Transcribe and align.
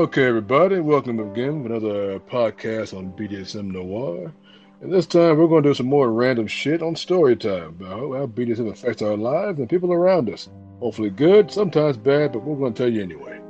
Okay, 0.00 0.24
everybody, 0.24 0.80
welcome 0.80 1.20
again 1.20 1.62
to 1.62 1.74
another 1.74 2.20
podcast 2.20 2.96
on 2.96 3.12
BDSM 3.12 3.70
Noir. 3.70 4.32
And 4.80 4.90
this 4.90 5.04
time 5.04 5.36
we're 5.36 5.46
going 5.46 5.62
to 5.62 5.68
do 5.68 5.74
some 5.74 5.88
more 5.88 6.10
random 6.10 6.46
shit 6.46 6.80
on 6.80 6.96
story 6.96 7.36
time 7.36 7.76
about 7.78 8.14
how 8.14 8.26
BDSM 8.26 8.70
affects 8.70 9.02
our 9.02 9.14
lives 9.14 9.58
and 9.58 9.68
people 9.68 9.92
around 9.92 10.30
us. 10.30 10.48
Hopefully 10.78 11.10
good, 11.10 11.50
sometimes 11.50 11.98
bad, 11.98 12.32
but 12.32 12.42
we're 12.42 12.56
going 12.56 12.72
to 12.72 12.82
tell 12.82 12.90
you 12.90 13.02
anyway. 13.02 13.42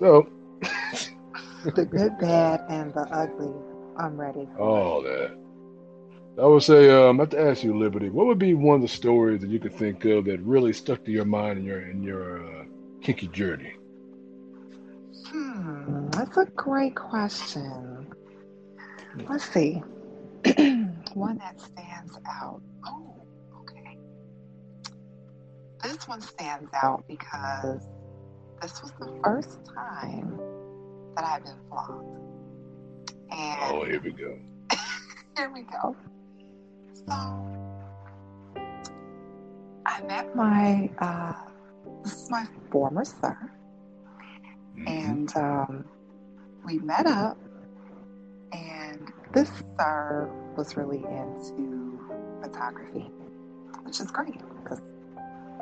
So, 0.00 0.26
the 1.74 1.84
good, 1.84 2.18
bad, 2.20 2.64
and 2.70 2.94
the 2.94 3.06
ugly. 3.12 3.52
I'm 3.98 4.18
ready. 4.18 4.48
All 4.58 5.02
that. 5.02 5.36
I 6.40 6.46
would 6.46 6.62
say, 6.62 6.88
um, 6.88 7.20
I 7.20 7.24
have 7.24 7.30
to 7.30 7.40
ask 7.40 7.62
you, 7.62 7.78
Liberty, 7.78 8.08
what 8.08 8.24
would 8.24 8.38
be 8.38 8.54
one 8.54 8.76
of 8.76 8.80
the 8.80 8.88
stories 8.88 9.42
that 9.42 9.50
you 9.50 9.58
could 9.58 9.74
think 9.74 10.06
of 10.06 10.24
that 10.24 10.40
really 10.40 10.72
stuck 10.72 11.04
to 11.04 11.12
your 11.12 11.26
mind 11.26 11.58
in 11.58 11.66
your 11.66 11.82
in 11.82 12.02
your 12.02 12.60
uh, 12.60 12.64
kinky 13.02 13.28
journey? 13.28 13.75
That's 16.16 16.36
a 16.38 16.46
great 16.56 16.94
question. 16.94 18.06
Let's 19.28 19.44
see. 19.52 19.82
one 21.12 21.36
that 21.36 21.60
stands 21.60 22.18
out. 22.26 22.62
Oh, 22.86 23.22
okay. 23.60 23.98
This 25.82 26.08
one 26.08 26.22
stands 26.22 26.70
out 26.72 27.04
because 27.06 27.86
this 28.62 28.80
was 28.80 28.92
the 28.98 29.12
first 29.22 29.58
time 29.74 30.40
that 31.16 31.24
I've 31.26 31.44
been 31.44 31.60
flogged. 31.68 32.18
And 33.30 33.60
oh, 33.74 33.84
here 33.84 34.00
we 34.00 34.12
go. 34.12 34.38
here 35.36 35.52
we 35.52 35.64
go. 35.64 35.94
So 36.94 37.12
I 39.84 40.00
met 40.06 40.34
my 40.34 40.88
uh, 40.98 41.34
this 42.02 42.22
is 42.22 42.30
my 42.30 42.46
former 42.70 43.04
sir 43.04 43.36
Mm-hmm. 44.78 44.88
And 44.88 45.36
um, 45.36 45.84
we 46.66 46.78
met 46.78 47.06
up, 47.06 47.38
and 48.52 49.12
this 49.32 49.48
sir 49.78 50.28
was 50.56 50.76
really 50.76 50.98
into 50.98 52.00
photography, 52.42 53.08
which 53.84 54.00
is 54.00 54.10
great 54.10 54.40
because 54.62 54.80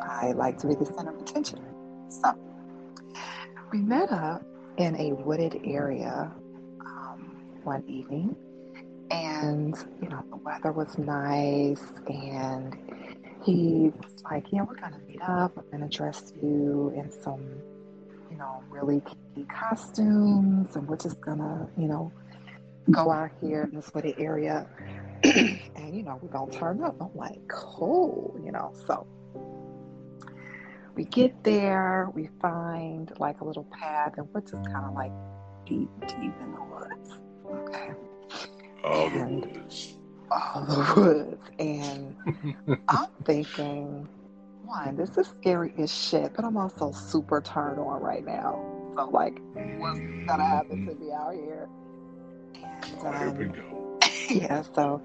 I 0.03 0.33
like 0.33 0.59
to 0.61 0.67
be 0.67 0.75
the 0.75 0.87
center 0.87 1.15
of 1.15 1.21
attention. 1.21 1.61
So 2.09 2.35
we 3.71 3.81
met 3.81 4.11
up 4.11 4.43
in 4.79 4.97
a 4.97 5.13
wooded 5.13 5.61
area 5.65 6.33
um, 6.81 7.37
one 7.65 7.85
evening, 7.87 8.35
and 9.11 9.77
you 10.01 10.09
know 10.09 10.25
the 10.31 10.37
weather 10.37 10.73
was 10.73 10.97
nice, 10.97 11.83
and 12.09 12.75
he's 13.45 13.93
like, 14.31 14.47
"Yeah, 14.51 14.63
we're 14.63 14.77
gonna 14.77 15.01
meet 15.07 15.21
up. 15.21 15.53
I'm 15.59 15.65
gonna 15.71 15.91
dress 15.91 16.33
you 16.43 16.95
in 16.97 17.11
some 17.11 17.45
you 18.35 18.41
know, 18.41 18.65
really 18.69 19.01
kinky 19.01 19.49
costumes, 19.49 20.75
and 20.75 20.89
we're 20.89 20.97
just 20.97 21.21
gonna, 21.21 21.69
you 21.79 21.87
know, 21.87 22.11
go 22.91 23.13
out 23.13 23.31
here 23.41 23.63
in 23.63 23.77
this 23.77 23.93
wooded 23.95 24.17
area, 24.19 24.67
and 25.23 25.95
you 25.95 26.03
know, 26.03 26.19
we're 26.21 26.29
gonna 26.29 26.51
turn 26.51 26.83
up. 26.83 26.97
I'm 27.01 27.15
like, 27.15 27.39
cool, 27.47 28.37
you 28.45 28.51
know. 28.51 28.75
So 28.89 29.07
we 30.97 31.05
get 31.05 31.45
there, 31.45 32.11
we 32.13 32.29
find 32.43 33.13
like 33.21 33.41
a 33.41 33.45
little 33.45 33.69
path, 33.71 34.15
and 34.17 34.27
we're 34.35 34.41
just 34.41 34.65
kind 34.73 34.85
of 34.85 34.95
like 34.95 35.13
deep, 35.65 35.89
deep 36.01 36.35
in 36.41 36.55
the 36.55 36.65
woods. 36.65 37.19
Okay. 37.47 37.93
All 38.83 39.07
and, 39.11 39.45
the 39.45 39.49
woods. 39.49 39.97
All 40.33 40.65
the 40.65 40.95
woods, 41.01 41.51
and 41.61 42.17
I'm 42.89 43.11
thinking 43.25 44.09
one, 44.67 44.97
this 44.97 45.17
is 45.17 45.27
scary 45.41 45.73
as 45.79 45.95
shit, 45.95 46.33
but 46.35 46.45
I'm 46.45 46.57
also 46.57 46.93
super 46.93 47.41
turned 47.41 47.79
on 47.79 48.03
right 48.03 48.25
now. 48.25 48.61
So, 48.97 49.09
like, 49.11 49.39
what's 49.79 50.01
gonna 50.27 50.45
happen 50.45 50.87
to 50.87 50.95
me 50.95 51.13
out 51.13 51.35
here? 51.35 51.69
And, 53.05 53.17
here 53.17 53.31
we 53.31 53.45
um, 53.47 53.53
go. 53.53 54.01
yeah, 54.31 54.63
so 54.75 55.03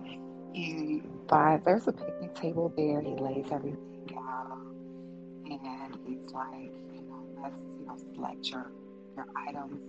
he 0.54 1.02
buys, 1.28 1.62
there's 1.66 1.88
a 1.88 1.92
picnic 1.92 2.36
table 2.36 2.74
there. 2.76 3.02
He 3.02 3.16
lays 3.16 3.48
everything 3.52 4.18
out. 4.18 4.58
And 5.46 5.98
he's 6.06 6.32
like, 6.32 6.72
you 6.94 7.02
know, 7.02 7.42
let's, 7.42 7.56
you 7.80 7.86
know, 7.86 7.98
select 8.14 8.50
your, 8.50 8.72
your 9.16 9.26
items. 9.36 9.82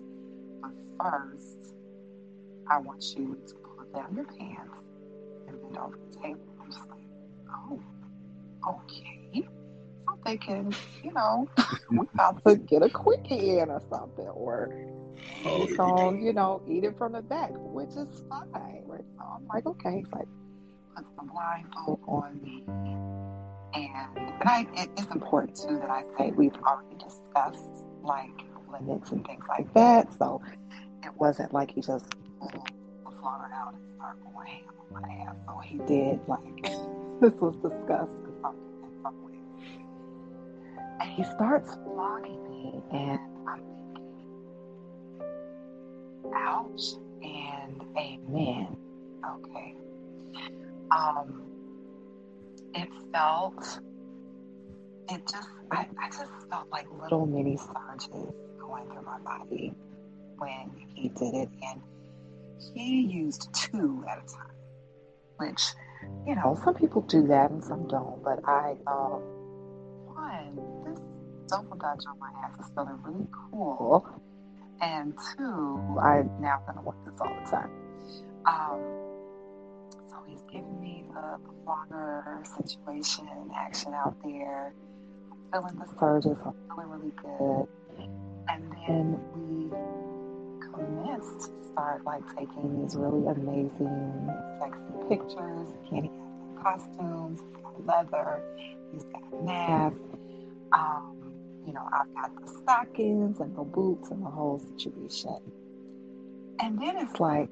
But 0.62 0.72
first, 1.02 1.74
I 2.68 2.78
want 2.78 3.04
you 3.16 3.38
to 3.46 3.54
pull 3.54 3.84
down 3.94 4.14
your 4.14 4.24
pants 4.24 4.74
and 5.48 5.60
bend 5.60 5.78
over 5.78 5.98
the 6.10 6.18
table. 6.18 6.40
I'm 6.62 6.70
just 6.70 6.88
like, 6.88 7.00
oh, 7.50 7.80
okay 8.68 9.20
thinking, 10.24 10.74
you 11.02 11.12
know, 11.12 11.48
we 11.90 12.06
about 12.14 12.44
to 12.46 12.56
get 12.56 12.82
a 12.82 12.88
quickie 12.88 13.58
in 13.58 13.70
or 13.70 13.82
something, 13.90 14.26
or 14.26 14.70
oh, 15.44 15.66
going, 15.76 16.22
you 16.22 16.32
know, 16.32 16.62
eat 16.68 16.84
it 16.84 16.96
from 16.98 17.12
the 17.12 17.22
back, 17.22 17.50
which 17.54 17.90
is 17.90 18.22
fine. 18.28 18.82
Right? 18.86 19.04
So 19.18 19.24
I'm 19.24 19.46
like, 19.46 19.66
okay, 19.66 20.02
it's 20.04 20.12
like 20.12 20.28
put 20.96 21.04
the 21.16 21.22
blindfold 21.32 22.00
on 22.06 22.40
me, 22.42 22.64
and 23.74 24.18
and 24.18 24.48
I 24.48 24.66
it, 24.74 24.90
it's 24.96 25.12
important 25.12 25.56
too 25.56 25.78
that 25.78 25.90
I 25.90 26.04
say 26.18 26.30
we've 26.32 26.56
already 26.56 26.96
discussed 26.96 27.84
like 28.02 28.30
limits 28.70 29.10
and 29.10 29.24
things 29.26 29.44
like 29.48 29.72
that, 29.74 30.08
so 30.18 30.42
it 31.02 31.12
wasn't 31.16 31.52
like 31.52 31.70
he 31.70 31.80
just 31.80 32.06
pulled 32.40 32.70
the 33.04 33.10
flower 33.20 33.50
out 33.52 33.74
and 33.74 33.82
started 33.96 34.22
going 34.22 34.46
ham 34.46 34.74
on 34.78 35.02
my 35.02 35.24
ass. 35.24 35.36
So 35.46 35.58
he 35.58 35.78
did 35.78 36.20
like 36.26 36.62
this 37.20 37.32
was 37.40 37.54
discussed 37.56 38.10
he 41.20 41.26
starts 41.34 41.74
flogging 41.84 42.48
me, 42.48 42.82
and 42.92 43.20
I'm 43.46 43.60
thinking, 43.92 44.42
ouch 46.34 46.94
and 47.22 47.82
amen. 47.94 48.74
Okay. 49.30 49.74
Um, 50.90 51.42
it 52.74 52.88
felt, 53.12 53.80
it 55.10 55.20
just, 55.30 55.48
I, 55.70 55.86
I 56.02 56.08
just 56.08 56.32
felt 56.48 56.70
like 56.72 56.86
little 57.02 57.26
mini 57.26 57.58
surges 57.58 58.32
going 58.58 58.86
through 58.86 59.02
my 59.04 59.18
body 59.18 59.74
when 60.38 60.70
he 60.94 61.10
did 61.10 61.34
it. 61.34 61.50
And 61.62 61.82
he 62.74 63.02
used 63.02 63.52
two 63.52 64.06
at 64.10 64.18
a 64.24 64.26
time, 64.32 64.56
which, 65.36 65.62
you 66.26 66.34
know, 66.34 66.58
some 66.64 66.74
people 66.74 67.02
do 67.02 67.26
that 67.26 67.50
and 67.50 67.62
some 67.62 67.86
don't, 67.88 68.24
but 68.24 68.40
I, 68.48 68.76
um, 68.86 69.20
one, 70.30 70.79
double 71.50 71.76
dutch 71.76 72.04
on 72.08 72.18
my 72.18 72.30
ass 72.44 72.58
is 72.60 72.70
feeling 72.74 72.98
really 73.02 73.26
cool. 73.50 74.06
And 74.80 75.14
two, 75.36 75.98
I'm 76.00 76.30
now 76.40 76.62
gonna 76.66 76.82
work 76.82 76.96
this 77.04 77.14
all 77.20 77.28
the 77.44 77.50
time. 77.50 77.70
Um, 78.46 78.80
so 80.08 80.16
he's 80.26 80.42
giving 80.50 80.80
me 80.80 81.04
the, 81.12 81.38
the 81.44 81.52
flogger 81.64 82.42
situation 82.56 83.26
action 83.56 83.92
out 83.94 84.16
there. 84.24 84.72
I'm 85.30 85.38
feeling 85.52 85.78
the 85.78 85.86
surges. 85.98 86.38
I'm 86.44 86.54
feeling 86.68 86.88
really 86.88 87.12
good. 87.20 87.68
And 88.48 88.72
then 88.86 89.20
we 89.34 89.70
commenced 90.72 91.50
to 91.50 91.68
start 91.72 92.04
like 92.04 92.22
taking 92.36 92.80
these 92.82 92.96
really 92.96 93.26
amazing, 93.26 94.30
sexy 94.60 95.08
pictures. 95.08 95.68
Kenny 95.90 96.10
has 96.62 96.80
costumes, 96.80 97.40
leather, 97.84 98.42
he's 98.92 99.04
got 99.04 99.44
masks. 99.44 99.98
Um, 100.72 101.19
you 101.66 101.72
know, 101.72 101.86
I've 101.92 102.12
got 102.14 102.40
the 102.40 102.48
stockings 102.62 103.40
and 103.40 103.56
the 103.56 103.62
boots 103.62 104.10
and 104.10 104.24
the 104.24 104.30
whole 104.30 104.58
situation. 104.58 105.40
And 106.60 106.80
then 106.80 106.96
it's 106.96 107.20
like, 107.20 107.50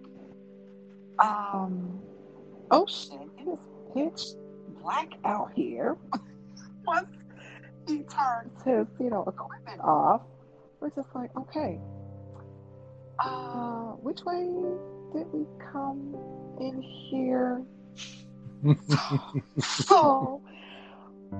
um, 1.18 2.00
oh 2.70 2.86
shit, 2.86 3.20
it 3.38 3.48
is 3.48 3.58
pitch 3.94 4.36
black 4.82 5.08
out 5.24 5.52
here. 5.54 5.96
Once 6.86 7.08
he 7.86 8.02
turns 8.04 8.62
his, 8.64 8.86
you 9.00 9.10
know, 9.10 9.24
equipment 9.26 9.80
off, 9.82 10.22
we're 10.80 10.90
just 10.90 11.08
like, 11.14 11.30
okay, 11.36 11.78
uh, 13.18 13.92
which 14.02 14.24
way 14.24 14.44
did 15.12 15.26
we 15.32 15.44
come 15.72 16.14
in 16.60 16.82
here? 17.10 17.62
so, 19.58 20.42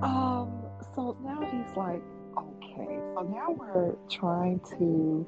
um, 0.01 0.61
so 0.95 1.17
now 1.23 1.41
he's 1.41 1.75
like, 1.77 2.01
okay, 2.81 2.99
so 3.15 3.21
now 3.23 3.51
we're 3.51 3.95
trying 4.09 4.59
to. 4.77 5.25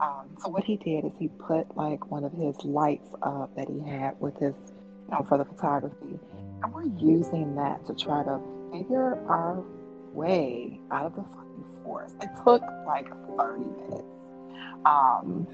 Um, 0.00 0.28
so 0.42 0.50
what 0.50 0.64
he 0.64 0.76
did 0.76 1.06
is 1.06 1.12
he 1.18 1.28
put 1.28 1.74
like 1.76 2.10
one 2.10 2.24
of 2.24 2.32
his 2.32 2.56
lights 2.64 3.08
up 3.22 3.54
that 3.56 3.68
he 3.68 3.80
had 3.80 4.20
with 4.20 4.34
his, 4.34 4.54
you 4.54 5.10
know, 5.10 5.24
for 5.28 5.38
the 5.38 5.44
photography, 5.44 6.18
and 6.62 6.74
we're 6.74 6.84
using 6.98 7.54
that 7.56 7.86
to 7.86 7.94
try 7.94 8.22
to 8.22 8.40
figure 8.72 9.18
our 9.28 9.64
way 10.12 10.80
out 10.90 11.06
of 11.06 11.16
the 11.16 11.22
fucking 11.22 11.64
forest. 11.82 12.16
It 12.20 12.28
took 12.44 12.62
like 12.86 13.08
30 13.38 13.64
minutes 13.64 14.04
um, 14.84 15.46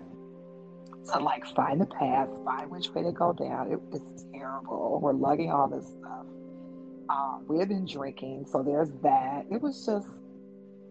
to 1.13 1.19
like 1.21 1.47
find 1.55 1.81
the 1.81 1.87
path, 1.87 2.29
find 2.45 2.71
which 2.71 2.91
way 2.91 3.03
to 3.03 3.13
go 3.13 3.33
down. 3.33 3.71
It 3.71 3.81
was 3.81 4.03
terrible. 4.33 4.99
We're 5.01 5.13
lugging 5.13 5.51
all 5.51 5.69
this 5.69 5.87
stuff. 5.87 6.27
Um, 7.09 7.45
we 7.49 7.59
had 7.59 7.69
been 7.69 7.87
drinking, 7.87 8.47
so 8.51 8.63
there's 8.63 8.91
that. 9.03 9.47
It 9.51 9.61
was 9.61 9.85
just 9.85 10.09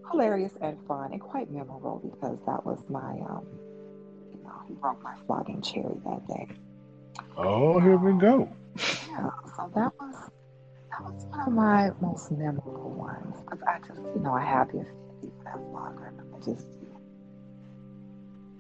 hilarious 0.10 0.54
and 0.62 0.78
fun 0.88 1.12
and 1.12 1.22
quite 1.22 1.52
memorable 1.52 2.02
because 2.04 2.40
that 2.46 2.66
was 2.66 2.80
my 2.90 3.20
um, 3.30 3.46
you 4.34 4.44
know, 4.44 4.54
he 4.68 4.74
broke 4.76 5.02
my 5.04 5.16
flogging 5.26 5.62
cherry 5.62 5.96
that 6.06 6.28
day. 6.28 6.48
Oh, 7.38 7.80
here 7.80 7.98
we 7.98 8.20
go. 8.20 8.50
Yeah, 9.10 9.30
so 9.56 9.72
that 9.76 9.94
was 10.00 10.16
that 10.92 11.02
was 11.04 11.26
one 11.26 11.40
of 11.48 11.54
my 11.54 11.92
most 12.02 12.32
memorable 12.32 12.92
ones 12.92 13.36
because 13.42 13.60
I 13.68 13.80
just, 13.80 14.00
you 14.16 14.22
know, 14.22 14.34
I 14.34 14.44
have 14.44 14.72
the 14.72 14.80
affinity 14.80 15.32
for 15.38 15.44
that 15.46 15.60
flogger. 15.72 16.14
I 16.36 16.46
just 16.46 16.68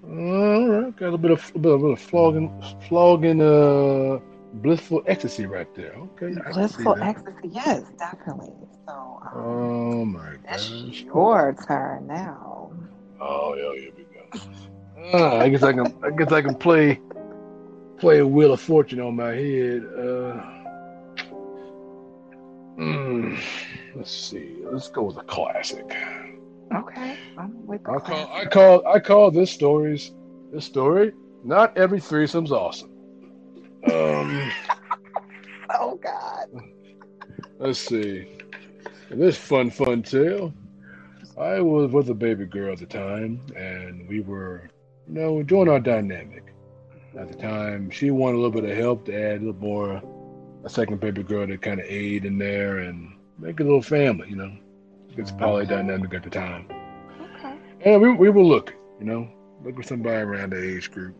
All 0.03 0.67
right, 0.69 0.95
got 0.95 1.13
a 1.13 1.17
bit 1.17 1.31
of 1.31 1.51
a 1.55 1.59
bit 1.59 1.71
of, 1.73 1.83
a 1.83 1.95
flogging, 1.95 2.49
flogging, 2.87 3.41
uh, 3.41 4.19
blissful 4.53 5.03
ecstasy 5.07 5.45
right 5.45 5.73
there. 5.75 5.93
Okay, 5.93 6.35
I 6.45 6.51
can 6.53 6.67
see 6.67 6.83
blissful 6.83 6.97
ecstasy. 7.01 7.49
Yes, 7.51 7.83
definitely. 7.97 8.53
So 8.87 9.21
um, 9.23 9.31
Oh 9.35 10.05
my 10.05 10.33
it's 10.45 10.69
gosh. 10.69 11.01
your 11.03 11.55
turn 11.67 12.07
now. 12.07 12.71
Oh 13.19 13.55
yeah, 13.55 13.79
here 13.79 13.91
we 13.97 14.03
go. 14.03 14.41
Ah, 15.13 15.39
I 15.39 15.49
guess 15.49 15.63
I 15.63 15.73
can. 15.73 15.93
I 16.03 16.09
guess 16.11 16.31
I 16.31 16.41
can 16.41 16.55
play 16.55 16.99
play 17.97 18.19
a 18.19 18.27
wheel 18.27 18.53
of 18.53 18.61
fortune 18.61 18.99
on 18.99 19.15
my 19.15 19.33
head. 19.33 19.83
Uh, 19.97 20.41
hmm, 22.75 23.35
let's 23.95 24.11
see. 24.11 24.57
Let's 24.71 24.89
go 24.89 25.03
with 25.03 25.17
a 25.17 25.23
classic. 25.23 25.95
Okay, 26.73 27.17
I'm 27.37 27.65
with 27.65 27.81
I 27.89 27.99
call. 27.99 28.31
I 28.33 28.45
call. 28.45 28.87
I 28.87 28.99
call 28.99 29.31
this 29.31 29.51
stories. 29.51 30.11
This 30.51 30.65
story. 30.65 31.13
Not 31.43 31.77
every 31.77 31.99
threesome's 31.99 32.51
awesome. 32.51 32.90
Um, 33.89 34.51
Oh 35.73 35.95
God. 35.95 36.47
let's 37.59 37.79
see. 37.79 38.27
This 39.09 39.37
fun, 39.37 39.71
fun 39.71 40.03
tale. 40.03 40.53
I 41.37 41.61
was 41.61 41.91
with 41.91 42.09
a 42.09 42.13
baby 42.13 42.45
girl 42.45 42.73
at 42.73 42.79
the 42.79 42.85
time, 42.85 43.39
and 43.55 44.07
we 44.07 44.19
were, 44.19 44.69
you 45.07 45.13
know, 45.13 45.43
doing 45.43 45.69
our 45.69 45.79
dynamic. 45.79 46.53
At 47.17 47.29
the 47.31 47.37
time, 47.37 47.89
she 47.89 48.11
wanted 48.11 48.35
a 48.35 48.41
little 48.41 48.61
bit 48.61 48.69
of 48.69 48.77
help 48.77 49.05
to 49.05 49.13
add 49.13 49.41
a 49.41 49.45
little 49.45 49.61
more, 49.61 50.01
a 50.65 50.69
second 50.69 50.99
baby 50.99 51.23
girl 51.23 51.47
to 51.47 51.57
kind 51.57 51.79
of 51.79 51.85
aid 51.87 52.25
in 52.25 52.37
there 52.37 52.79
and 52.79 53.13
make 53.39 53.59
a 53.59 53.63
little 53.63 53.81
family, 53.81 54.29
you 54.29 54.35
know. 54.35 54.51
It's 55.17 55.31
poly 55.31 55.65
dynamic 55.65 56.13
at 56.13 56.23
the 56.23 56.29
time. 56.29 56.67
Okay. 57.37 57.55
And 57.81 58.01
we, 58.01 58.13
we 58.13 58.29
were 58.29 58.43
looking, 58.43 58.77
you 58.99 59.05
know, 59.05 59.29
looking 59.63 59.81
for 59.81 59.87
somebody 59.87 60.17
around 60.17 60.51
the 60.51 60.75
age 60.75 60.91
group. 60.91 61.15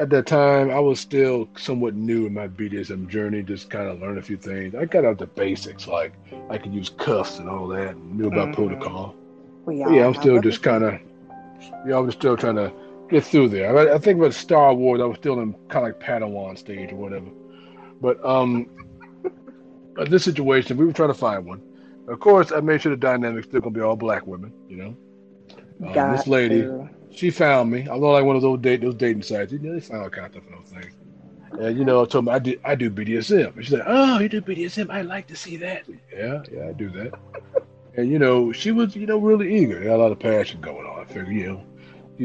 At 0.00 0.08
that 0.08 0.26
time, 0.26 0.70
I 0.70 0.78
was 0.80 0.98
still 0.98 1.46
somewhat 1.58 1.94
new 1.94 2.24
in 2.24 2.32
my 2.32 2.48
BDSM 2.48 3.06
journey, 3.10 3.42
just 3.42 3.68
kind 3.68 3.86
of 3.86 4.00
learned 4.00 4.16
a 4.16 4.22
few 4.22 4.38
things. 4.38 4.74
I 4.74 4.86
got 4.86 5.04
out 5.04 5.18
the 5.18 5.26
basics, 5.26 5.86
like 5.86 6.14
I 6.48 6.56
could 6.56 6.72
use 6.72 6.88
cuffs 6.88 7.38
and 7.38 7.50
all 7.50 7.68
that, 7.68 7.96
and 7.96 8.16
knew 8.16 8.28
about 8.28 8.48
Mhm. 8.48 8.54
protocol. 8.54 9.14
We 9.66 9.84
But 9.84 9.92
yeah, 9.92 10.06
I'm 10.06 10.14
still 10.14 10.40
just 10.40 10.62
kind 10.62 10.84
of, 10.84 10.94
yeah, 11.86 11.98
I'm 11.98 12.10
still 12.12 12.34
trying 12.34 12.56
to 12.56 12.72
get 13.10 13.24
through 13.24 13.48
there. 13.50 13.76
I, 13.76 13.96
I 13.96 13.98
think 13.98 14.18
with 14.18 14.34
Star 14.34 14.72
Wars, 14.72 15.02
I 15.02 15.04
was 15.04 15.18
still 15.18 15.38
in 15.38 15.52
kind 15.68 15.86
of 15.86 15.92
like 15.92 16.00
Padawan 16.00 16.56
stage 16.56 16.92
or 16.92 16.96
whatever. 16.96 17.26
But 18.00 18.24
um, 18.24 18.70
but 19.96 20.08
this 20.08 20.24
situation, 20.24 20.78
we 20.78 20.86
were 20.86 20.94
trying 20.94 21.10
to 21.10 21.14
find 21.14 21.44
one. 21.44 21.60
Of 22.08 22.20
course, 22.20 22.52
I 22.52 22.60
made 22.60 22.80
sure 22.80 22.88
the 22.88 22.96
dynamic's 22.96 23.48
still 23.48 23.60
gonna 23.60 23.74
be 23.74 23.82
all 23.82 23.96
black 23.96 24.26
women, 24.26 24.50
you 24.66 24.78
know. 24.78 24.96
Um, 25.86 26.10
this 26.10 26.26
lady, 26.26 26.62
to. 26.62 26.88
she 27.10 27.30
found 27.30 27.70
me. 27.70 27.80
I'm 27.80 28.00
not 28.00 28.10
like 28.12 28.24
one 28.24 28.36
of 28.36 28.42
those 28.42 28.60
date 28.60 28.80
those 28.82 28.94
dating 28.94 29.22
sites. 29.22 29.52
You 29.52 29.58
know, 29.58 29.74
they 29.74 29.80
find 29.80 30.02
all 30.02 30.10
kinds 30.10 30.36
of 30.36 30.42
stuff 30.42 30.52
and 30.52 30.64
those 30.64 30.82
things. 30.82 30.94
And 31.60 31.78
you 31.78 31.84
know, 31.84 32.02
I 32.02 32.06
told 32.06 32.26
me 32.26 32.32
I 32.32 32.38
do 32.38 32.58
I 32.64 32.74
do 32.74 32.90
BDSM. 32.90 33.54
And 33.56 33.64
she's 33.64 33.72
like, 33.72 33.84
Oh, 33.86 34.18
you 34.18 34.28
do 34.28 34.40
BDSM? 34.40 34.90
I'd 34.90 35.06
like 35.06 35.26
to 35.28 35.36
see 35.36 35.56
that. 35.58 35.84
Yeah, 36.14 36.42
yeah, 36.52 36.68
I 36.68 36.72
do 36.72 36.90
that. 36.90 37.14
and 37.96 38.08
you 38.08 38.18
know, 38.18 38.52
she 38.52 38.72
was, 38.72 38.94
you 38.96 39.06
know, 39.06 39.18
really 39.18 39.54
eager. 39.56 39.80
Had 39.80 39.92
a 39.92 39.96
lot 39.96 40.12
of 40.12 40.18
passion 40.18 40.60
going 40.60 40.86
on. 40.86 41.06
I 41.08 41.30
you 41.30 41.48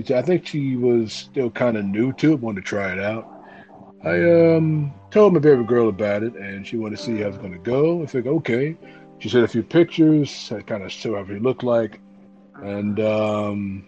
know, 0.03 0.17
I 0.17 0.21
think 0.21 0.45
she 0.45 0.75
was 0.75 1.13
still 1.13 1.49
kind 1.49 1.77
of 1.77 1.85
new 1.85 2.13
to 2.13 2.33
it, 2.33 2.39
wanted 2.39 2.61
to 2.61 2.67
try 2.67 2.91
it 2.91 2.99
out. 2.99 3.27
I 4.03 4.55
um 4.55 4.93
told 5.11 5.33
my 5.33 5.39
favorite 5.39 5.67
girl 5.67 5.89
about 5.89 6.23
it, 6.23 6.35
and 6.35 6.67
she 6.67 6.77
wanted 6.77 6.97
to 6.97 7.03
see 7.03 7.17
how 7.17 7.29
it's 7.29 7.37
going 7.37 7.53
to 7.53 7.59
go. 7.59 8.03
I 8.03 8.05
figured, 8.05 8.33
okay. 8.35 8.77
She 9.19 9.29
sent 9.29 9.45
a 9.45 9.47
few 9.47 9.63
pictures, 9.63 10.51
I 10.51 10.61
kind 10.61 10.83
of 10.83 10.91
show 10.91 11.15
how 11.15 11.25
she 11.25 11.39
looked 11.39 11.63
like, 11.63 12.01
and 12.63 12.99
um, 12.99 13.85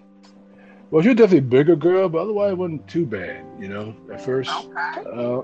well, 0.91 1.01
she 1.01 1.09
was 1.09 1.17
definitely 1.17 1.39
a 1.39 1.41
bigger 1.41 1.75
girl, 1.75 2.09
but 2.09 2.19
otherwise 2.19 2.51
it 2.53 2.57
wasn't 2.57 2.87
too 2.87 3.05
bad, 3.05 3.45
you 3.59 3.67
know, 3.67 3.95
at 4.11 4.21
first. 4.21 4.51
Okay. 4.51 5.03
Uh, 5.13 5.41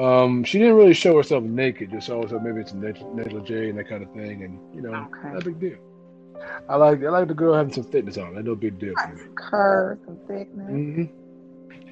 um, 0.00 0.44
she 0.44 0.58
didn't 0.58 0.74
really 0.74 0.94
show 0.94 1.16
herself 1.16 1.44
naked, 1.44 1.90
just 1.90 2.10
always 2.10 2.30
said 2.30 2.42
maybe 2.42 2.60
it's 2.60 2.72
negligee 2.72 3.68
and 3.70 3.78
that 3.78 3.88
kind 3.88 4.02
of 4.02 4.10
thing, 4.12 4.42
and 4.42 4.58
you 4.74 4.82
know, 4.82 4.94
Okay. 4.94 5.32
not 5.32 5.42
a 5.42 5.44
big 5.44 5.60
deal. 5.60 5.78
I 6.68 6.76
like 6.76 7.02
I 7.04 7.08
like 7.10 7.28
the 7.28 7.34
girl 7.34 7.54
having 7.54 7.72
some 7.72 7.84
thickness 7.84 8.18
on. 8.18 8.34
That's 8.34 8.46
no 8.46 8.54
big 8.56 8.78
deal 8.78 8.94
for 8.96 9.14
me. 9.14 9.22
Curves 9.36 10.02
and 10.08 10.18
thickness. 10.26 10.68
hmm 10.68 11.04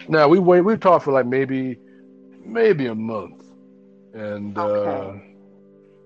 Now 0.09 0.29
we 0.29 0.39
wait. 0.39 0.63
We 0.63 0.77
talked 0.77 1.05
for 1.05 1.13
like 1.13 1.27
maybe 1.27 1.79
maybe 2.45 2.87
a 2.87 2.95
month, 2.95 3.45
and 4.15 4.59
uh, 4.59 5.13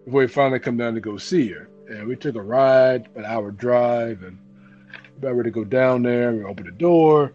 before 0.05 0.21
we 0.21 0.27
finally 0.29 0.61
come 0.61 0.77
down 0.77 0.95
to 0.95 1.01
go 1.01 1.17
see 1.17 1.49
her, 1.49 1.69
and 1.89 2.07
we 2.07 2.17
took 2.17 2.35
a 2.37 2.43
ride, 2.43 3.09
an 3.17 3.25
hour 3.25 3.51
drive, 3.51 4.23
and 4.23 4.39
about 5.19 5.35
ready 5.37 5.51
to 5.51 5.55
go 5.55 5.65
down 5.65 6.03
there. 6.03 6.33
We 6.33 6.45
opened 6.45 6.67
the 6.69 6.73
door, 6.73 7.33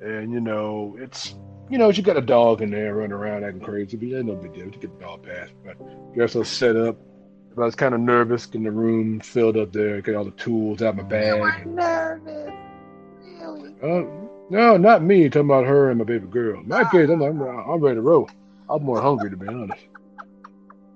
and 0.00 0.32
you 0.32 0.40
know 0.40 0.96
it's 0.98 1.34
you 1.70 1.78
know 1.78 1.92
she 1.92 2.02
got 2.02 2.16
a 2.16 2.20
dog 2.22 2.62
in 2.62 2.70
there 2.70 2.94
running 2.96 3.12
around 3.12 3.44
acting 3.44 3.60
crazy, 3.60 3.96
but 3.96 4.08
yeah, 4.08 4.22
no 4.22 4.34
big 4.34 4.54
deal. 4.54 4.64
She 4.72 4.78
get 4.78 4.98
the 4.98 5.04
dog 5.04 5.22
passed, 5.22 5.52
but 5.64 5.76
got 6.16 6.32
her 6.32 6.44
set 6.44 6.76
up. 6.76 6.96
I 7.56 7.60
was 7.60 7.74
kind 7.74 7.94
of 7.94 8.00
nervous 8.00 8.46
getting 8.46 8.62
the 8.64 8.70
room 8.70 9.20
filled 9.20 9.58
up 9.58 9.72
there, 9.72 10.00
get 10.00 10.14
all 10.14 10.24
the 10.24 10.30
tools 10.32 10.80
out 10.80 10.96
my 10.96 11.02
You 11.02 11.08
bag. 11.08 11.40
were 11.40 11.64
nervous. 11.66 12.52
Really? 13.40 13.74
Uh, 13.82 14.06
no, 14.48 14.76
not 14.78 15.02
me. 15.02 15.28
Talking 15.28 15.48
about 15.50 15.66
her 15.66 15.90
and 15.90 15.98
my 15.98 16.04
baby 16.04 16.26
girl. 16.28 16.62
My 16.64 16.84
case, 16.90 17.10
I'm, 17.10 17.20
I'm, 17.20 17.42
I'm 17.42 17.80
ready 17.80 17.96
to 17.96 18.00
roll. 18.00 18.30
I'm 18.70 18.82
more 18.82 19.02
hungry 19.02 19.28
to 19.28 19.36
be 19.36 19.48
honest. 19.48 19.82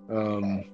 Um, 0.08 0.64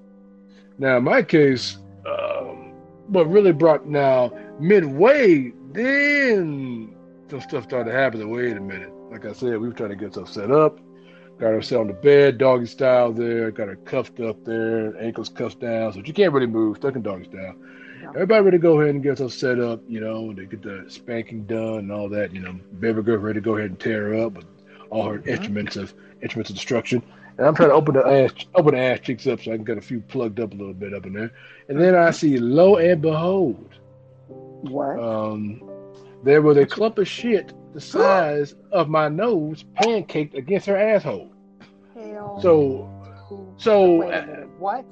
now 0.79 1.01
my 1.01 1.23
case, 1.23 1.79
um, 2.07 2.73
what 3.09 3.29
really 3.31 3.53
brought 3.53 3.87
now 3.87 4.33
midway, 4.59 5.53
then 5.73 6.95
some 7.31 7.41
stuff 7.41 7.65
started 7.65 7.93
happening. 7.93 8.31
Wait 8.31 8.57
a 8.57 8.61
minute. 8.61 8.93
Like 9.11 9.27
I 9.27 9.33
said, 9.33 9.59
we 9.59 9.69
were 9.69 9.75
trying 9.75 9.91
to 9.91 9.97
get 9.97 10.13
stuff 10.13 10.31
set 10.31 10.51
up. 10.51 10.79
Got 11.39 11.49
her 11.49 11.63
set 11.63 11.81
on 11.81 11.89
the 11.89 11.95
bed, 11.95 12.39
doggy 12.39 12.67
style 12.67 13.13
there. 13.13 13.51
Got 13.51 13.69
her 13.69 13.77
cuffed 13.77 14.21
up 14.21 14.45
there, 14.45 14.97
ankles 15.03 15.29
cuffed 15.29 15.61
down, 15.61 15.93
so 15.93 16.03
she 16.05 16.13
can't 16.13 16.33
really 16.33 16.47
move, 16.47 16.77
stuck 16.77 16.95
in 16.95 17.03
doggy 17.03 17.25
style. 17.25 17.55
Everybody 18.11 18.45
ready 18.45 18.59
to 18.59 18.63
go 18.63 18.81
ahead 18.81 18.95
and 18.95 19.03
get 19.03 19.11
herself 19.11 19.33
set 19.33 19.59
up, 19.61 19.81
you 19.89 20.01
know, 20.01 20.33
to 20.35 20.45
get 20.45 20.63
the 20.63 20.85
spanking 20.89 21.45
done 21.45 21.79
and 21.79 21.93
all 21.93 22.09
that, 22.11 22.33
you 22.35 22.41
know. 22.41 22.53
Baby 22.81 23.03
girl 23.03 23.17
ready 23.19 23.41
to 23.41 23.45
go 23.45 23.57
ahead 23.57 23.71
and 23.71 23.81
tear 23.81 24.09
her 24.09 24.27
up 24.27 24.33
with 24.35 24.47
all 24.91 25.05
her 25.05 25.23
instruments 25.27 25.77
of 25.77 25.95
instruments 26.21 26.51
of 26.51 26.57
destruction. 26.57 27.03
And 27.39 27.47
I'm 27.47 27.55
trying 27.55 27.71
to 27.71 27.75
open 27.75 27.95
the 27.95 28.07
ass 28.07 28.33
open 28.55 28.75
the 28.75 28.81
ass 28.81 29.01
cheeks 29.01 29.27
up 29.27 29.41
so 29.43 29.53
I 29.53 29.57
can 29.57 29.65
get 29.65 29.79
a 29.79 29.83
few 29.83 30.01
plugged 30.01 30.39
up 30.41 30.53
a 30.53 30.57
little 30.57 30.75
bit 30.75 30.95
up 30.95 31.07
in 31.07 31.13
there. 31.15 31.33
And 31.69 31.81
then 31.81 31.95
I 31.95 32.11
see 32.11 32.39
lo 32.39 32.77
and 32.77 33.01
behold, 33.01 33.69
What? 34.29 34.99
um, 34.99 35.63
there 36.25 36.43
was 36.43 36.57
a 36.57 36.67
clump 36.67 36.99
of 36.99 37.09
shit 37.09 37.53
the 37.75 37.81
size 37.81 38.55
of 38.71 38.89
my 38.89 39.09
nose 39.09 39.65
pancaked 39.81 40.35
against 40.35 40.67
her 40.67 40.77
asshole. 40.77 41.33
Hell. 41.95 42.39
So 42.43 42.89
so 43.57 43.97
Wait 43.97 44.13
uh, 44.13 44.27
what? 44.59 44.85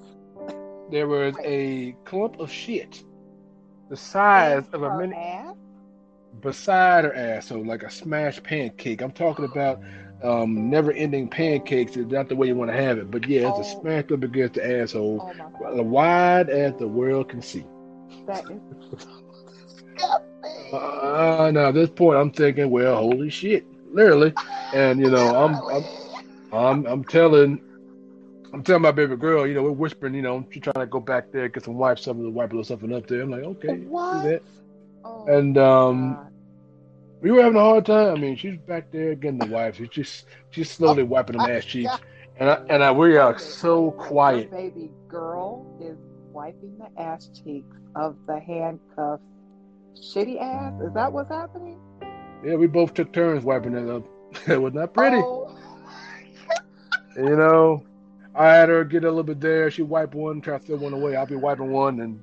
there 0.90 1.06
was 1.06 1.34
a 1.44 1.94
clump 2.04 2.40
of 2.40 2.50
shit 2.50 3.02
the 3.90 3.96
size 3.96 4.64
of 4.72 4.82
a 4.82 4.96
mini 4.96 5.14
ass? 5.16 5.56
Beside 6.40 7.04
her 7.04 7.14
ass, 7.14 7.46
so 7.46 7.58
like 7.60 7.82
a 7.82 7.90
smashed 7.90 8.42
pancake. 8.42 9.00
I'm 9.02 9.12
talking 9.12 9.44
about 9.44 9.80
um, 10.22 10.70
never-ending 10.70 11.28
pancakes. 11.28 11.96
Is 11.96 12.06
not 12.06 12.28
the 12.28 12.36
way 12.36 12.48
you 12.48 12.54
want 12.56 12.70
to 12.70 12.76
have 12.76 12.98
it, 12.98 13.10
but 13.10 13.26
yeah, 13.28 13.42
it's 13.42 13.58
a 13.58 13.64
Oh. 13.64 13.80
smack 13.80 14.10
up 14.12 14.22
against 14.22 14.54
the 14.54 14.80
asshole, 14.80 15.28
Oh 15.60 15.82
wide 15.82 16.48
as 16.50 16.74
the 16.78 16.88
world 16.88 17.28
can 17.28 17.42
see. 17.42 17.64
That 18.26 18.44
is. 18.50 18.60
Uh, 20.72 21.50
now 21.52 21.68
at 21.68 21.74
this 21.74 21.90
point, 21.90 22.16
I'm 22.18 22.30
thinking, 22.30 22.70
well, 22.70 22.96
holy 22.96 23.28
shit, 23.30 23.66
literally, 23.92 24.34
and 24.72 25.00
you 25.00 25.10
know, 25.10 25.34
I'm, 25.36 25.54
I'm, 25.70 25.84
I'm, 26.52 26.86
I'm 26.86 27.04
telling. 27.04 27.60
I'm 28.52 28.64
telling 28.64 28.82
my 28.82 28.90
baby 28.90 29.16
girl, 29.16 29.46
you 29.46 29.54
know, 29.54 29.62
we're 29.62 29.70
whispering, 29.70 30.14
you 30.14 30.22
know, 30.22 30.44
she's 30.50 30.62
trying 30.62 30.74
to 30.84 30.86
go 30.86 30.98
back 30.98 31.30
there, 31.32 31.48
get 31.48 31.64
some 31.64 31.76
wipes, 31.76 32.02
something 32.02 32.24
to 32.24 32.30
wipe 32.30 32.50
a 32.50 32.54
little 32.54 32.64
something 32.64 32.92
up 32.92 33.06
there. 33.06 33.22
I'm 33.22 33.30
like, 33.30 33.44
okay, 33.44 33.76
do 33.76 33.88
that. 34.22 34.42
Oh 35.04 35.24
And 35.26 35.56
um, 35.56 36.14
God. 36.14 36.29
We 37.20 37.30
were 37.30 37.42
having 37.42 37.56
a 37.58 37.64
hard 37.64 37.86
time. 37.86 38.16
I 38.16 38.18
mean, 38.18 38.36
she's 38.36 38.56
back 38.58 38.90
there 38.90 39.14
getting 39.14 39.38
the 39.38 39.46
wipes. 39.46 39.78
She's 39.78 39.88
just 39.88 40.26
she's 40.50 40.70
slowly 40.70 41.02
wiping 41.02 41.36
them 41.38 41.50
ass 41.50 41.64
cheeks, 41.64 41.90
and 42.38 42.50
I, 42.50 42.54
and 42.68 42.82
I, 42.82 42.92
we 42.92 43.16
are 43.16 43.38
so 43.38 43.90
quiet. 43.92 44.50
baby 44.50 44.90
girl 45.08 45.66
is 45.80 45.96
wiping 46.32 46.78
the 46.78 47.00
ass 47.02 47.28
cheeks 47.44 47.76
of 47.96 48.16
the 48.26 48.38
handcuffed 48.40 49.22
shitty 49.94 50.40
ass. 50.40 50.80
Is 50.82 50.94
that 50.94 51.12
what's 51.12 51.30
happening? 51.30 51.78
Yeah, 52.44 52.54
we 52.54 52.66
both 52.66 52.94
took 52.94 53.12
turns 53.12 53.44
wiping 53.44 53.74
it 53.74 53.88
up. 53.90 54.04
it 54.48 54.56
was 54.62 54.72
not 54.72 54.94
pretty, 54.94 55.18
Oh, 55.18 55.54
you 57.16 57.36
know. 57.36 57.84
I 58.34 58.46
had 58.54 58.68
her 58.68 58.84
get 58.84 59.02
a 59.02 59.08
little 59.08 59.24
bit 59.24 59.40
there. 59.40 59.70
She 59.72 59.82
wipe 59.82 60.14
one, 60.14 60.40
try 60.40 60.56
to 60.56 60.64
throw 60.64 60.76
one 60.76 60.92
away. 60.92 61.16
I'll 61.16 61.26
be 61.26 61.34
wiping 61.34 61.72
one, 61.72 61.98
and 62.00 62.22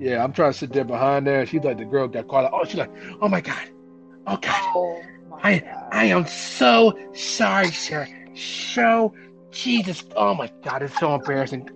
yeah, 0.00 0.24
I'm 0.24 0.32
trying 0.32 0.52
to 0.52 0.58
sit 0.58 0.72
there 0.72 0.82
behind 0.84 1.26
there. 1.26 1.44
She's 1.44 1.62
like 1.62 1.76
the 1.76 1.84
girl 1.84 2.08
got 2.08 2.26
caught. 2.26 2.50
Oh, 2.52 2.64
she's 2.64 2.76
like, 2.76 2.90
oh 3.20 3.28
my 3.28 3.42
god, 3.42 3.68
oh 4.26 4.36
god, 4.36 4.72
oh 4.74 5.02
my 5.28 5.38
I 5.42 5.88
I 5.92 6.04
am 6.06 6.26
so 6.26 6.98
sorry, 7.14 7.70
sir. 7.70 8.06
So 8.34 9.14
Jesus, 9.50 10.04
oh 10.14 10.34
my 10.34 10.50
God, 10.62 10.82
it's 10.82 10.98
so 10.98 11.14
embarrassing. 11.14 11.70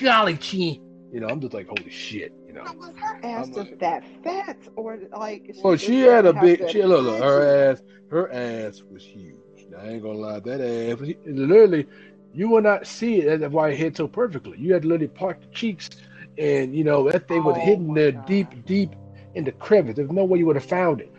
Golly 0.00 0.34
gee, 0.34 0.80
you 1.12 1.20
know, 1.20 1.26
I'm 1.28 1.40
just 1.40 1.54
like 1.54 1.66
holy 1.68 1.90
shit, 1.90 2.32
you 2.46 2.52
know. 2.52 2.62
Was 2.62 2.94
her 2.96 3.20
ass 3.24 3.46
just 3.48 3.58
like- 3.58 3.78
that 3.80 4.04
fat, 4.22 4.56
or 4.76 4.98
like? 5.16 5.54
Well, 5.62 5.76
she 5.76 6.00
had 6.02 6.24
a 6.26 6.32
big. 6.32 6.60
that 6.60 6.70
She 6.70 6.82
look, 6.82 7.04
look, 7.04 7.20
her 7.22 7.70
ass. 7.72 7.82
Her 8.10 8.32
ass 8.32 8.82
was 8.90 9.02
huge. 9.02 9.34
Now, 9.70 9.78
I 9.80 9.88
ain't 9.88 10.02
gonna 10.02 10.18
lie, 10.18 10.40
that 10.40 10.60
ass. 10.62 10.98
was- 10.98 11.10
Literally, 11.26 11.86
you 12.32 12.48
will 12.48 12.62
not 12.62 12.86
see 12.86 13.16
it. 13.20 13.40
That's 13.40 13.52
why 13.52 13.70
it 13.70 13.76
hit 13.76 13.96
so 13.96 14.08
perfectly. 14.08 14.56
You 14.58 14.72
had 14.72 14.82
to 14.82 14.88
literally 14.88 15.08
park 15.08 15.40
the 15.40 15.48
cheeks, 15.48 15.90
and 16.38 16.74
you 16.74 16.84
know 16.84 17.10
that 17.10 17.26
thing 17.28 17.42
was 17.44 17.56
Oh, 17.58 17.60
hidden 17.60 17.92
there 17.92 18.12
God. 18.12 18.26
deep, 18.26 18.64
deep 18.64 18.90
in 19.34 19.44
the 19.44 19.52
crevice. 19.52 19.96
There's 19.96 20.10
no 20.10 20.24
way 20.24 20.38
you 20.38 20.46
would 20.46 20.56
have 20.56 20.64
found 20.64 21.00
it. 21.00 21.12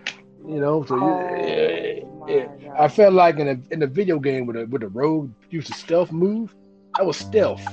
You 0.50 0.60
know, 0.60 0.84
so 0.86 0.96
Oh, 1.00 1.20
yeah, 2.28 2.48
yeah. 2.60 2.74
I 2.78 2.88
felt 2.88 3.14
like 3.14 3.38
in 3.38 3.48
a 3.48 3.74
in 3.74 3.84
a 3.84 3.88
video 3.88 4.20
game 4.20 4.46
with 4.48 4.56
a 4.58 4.66
with 4.66 4.84
a 4.84 4.88
rogue 4.90 5.32
used 5.52 5.68
to 5.68 5.74
stealth 5.74 6.12
move. 6.12 6.56
That 6.98 7.06
was 7.06 7.18
stealth. 7.18 7.64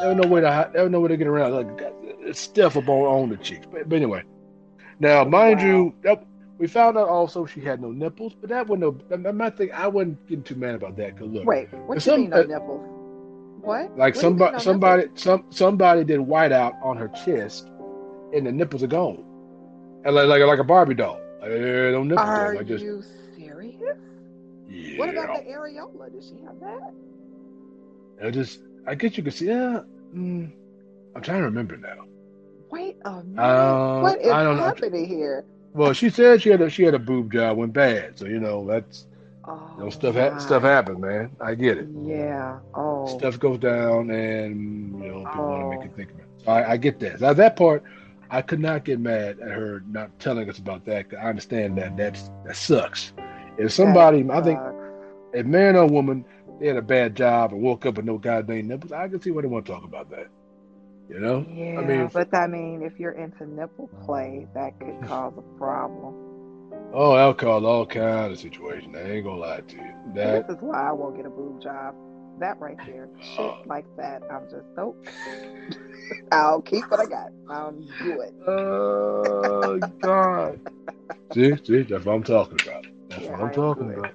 There 0.00 0.14
was 0.14 0.16
no 0.24 0.28
way 0.28 0.40
to 0.40 0.70
there 0.72 0.82
was 0.84 0.92
no 0.92 1.00
way 1.00 1.08
to 1.08 1.16
get 1.16 1.26
around. 1.26 1.52
Like 1.52 1.92
it's 2.20 2.40
stealth 2.40 2.76
up 2.76 2.88
on, 2.88 3.22
on 3.22 3.28
the 3.30 3.36
cheeks. 3.38 3.66
But, 3.70 3.88
but 3.88 3.96
anyway, 3.96 4.22
now 5.00 5.24
mind 5.24 5.60
Wow. 5.60 5.66
you, 5.66 5.94
that, 6.02 6.24
we 6.58 6.66
found 6.68 6.96
out 6.96 7.08
also 7.08 7.44
she 7.44 7.60
had 7.60 7.80
no 7.80 7.90
nipples. 7.90 8.34
But 8.40 8.50
that 8.50 8.68
wasn't 8.68 9.10
no. 9.10 9.28
I'm 9.28 9.36
not 9.36 9.56
thinking. 9.56 9.74
I 9.76 9.88
wasn't 9.88 10.24
getting 10.28 10.44
too 10.44 10.54
mad 10.54 10.76
about 10.76 10.96
that. 10.98 11.18
Cause 11.18 11.28
look, 11.28 11.44
Wait, 11.44 11.68
what 11.86 11.94
you 11.96 12.00
Some- 12.00 12.20
mean 12.22 12.30
no 12.30 12.40
uh, 12.40 12.42
nipples? 12.44 12.86
What? 13.62 13.98
like 13.98 14.14
What 14.14 14.22
do 14.22 14.28
you 14.28 14.34
mean 14.36 14.38
somebody 14.38 14.52
no 14.52 14.58
somebody 14.58 15.02
nipples? 15.02 15.22
some 15.22 15.44
somebody 15.50 16.04
did 16.04 16.20
white 16.20 16.52
out 16.52 16.74
on 16.82 16.96
her 16.96 17.08
chest, 17.08 17.68
and 18.32 18.46
the 18.46 18.52
nipples 18.52 18.82
are 18.84 18.86
gone, 18.86 19.24
and 20.04 20.14
like 20.14 20.28
like, 20.28 20.42
like 20.42 20.58
a 20.60 20.64
Barbie 20.64 20.94
doll. 20.94 21.20
There 21.40 21.92
no 21.92 22.02
nipples. 22.04 22.28
Are. 22.28 22.54
Like 22.54 22.66
just 22.66 22.84
you 22.84 23.02
serious? 23.36 23.98
yeah. 24.68 24.98
What 24.98 25.08
about 25.10 25.28
the 25.34 25.50
areola? 25.50 26.12
Does 26.12 26.28
she 26.28 26.42
have 26.44 26.60
that? 26.60 26.92
I 28.22 28.30
just 28.30 28.60
I 28.86 28.94
guess 28.94 29.16
you 29.16 29.22
could 29.22 29.34
see. 29.34 29.46
Yeah, 29.46 29.80
mm, 30.14 30.50
I'm 31.14 31.22
trying 31.22 31.38
to 31.40 31.44
remember 31.44 31.76
now. 31.76 32.06
Wait 32.70 32.96
a 33.04 33.22
minute. 33.22 33.38
Uh, 33.38 34.00
what 34.00 34.20
is 34.20 34.30
I 34.30 34.42
don't 34.44 34.56
know. 34.56 34.62
happening 34.64 35.06
here? 35.06 35.44
Well, 35.72 35.92
she 35.92 36.10
said 36.10 36.42
she 36.42 36.50
had 36.50 36.60
a 36.60 36.70
she 36.70 36.82
had 36.82 36.94
a 36.94 36.98
boob 36.98 37.32
job 37.32 37.56
went 37.56 37.72
bad, 37.72 38.18
so 38.18 38.26
you 38.26 38.38
know 38.40 38.66
that's 38.66 39.06
Oh, 39.44 39.74
you 39.78 39.84
know 39.84 39.90
stuff 39.90 40.14
ha- 40.16 40.38
stuff 40.38 40.62
happens, 40.62 40.98
man. 40.98 41.30
I 41.40 41.54
get 41.54 41.78
it. 41.78 41.88
Yeah. 42.02 42.58
Oh. 42.74 43.06
Stuff 43.06 43.38
goes 43.38 43.58
down, 43.58 44.10
and 44.10 45.02
you 45.02 45.08
know 45.10 45.24
people 45.24 45.46
want 45.48 45.62
to 45.62 45.66
make 45.66 45.80
Oh. 45.80 45.84
you 45.84 45.90
think 45.96 46.10
about 46.10 46.22
it. 46.22 46.42
So 46.44 46.50
I, 46.52 46.72
I 46.72 46.76
get 46.76 46.98
that. 47.00 47.20
Now 47.20 47.32
that 47.34 47.56
part, 47.56 47.82
I 48.30 48.42
could 48.42 48.60
not 48.60 48.84
get 48.84 49.00
mad 49.00 49.40
at 49.40 49.48
her 49.50 49.82
not 49.88 50.16
telling 50.20 50.48
us 50.48 50.58
about 50.58 50.84
that. 50.86 51.06
I 51.12 51.28
understand 51.28 51.76
that 51.78 51.96
that's 51.96 52.30
that 52.46 52.56
sucks. 52.56 53.12
If 53.58 53.72
somebody, 53.72 54.22
That 54.22 54.36
I 54.36 54.42
think, 54.42 54.60
if 55.34 55.46
man 55.46 55.76
or 55.76 55.86
woman, 55.86 56.24
they 56.60 56.68
had 56.68 56.76
a 56.76 56.82
bad 56.82 57.16
job 57.16 57.52
and 57.52 57.60
woke 57.60 57.86
up 57.86 57.96
with 57.96 58.06
no 58.06 58.18
goddamn 58.18 58.68
nipples, 58.68 58.92
I 58.92 59.08
can 59.08 59.20
see 59.20 59.30
why 59.32 59.42
they 59.42 59.48
want 59.48 59.66
to 59.66 59.72
talk 59.72 59.84
about 59.84 60.10
that. 60.10 60.28
You 61.08 61.18
know? 61.18 61.44
Yeah, 61.48 61.80
mean- 61.80 62.10
but 62.12 62.32
I 62.32 62.46
mean, 62.46 62.82
if 62.82 63.00
you're 63.00 63.12
into 63.12 63.44
nipple 63.46 63.90
play, 64.04 64.46
that 64.54 64.78
could 64.78 65.00
cause 65.08 65.32
a 65.36 65.58
problem. 65.58 66.14
Oh, 66.92 67.14
that'll 67.16 67.34
cause 67.34 67.64
all 67.64 67.86
kinds 67.86 68.32
of 68.32 68.38
situations. 68.38 68.94
I 68.96 69.02
ain't 69.02 69.24
gonna 69.24 69.40
lie 69.40 69.60
to 69.60 69.76
you. 69.76 69.94
That 70.14 70.46
This 70.46 70.56
is 70.56 70.62
why 70.62 70.88
I 70.88 70.92
won't 70.92 71.16
get 71.16 71.26
a 71.26 71.30
boob 71.30 71.60
job. 71.62 71.94
That 72.40 72.60
right 72.60 72.78
there, 72.86 73.08
shit 73.20 73.54
Oh. 73.54 73.64
like 73.66 73.86
that, 73.96 74.22
I'm 74.30 74.48
just 74.50 74.66
nope. 74.76 74.96
I'll 76.32 76.62
keep 76.62 76.90
what 76.90 77.00
I 77.00 77.06
got. 77.06 77.30
I'll 77.50 77.72
do 78.02 78.20
it. 78.20 78.34
Oh 78.46 79.78
God! 80.02 80.60
see, 81.32 81.56
see, 81.64 81.82
that's 81.82 82.04
what 82.04 82.14
I'm 82.14 82.24
talking 82.24 82.58
about. 82.62 82.84
That's 83.10 83.26
Yeah, 83.26 83.30
what 83.30 83.40
I'm 83.40 83.50
talking 83.52 83.90
about. 83.90 84.14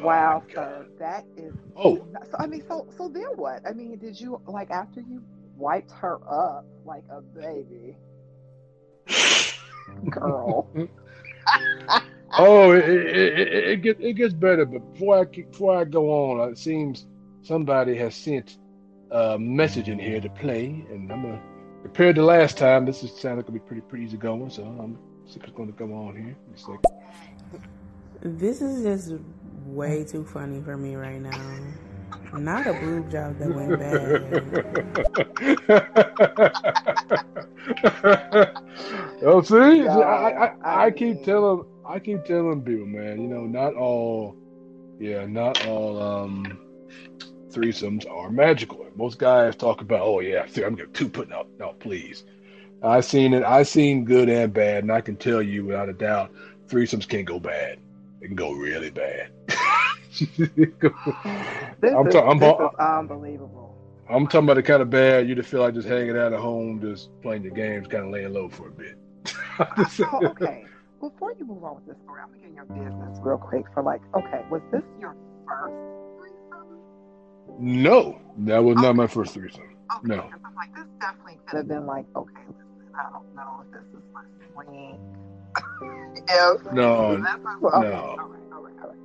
Wow, 0.00 0.42
Oh, 0.54 0.54
sir, 0.54 0.86
that 0.98 1.24
is. 1.36 1.54
Oh, 1.76 2.06
So 2.30 2.36
I 2.38 2.46
mean, 2.46 2.62
so 2.66 2.86
so 2.96 3.08
then 3.08 3.24
what? 3.36 3.62
I 3.66 3.72
mean, 3.72 3.98
did 3.98 4.20
you 4.20 4.40
like 4.46 4.70
after 4.70 5.00
you 5.00 5.22
wiped 5.56 5.92
her 5.92 6.18
up 6.28 6.66
like 6.84 7.04
a 7.10 7.20
baby, 7.20 7.96
girl? 10.10 10.68
oh, 12.38 12.72
it, 12.72 12.88
it, 12.88 13.38
it, 13.38 13.64
it 13.68 13.82
gets 13.82 14.00
it 14.00 14.12
gets 14.14 14.34
better. 14.34 14.64
But 14.66 14.92
before 14.92 15.20
I 15.20 15.24
before 15.24 15.76
I 15.78 15.84
go 15.84 16.10
on, 16.10 16.50
it 16.50 16.58
seems 16.58 17.06
somebody 17.44 17.96
has 17.96 18.14
sent 18.14 18.58
a 19.10 19.38
message 19.38 19.88
in 19.88 19.98
here 19.98 20.20
to 20.20 20.28
play, 20.30 20.84
and 20.90 21.12
I'm 21.12 21.22
gonna 21.22 21.40
compared 21.82 22.16
to 22.16 22.24
last 22.24 22.58
time. 22.58 22.84
This 22.84 23.04
is 23.04 23.12
sound 23.16 23.36
like 23.36 23.46
gonna 23.46 23.58
be 23.58 23.64
pretty 23.64 23.82
pretty 23.82 24.06
easy 24.06 24.16
going. 24.16 24.50
So 24.50 24.64
I'm 24.64 24.98
what's 25.24 25.36
going 25.52 25.70
to 25.70 25.78
come 25.78 25.92
on 25.92 26.16
here. 26.16 26.36
Give 26.46 26.54
a 26.54 26.58
second. 26.58 26.80
This 28.38 28.62
is 28.62 28.82
just 28.82 29.14
way 29.66 30.04
too 30.04 30.24
funny 30.24 30.62
for 30.62 30.76
me 30.76 30.96
right 30.96 31.20
now. 31.20 31.58
Not 32.32 32.66
a 32.66 32.72
boob 32.72 33.10
job 33.10 33.38
that 33.38 33.54
went 33.54 33.78
bad. 33.78 34.22
oh, 39.22 39.40
see, 39.42 39.86
I, 39.86 40.00
I, 40.00 40.30
I, 40.30 40.46
I 40.46 40.84
I 40.86 40.90
keep 40.90 41.24
telling, 41.24 41.64
I 41.86 41.98
keep 42.00 42.24
telling 42.24 42.62
people, 42.62 42.86
man. 42.86 43.20
You 43.20 43.28
know, 43.28 43.42
not 43.46 43.74
all, 43.74 44.36
yeah, 44.98 45.26
not 45.26 45.66
all 45.66 46.02
um 46.02 46.63
threesomes 47.54 48.10
are 48.10 48.30
magical. 48.30 48.86
Most 48.96 49.18
guys 49.18 49.56
talk 49.56 49.80
about, 49.80 50.00
oh 50.02 50.20
yeah, 50.20 50.46
see, 50.46 50.64
I'm 50.64 50.74
getting 50.74 50.92
two 50.92 51.08
putting 51.08 51.32
out. 51.32 51.48
No, 51.58 51.72
please. 51.74 52.24
I've 52.82 53.04
seen 53.04 53.32
it. 53.32 53.44
I've 53.44 53.68
seen 53.68 54.04
good 54.04 54.28
and 54.28 54.52
bad, 54.52 54.84
and 54.84 54.92
I 54.92 55.00
can 55.00 55.16
tell 55.16 55.40
you 55.42 55.64
without 55.64 55.88
a 55.88 55.92
doubt, 55.92 56.32
threesomes 56.68 57.08
can 57.08 57.24
go 57.24 57.40
bad. 57.40 57.78
It 58.20 58.26
can 58.26 58.36
go 58.36 58.52
really 58.52 58.90
bad. 58.90 59.30
This, 61.80 61.92
I'm 61.92 62.08
ta- 62.08 62.30
I'm 62.30 62.38
this 62.38 62.54
is 62.54 62.78
unbelievable. 62.78 63.76
I'm 64.08 64.26
talking 64.26 64.44
about 64.44 64.54
the 64.54 64.62
kind 64.62 64.80
of 64.80 64.90
bad 64.90 65.28
you 65.28 65.34
just 65.34 65.48
feel 65.48 65.60
like 65.60 65.74
just 65.74 65.88
hanging 65.88 66.16
out 66.16 66.32
at 66.32 66.38
home, 66.38 66.80
just 66.80 67.10
playing 67.20 67.42
your 67.42 67.52
games, 67.52 67.88
kind 67.88 68.04
of 68.04 68.10
laying 68.10 68.32
low 68.32 68.48
for 68.48 68.68
a 68.68 68.70
bit. 68.70 68.96
So 69.90 70.06
oh, 70.12 70.26
okay, 70.28 70.66
before 71.00 71.32
you 71.38 71.44
move 71.44 71.64
on 71.64 71.76
with 71.76 71.86
this 71.86 71.96
story, 72.04 72.20
I'm 72.22 72.28
gonna 72.28 72.40
get 72.42 72.48
in 72.50 72.54
your 72.54 72.64
business 72.66 73.18
real 73.22 73.38
quick 73.38 73.64
for 73.74 73.82
like, 73.82 74.02
okay, 74.16 74.44
was 74.50 74.62
this 74.70 74.82
your 75.00 75.16
first? 75.46 75.74
No, 77.58 78.20
that 78.38 78.58
was 78.58 78.76
not 78.76 78.96
my 78.96 79.06
first 79.06 79.34
threesome. 79.34 79.62
Okay, 79.96 80.16
No. 80.16 80.30
I'm 80.44 80.54
like, 80.54 80.74
this 80.74 80.86
definitely 81.00 81.38
could 81.46 81.58
have 81.58 81.68
been 81.68 81.86
like, 81.86 82.06
okay, 82.16 82.42
listen, 82.48 82.92
I 82.94 83.10
don't 83.12 83.34
know 83.34 83.62
if 83.64 83.72
this 83.72 83.84
is 83.98 84.04
my 84.12 84.22
swing. 84.52 84.98
if 86.28 86.62
No, 86.70 87.16
this 87.16 87.26
is, 87.26 87.36
okay, 87.64 87.78
no. 87.80 87.94
all 88.16 88.28
right, 88.28 88.46
all 88.52 88.60
right, 88.62 88.74
all 88.82 88.88
right. 88.88 88.96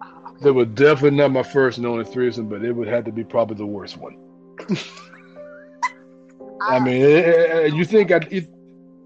Uh, 0.00 0.30
okay. 0.30 0.42
That 0.42 0.52
was 0.54 0.68
definitely 0.68 1.18
not 1.18 1.30
my 1.32 1.42
first 1.42 1.78
and 1.78 1.86
only 1.86 2.04
threesome, 2.04 2.48
but 2.48 2.64
it 2.64 2.72
would 2.72 2.88
have 2.88 3.04
to 3.04 3.12
be 3.12 3.24
probably 3.24 3.56
the 3.56 3.66
worst 3.66 3.96
one. 3.96 4.16
I 6.60 6.78
mean, 6.78 7.02
eh, 7.02 7.06
eh, 7.06 7.46
eh, 7.62 7.64
you 7.66 7.84
think 7.84 8.10
I, 8.12 8.20
you, 8.30 8.46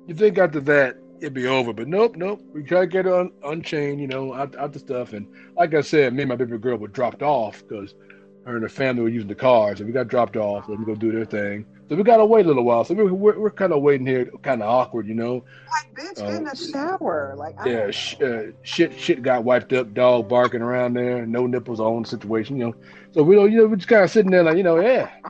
you 0.06 0.14
think 0.14 0.38
after 0.38 0.60
that 0.60 0.96
it'd 1.20 1.34
be 1.34 1.46
over, 1.46 1.72
but 1.72 1.88
nope, 1.88 2.16
nope. 2.16 2.40
We 2.52 2.62
try 2.62 2.80
to 2.80 2.86
get 2.86 3.04
her 3.06 3.20
un, 3.20 3.30
unchained, 3.44 4.00
you 4.00 4.06
know, 4.08 4.34
out, 4.34 4.56
out 4.56 4.72
the 4.72 4.78
stuff, 4.78 5.12
and 5.12 5.26
like 5.56 5.74
I 5.74 5.80
said, 5.80 6.14
me 6.14 6.22
and 6.22 6.28
my 6.28 6.36
baby 6.36 6.58
girl 6.58 6.76
were 6.78 6.88
dropped 6.88 7.22
off 7.22 7.62
because 7.66 7.94
her 8.46 8.54
and 8.54 8.62
her 8.62 8.68
family 8.68 9.02
were 9.02 9.08
using 9.08 9.28
the 9.28 9.34
cars, 9.34 9.80
and 9.80 9.86
we 9.86 9.92
got 9.92 10.08
dropped 10.08 10.36
off. 10.36 10.68
Let 10.68 10.76
them 10.76 10.84
go 10.84 10.94
do 10.94 11.12
their 11.12 11.24
thing. 11.24 11.64
So 11.88 11.96
we 11.96 12.02
got 12.02 12.16
to 12.16 12.24
wait 12.24 12.44
a 12.44 12.48
little 12.48 12.64
while. 12.64 12.84
So 12.84 12.94
we're 12.94 13.12
we're, 13.12 13.38
we're 13.38 13.50
kind 13.50 13.72
of 13.72 13.82
waiting 13.82 14.06
here, 14.06 14.30
kind 14.42 14.62
of 14.62 14.68
awkward, 14.68 15.06
you 15.06 15.14
know. 15.14 15.44
like, 15.70 15.94
bitch, 15.94 16.16
get 16.16 16.34
in 16.34 16.44
the 16.44 16.56
shower. 16.56 17.34
Like, 17.36 17.54
I 17.60 17.68
Yeah, 17.68 17.90
sh- 17.90 18.20
uh, 18.20 18.52
shit, 18.62 18.98
shit 18.98 19.22
got 19.22 19.44
wiped 19.44 19.72
up. 19.72 19.92
Dog 19.94 20.28
barking 20.28 20.62
around 20.62 20.94
there. 20.94 21.26
No 21.26 21.46
nipples 21.46 21.80
on 21.80 22.04
situation. 22.04 22.56
You 22.56 22.66
know, 22.66 22.74
so 23.12 23.22
we 23.22 23.34
don't. 23.34 23.52
You 23.52 23.58
know, 23.58 23.66
we're 23.66 23.76
just 23.76 23.88
kind 23.88 24.04
of 24.04 24.10
sitting 24.10 24.30
there 24.30 24.42
like, 24.42 24.56
you 24.56 24.62
know, 24.62 24.80
yeah. 24.80 25.10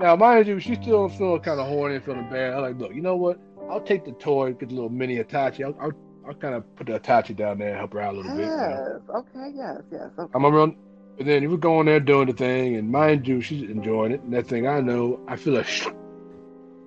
Now, 0.00 0.16
mind 0.16 0.48
you, 0.48 0.58
she's 0.58 0.78
still 0.78 1.08
feeling 1.08 1.40
kind 1.42 1.60
of 1.60 1.68
horny 1.68 1.94
and 1.94 2.04
feeling 2.04 2.28
bad. 2.28 2.54
I'm 2.54 2.62
like, 2.62 2.76
look, 2.78 2.92
you 2.92 3.02
know 3.02 3.14
what? 3.14 3.38
I'll 3.70 3.80
take 3.80 4.04
the 4.04 4.10
toy, 4.12 4.52
get 4.52 4.70
the 4.70 4.74
little 4.74 4.90
mini 4.90 5.14
Hitachi. 5.14 5.62
I'll, 5.62 5.76
I'll, 5.80 5.92
I'll 6.26 6.34
kind 6.34 6.54
of 6.56 6.74
put 6.74 6.88
the 6.88 6.94
Hitachi 6.94 7.34
down 7.34 7.58
there 7.58 7.68
and 7.68 7.76
help 7.78 7.92
her 7.92 8.00
out 8.00 8.14
a 8.14 8.16
little 8.16 8.32
bit. 8.36 8.40
You 8.40 8.50
know? 8.50 9.00
Yes. 9.06 9.16
Okay. 9.16 9.52
Yes. 9.54 9.80
Yes. 9.92 10.10
Okay. 10.18 10.32
I'm 10.34 10.44
around, 10.44 10.74
and 11.18 11.28
then 11.28 11.48
we're 11.50 11.56
going 11.56 11.86
there 11.86 12.00
doing 12.00 12.26
the 12.26 12.32
thing, 12.32 12.76
and 12.76 12.90
mind 12.90 13.26
you, 13.28 13.40
she's 13.40 13.68
enjoying 13.68 14.12
it. 14.12 14.20
And 14.22 14.32
that 14.32 14.46
thing, 14.46 14.66
I 14.66 14.80
know, 14.80 15.20
I 15.28 15.36
feel 15.36 15.56
a, 15.56 15.64
sh- 15.64 15.86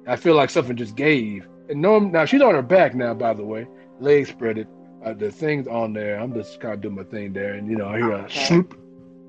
I 0.08 0.16
feel 0.16 0.36
like 0.36 0.50
something 0.50 0.76
just 0.76 0.96
gave. 0.96 1.48
And 1.70 1.82
no, 1.82 2.00
now 2.00 2.26
she's 2.26 2.42
on 2.42 2.54
her 2.56 2.62
back 2.62 2.94
now, 2.96 3.14
by 3.14 3.34
the 3.34 3.44
way, 3.44 3.68
legs 4.00 4.32
spreaded. 4.32 4.68
Uh, 5.04 5.14
the 5.14 5.32
thing's 5.32 5.68
on 5.68 5.94
there. 5.94 6.20
I'm 6.20 6.34
just 6.34 6.60
kind 6.60 6.74
of 6.74 6.82
doing 6.82 6.96
my 6.96 7.04
thing 7.04 7.34
there, 7.34 7.54
and 7.54 7.70
you 7.70 7.78
know, 7.78 7.88
I 7.88 7.98
hear 7.98 8.12
a 8.12 8.24
Okay. 8.24 8.46
swoop, 8.46 8.78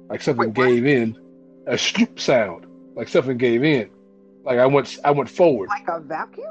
like 0.09 0.23
something 0.23 0.53
Wait, 0.55 0.83
gave 0.83 0.87
in, 0.87 1.19
a 1.67 1.77
swoop 1.79 2.19
sound, 2.19 2.67
like 2.95 3.09
something 3.09 3.37
gave 3.37 3.63
in, 3.65 3.91
like 4.45 4.59
I 4.59 4.67
went, 4.67 4.99
I 5.05 5.11
went 5.11 5.29
forward. 5.29 5.69
Like 5.69 5.89
a 5.89 6.01
vacuum. 6.01 6.47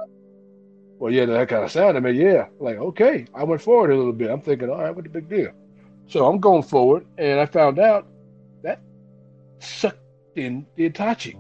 Well, 1.00 1.12
yeah, 1.12 1.26
that 1.26 1.50
kind 1.50 1.64
of 1.64 1.72
sound. 1.72 1.98
I 1.98 2.00
mean, 2.00 2.16
yeah, 2.16 2.48
like 2.60 2.78
okay, 2.78 3.26
I 3.34 3.44
went 3.44 3.62
forward 3.62 3.92
a 3.92 3.96
little 3.98 4.14
bit. 4.14 4.30
I'm 4.30 4.42
thinking, 4.42 4.70
all 4.70 4.82
right, 4.82 4.96
what 4.96 5.04
the 5.04 5.10
big 5.10 5.28
deal? 5.28 5.52
So 6.08 6.26
I'm 6.28 6.40
going 6.40 6.64
forward, 6.64 7.06
and 7.18 7.40
I 7.40 7.46
found 7.48 7.80
out 7.80 8.08
sucked 9.60 10.00
in 10.36 10.66
the 10.76 10.84
Hitachi. 10.84 11.38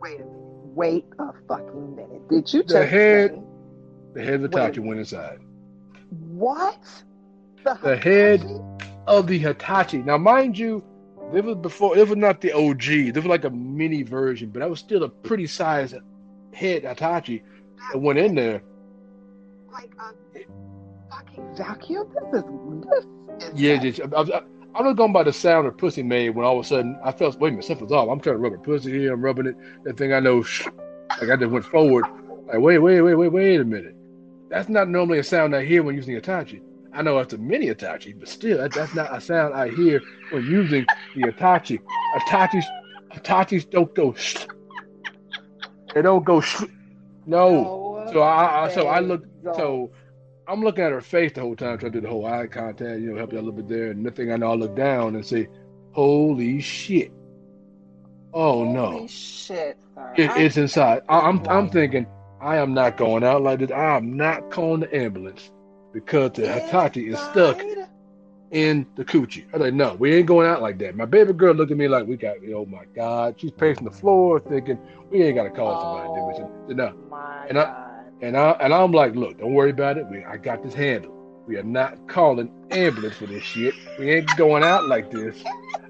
Wait 0.00 0.20
a 0.20 0.24
minute. 0.24 0.30
Wait 0.74 1.04
a 1.18 1.30
fucking 1.48 1.94
minute. 1.96 2.28
Did 2.28 2.52
you 2.52 2.62
The 2.64 2.84
head- 2.86 3.40
The 4.14 4.22
head 4.24 4.34
of 4.42 4.50
the. 4.50 4.58
Hitachi 4.60 4.80
went 4.80 4.98
inside. 5.00 5.38
what? 6.10 6.78
the 7.82 7.96
head 7.96 8.44
of 9.06 9.26
the 9.26 9.38
Hitachi. 9.38 9.98
Now, 9.98 10.18
mind 10.18 10.58
you, 10.58 10.84
this 11.32 11.42
was 11.42 11.56
before. 11.56 11.96
It 11.96 12.06
was 12.08 12.16
not 12.18 12.40
the 12.40 12.52
OG. 12.52 13.12
This 13.12 13.14
was 13.16 13.26
like 13.26 13.44
a 13.44 13.50
mini 13.50 14.02
version, 14.02 14.50
but 14.50 14.60
that 14.60 14.68
was 14.70 14.80
still 14.80 15.04
a 15.04 15.08
pretty 15.08 15.46
sized 15.46 15.94
head 16.52 16.82
Hitachi 16.84 17.42
that 17.92 17.98
went 17.98 18.18
in 18.18 18.34
there. 18.34 18.62
Like 19.72 19.92
a 19.98 20.12
fucking 21.10 21.56
vacuum. 21.56 22.08
This 22.32 22.42
is 22.44 22.50
this 23.40 23.44
is 23.54 23.60
Yeah, 23.60 23.76
just, 23.78 24.00
I, 24.00 24.20
I, 24.20 24.42
I 24.76 24.82
was 24.82 24.96
going 24.96 25.12
by 25.12 25.22
the 25.22 25.32
sound 25.32 25.66
her 25.66 25.72
pussy 25.72 26.02
made 26.02 26.30
when 26.30 26.44
all 26.44 26.58
of 26.58 26.64
a 26.64 26.68
sudden 26.68 26.98
I 27.04 27.12
felt, 27.12 27.38
wait 27.38 27.50
a 27.50 27.52
minute, 27.52 27.64
something's 27.64 27.92
off. 27.92 28.08
I'm 28.08 28.18
trying 28.18 28.36
to 28.36 28.40
rub 28.40 28.52
her 28.52 28.58
pussy 28.58 28.90
here. 28.90 29.12
I'm 29.12 29.22
rubbing 29.22 29.46
it. 29.46 29.56
That 29.84 29.96
thing 29.96 30.12
I 30.12 30.18
know, 30.18 30.44
like 31.20 31.30
I 31.30 31.36
just 31.36 31.50
went 31.52 31.64
forward. 31.64 32.04
Like, 32.46 32.58
wait, 32.58 32.78
wait, 32.78 33.00
wait, 33.00 33.14
wait, 33.14 33.28
wait 33.28 33.60
a 33.60 33.64
minute. 33.64 33.94
That's 34.50 34.68
not 34.68 34.88
normally 34.88 35.18
a 35.18 35.24
sound 35.24 35.54
I 35.54 35.64
hear 35.64 35.82
when 35.82 35.94
using 35.94 36.14
Hitachi. 36.14 36.60
I 36.92 37.02
know 37.02 37.18
it's 37.18 37.34
a 37.34 37.38
mini 37.38 37.66
Hitachi, 37.66 38.14
but 38.14 38.28
still, 38.28 38.58
that, 38.58 38.72
that's 38.72 38.94
not 38.94 39.14
a 39.16 39.20
sound 39.20 39.54
I 39.54 39.68
hear 39.68 40.00
when 40.30 40.44
using 40.44 40.86
the 41.14 41.26
Hitachi. 41.26 41.80
Hitachis, 42.16 42.64
Hitachis 43.12 43.68
don't 43.70 43.94
go. 43.94 44.14
They 45.94 46.02
don't 46.02 46.24
go. 46.24 46.42
No. 47.26 48.08
So 48.12 48.20
I, 48.20 48.66
I 48.66 48.74
so 48.74 48.86
I 48.88 49.00
look 49.00 49.24
so 49.56 49.90
I'm 50.46 50.62
looking 50.62 50.84
at 50.84 50.92
her 50.92 51.00
face 51.00 51.32
the 51.32 51.40
whole 51.40 51.56
time, 51.56 51.78
trying 51.78 51.92
to 51.92 52.00
do 52.00 52.02
the 52.02 52.08
whole 52.08 52.26
eye 52.26 52.46
contact, 52.46 53.00
you 53.00 53.12
know, 53.12 53.16
help 53.16 53.32
you 53.32 53.38
out 53.38 53.44
a 53.44 53.46
little 53.46 53.62
bit 53.62 53.68
there. 53.68 53.90
And 53.90 54.04
the 54.04 54.10
thing 54.10 54.32
I 54.32 54.36
know, 54.36 54.52
I 54.52 54.54
look 54.54 54.76
down 54.76 55.14
and 55.14 55.24
say, 55.24 55.48
"Holy 55.92 56.60
shit! 56.60 57.12
Oh 58.32 58.64
no, 58.64 58.90
Holy 58.90 59.08
shit, 59.08 59.78
sir. 59.94 60.14
it, 60.16 60.30
it's 60.36 60.56
inside." 60.56 61.02
I, 61.08 61.20
I'm 61.20 61.46
I'm 61.48 61.70
thinking, 61.70 62.06
I 62.40 62.56
am 62.56 62.74
not 62.74 62.96
going 62.96 63.24
out 63.24 63.42
like 63.42 63.60
this. 63.60 63.70
I 63.70 63.96
am 63.96 64.16
not 64.16 64.50
calling 64.50 64.80
the 64.80 64.94
ambulance 64.94 65.50
because 65.92 66.32
the 66.32 66.46
Hitachi 66.46 67.08
is 67.08 67.18
stuck 67.18 67.62
in 68.50 68.86
the 68.96 69.04
coochie. 69.04 69.44
I'm 69.52 69.60
like, 69.60 69.74
no, 69.74 69.94
we 69.94 70.14
ain't 70.14 70.26
going 70.26 70.46
out 70.46 70.60
like 70.60 70.78
that. 70.78 70.94
My 70.96 71.06
baby 71.06 71.32
girl 71.32 71.54
looked 71.54 71.72
at 71.72 71.78
me 71.78 71.88
like, 71.88 72.06
we 72.06 72.16
got, 72.16 72.36
oh 72.54 72.66
my 72.66 72.84
God. 72.94 73.34
She's 73.38 73.50
pacing 73.50 73.84
the 73.84 73.90
floor 73.90 74.40
thinking, 74.40 74.78
we 75.10 75.22
ain't 75.22 75.36
got 75.36 75.44
to 75.44 75.50
call 75.50 75.80
somebody. 75.80 76.44
I 76.44 76.68
said, 76.68 76.76
no. 76.76 76.94
And 77.48 77.58
I-. 77.58 77.93
And 78.20 78.36
I 78.36 78.52
and 78.52 78.72
I'm 78.72 78.92
like, 78.92 79.14
look, 79.14 79.38
don't 79.38 79.54
worry 79.54 79.70
about 79.70 79.98
it. 79.98 80.06
We 80.08 80.24
I 80.24 80.36
got 80.38 80.62
this 80.62 80.74
handled. 80.74 81.14
We 81.46 81.56
are 81.56 81.62
not 81.62 82.08
calling 82.08 82.50
ambulance 82.70 83.16
for 83.16 83.26
this 83.26 83.44
shit. 83.44 83.76
We 83.98 84.10
ain't 84.12 84.34
going 84.36 84.64
out 84.64 84.86
like 84.86 85.10
this. 85.10 85.44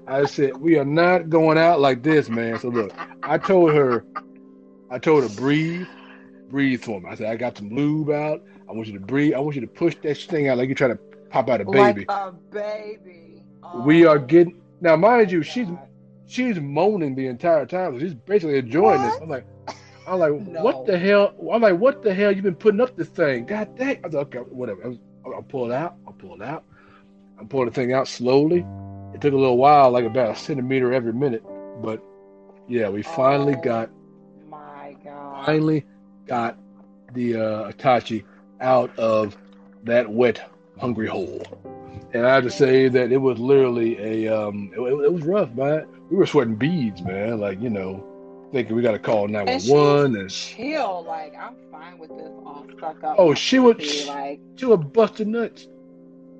I 0.07 0.25
said, 0.25 0.57
we 0.57 0.77
are 0.77 0.85
not 0.85 1.29
going 1.29 1.57
out 1.57 1.79
like 1.79 2.03
this, 2.03 2.29
man. 2.29 2.59
So 2.59 2.69
look, 2.69 2.93
I 3.23 3.37
told 3.37 3.73
her, 3.73 4.05
I 4.89 4.99
told 4.99 5.23
her 5.23 5.29
breathe, 5.29 5.87
breathe 6.49 6.83
for 6.83 7.01
me. 7.01 7.09
I 7.09 7.15
said, 7.15 7.27
I 7.27 7.37
got 7.37 7.57
some 7.57 7.69
lube 7.69 8.09
out. 8.11 8.41
I 8.69 8.73
want 8.73 8.87
you 8.87 8.93
to 8.93 8.99
breathe. 9.05 9.33
I 9.33 9.39
want 9.39 9.55
you 9.55 9.61
to 9.61 9.67
push 9.67 9.95
that 10.03 10.17
thing 10.17 10.49
out 10.49 10.57
like 10.57 10.67
you're 10.67 10.75
trying 10.75 10.91
to 10.97 10.99
pop 11.29 11.49
out 11.49 11.61
a 11.61 11.65
baby. 11.65 12.05
Like 12.05 12.05
a 12.09 12.31
baby. 12.51 13.43
we 13.73 14.05
oh 14.05 14.09
are 14.11 14.19
Oh, 14.19 14.19
getting 14.19 14.61
now, 14.81 14.95
mind 14.95 15.31
you, 15.31 15.41
she's 15.43 15.67
God. 15.67 15.87
she's 16.27 16.59
moaning 16.59 17.15
the 17.15 17.27
entire 17.27 17.65
time. 17.65 17.99
She's 17.99 18.13
basically 18.13 18.57
enjoying 18.57 19.01
this. 19.01 19.17
I'm 19.21 19.29
like, 19.29 19.45
I'm 20.07 20.19
like, 20.19 20.33
No. 20.33 20.63
what 20.63 20.85
the 20.85 20.97
hell? 20.97 21.33
I'm 21.51 21.61
like, 21.61 21.77
what 21.79 22.01
the 22.03 22.13
hell? 22.13 22.31
You've 22.31 22.43
been 22.43 22.55
putting 22.55 22.81
up 22.81 22.95
this 22.95 23.07
thing? 23.09 23.45
God 23.45 23.75
dang! 23.77 23.99
I 24.03 24.07
was 24.07 24.13
like, 24.15 24.35
okay, 24.35 24.39
whatever. 24.49 24.83
I 24.83 24.87
was, 24.89 24.97
I'll 25.25 25.41
pull 25.41 25.71
it 25.71 25.75
out. 25.75 25.95
I'll 26.05 26.13
pull 26.13 26.35
it 26.35 26.41
out. 26.41 26.63
I'm 27.39 27.47
pulling 27.47 27.67
the 27.67 27.73
thing 27.73 27.93
out 27.93 28.07
slowly. 28.07 28.65
It 29.13 29.21
took 29.21 29.33
a 29.33 29.37
little 29.37 29.57
while, 29.57 29.91
like 29.91 30.05
about 30.05 30.31
a 30.31 30.35
centimeter 30.35 30.93
every 30.93 31.13
minute, 31.13 31.43
but 31.81 32.03
yeah, 32.67 32.89
we 32.89 33.01
finally 33.01 33.55
Oh. 33.55 33.61
got 33.61 33.89
My 34.49 34.95
God. 35.03 35.45
finally 35.45 35.85
got 36.27 36.57
the 37.13 37.35
uh, 37.35 37.67
Hitachi 37.67 38.25
out 38.61 38.97
of 38.97 39.37
that 39.83 40.09
wet, 40.09 40.49
hungry 40.79 41.07
hole. 41.07 41.41
And 42.13 42.25
I 42.25 42.35
have 42.35 42.43
to 42.43 42.51
say 42.51 42.87
that 42.87 43.11
it 43.11 43.17
was 43.17 43.37
literally 43.39 43.97
a, 44.25 44.27
um, 44.47 44.71
it, 44.73 44.79
it 44.79 45.13
was 45.13 45.23
rough, 45.23 45.53
man. 45.53 45.85
We 46.09 46.17
were 46.17 46.25
sweating 46.25 46.55
beads, 46.55 47.01
man. 47.01 47.39
Like, 47.39 47.61
you 47.61 47.69
know, 47.69 48.03
thinking 48.55 48.73
we 48.73 48.81
got 48.81 48.93
to 48.93 48.99
call 48.99 49.25
And 49.25 49.33
911. 49.33 50.15
And 50.15 50.29
Chill. 50.31 51.03
Like, 51.05 51.33
I'm 51.37 51.55
fine 51.69 51.97
with 51.99 52.09
this 52.11 52.31
all 52.45 52.65
stuck 52.77 53.03
up. 53.03 53.15
Oh, 53.19 53.33
she 53.33 53.59
was- 53.59 53.75
pussy, 53.75 54.05
Like, 54.07 54.39
she 54.55 54.65
was 54.65 54.79
busting 54.93 55.31
nuts. 55.31 55.67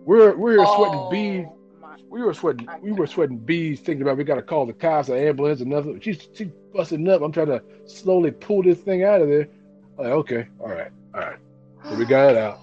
We're, 0.05 0.33
we 0.33 0.57
were 0.57 0.65
sweating 0.65 0.99
oh, 0.99 1.09
beads. 1.09 1.47
my- 1.81 1.97
We 2.07 2.21
were 2.21 2.33
sweating. 2.33 2.69
I 2.69 2.79
We 2.79 2.93
were 2.93 3.05
sweating 3.05 3.37
beads, 3.37 3.81
thinking 3.81 4.01
about 4.03 4.15
we 4.15 4.23
got 4.23 4.35
to 4.35 4.41
call 4.43 4.65
the 4.65 4.71
cops, 4.71 5.09
the 5.09 5.19
ambulance, 5.19 5.59
and 5.59 5.69
nothing. 5.69 5.99
She's 5.99 6.29
she 6.33 6.45
busting 6.73 7.05
up. 7.09 7.21
I'm 7.21 7.33
trying 7.33 7.47
to 7.47 7.61
slowly 7.85 8.31
pull 8.31 8.63
this 8.63 8.77
thing 8.79 9.03
out 9.03 9.21
of 9.21 9.27
there. 9.27 9.49
Like, 9.97 10.07
okay, 10.07 10.47
all 10.61 10.69
right, 10.69 10.91
all 11.13 11.19
right. 11.21 11.37
So 11.83 11.95
we 11.95 12.05
got 12.15 12.29
it 12.31 12.37
out. 12.37 12.59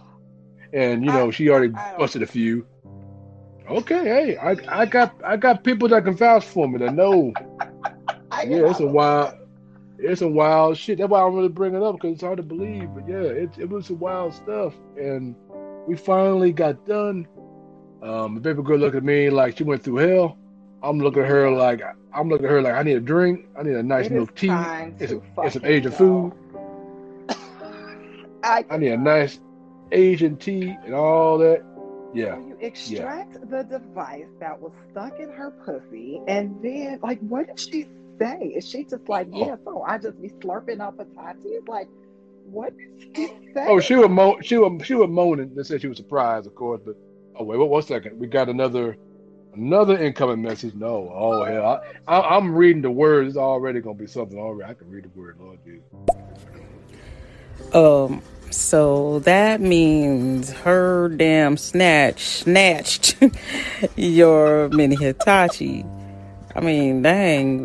And 0.73 1.05
you 1.05 1.13
know, 1.13 1.31
she 1.31 1.51
already 1.51 1.75
I 1.75 1.95
busted 1.99 2.23
a 2.23 2.27
few. 2.27 2.65
Okay, 3.69 4.05
hey, 4.05 4.37
I 4.39 4.57
I 4.83 4.87
got 4.87 5.15
I 5.23 5.37
got 5.37 5.63
people 5.63 5.89
that 5.89 6.05
can 6.05 6.17
vouch 6.17 6.45
for 6.47 6.67
me 6.67 6.79
that 6.79 6.95
know. 6.95 7.35
Yeah, 8.47 8.71
it's 8.71 8.81
a 8.81 8.87
wild, 8.87 9.35
it's 10.03 10.23
a 10.23 10.29
wild 10.29 10.77
shit. 10.77 10.99
That's 10.99 11.11
why 11.11 11.21
I 11.21 11.23
don't 11.23 11.35
really 11.37 11.49
bring 11.49 11.75
it 11.75 11.83
up 11.83 11.97
because 11.97 12.13
it's 12.15 12.23
hard 12.23 12.39
to 12.39 12.43
believe. 12.43 12.89
But 12.95 13.09
yeah, 13.09 13.23
it 13.23 13.51
it 13.59 13.69
was 13.69 13.87
some 13.87 13.99
wild 13.99 14.35
stuff, 14.35 14.75
and 14.97 15.35
we 15.87 15.97
finally 15.97 16.53
got 16.53 16.85
done. 16.87 17.27
Um, 18.03 18.35
the 18.35 18.41
baby 18.41 18.63
girl 18.63 18.79
looked 18.79 18.97
at 18.97 19.05
me 19.05 19.31
like 19.31 19.57
she 19.59 19.65
went 19.65 19.83
through 19.85 19.97
hell. 19.97 20.37
I'm 20.83 20.99
looking 20.99 21.23
at 21.23 21.29
her 21.29 21.51
like 21.51 21.81
I'm 22.13 22.29
looking 22.29 22.47
at 22.47 22.53
her 22.53 22.63
like 22.63 22.75
I 22.75 22.83
need 22.83 22.97
a 22.97 23.01
drink. 23.01 23.47
I 23.59 23.63
need 23.63 23.75
a 23.77 23.83
nice 23.83 24.07
It 24.07 24.13
milk 24.13 24.35
tea. 24.35 24.51
It's 24.99 25.13
a, 25.13 25.21
it's 25.39 25.57
an 25.57 25.65
Asian 25.65 25.91
go. 25.93 25.97
food. 25.97 26.33
I, 28.43 28.65
I 28.71 28.77
need 28.77 28.91
a 28.93 28.97
nice 28.97 29.39
Asian 29.93 30.37
tea 30.37 30.77
and 30.85 30.95
all 30.95 31.39
that. 31.39 31.63
Yeah. 32.15 32.37
You 32.39 32.59
extract 32.61 33.35
the 33.51 33.63
device 33.63 34.27
that 34.41 34.61
was 34.61 34.73
stuck 34.91 35.19
in 35.19 35.31
her 35.31 35.51
pussy, 35.65 36.21
and 36.29 36.61
then, 36.63 36.99
like, 37.03 37.21
what 37.21 37.47
did 37.47 37.59
she 37.59 37.87
say? 38.25 38.47
Is 38.57 38.69
she 38.69 38.85
just 38.85 39.09
like, 39.09 39.29
Oh. 39.33 39.47
yeah, 39.47 39.57
so 39.65 39.83
I 39.83 39.99
just 39.99 40.21
be 40.21 40.29
slurping 40.31 40.81
up 40.81 40.99
a 41.01 41.05
tati? 41.05 41.59
Like, 41.67 41.89
what 42.45 42.77
did 42.77 42.89
she 43.17 43.27
say? 43.55 43.67
Oh, 43.69 43.81
she 43.81 43.95
was 43.97 44.09
mo- 44.11 44.41
she 44.43 44.57
was 44.59 44.85
she 44.87 44.95
was 44.95 45.09
moaning. 45.09 45.55
They 45.55 45.63
said 45.63 45.81
she 45.81 45.89
was 45.89 45.97
surprised, 45.97 46.47
of 46.47 46.55
course. 46.55 46.81
But 46.85 46.97
oh 47.37 47.45
wait, 47.45 47.59
wait 47.59 47.69
one 47.69 47.83
second. 47.83 48.19
We 48.19 48.27
got 48.27 48.49
another 48.49 48.97
another 49.55 49.99
incoming 50.03 50.43
message. 50.43 50.75
No, 50.75 51.11
oh 51.15 51.45
hell, 51.45 51.83
I, 52.09 52.15
I, 52.17 52.37
I'm 52.37 52.55
reading 52.55 52.83
the 52.83 52.91
words. 52.91 53.29
It's 53.29 53.37
already 53.37 53.81
gonna 53.81 53.95
be 53.97 54.07
something. 54.07 54.39
Already, 54.39 54.71
I 54.71 54.75
can 54.75 54.91
read 54.91 55.05
the 55.05 55.09
word, 55.19 55.37
Lord 55.41 55.59
Jesus. 55.65 55.85
Um, 57.75 58.23
so 58.51 59.21
that 59.21 59.61
means 59.61 60.51
her 60.51 61.09
damn 61.09 61.57
snatch 61.57 62.23
snatched 62.25 63.17
your 63.97 64.69
mini 64.71 64.97
Hitachi. 64.97 65.85
I 66.55 66.61
mean, 66.61 67.03
dang, 67.03 67.65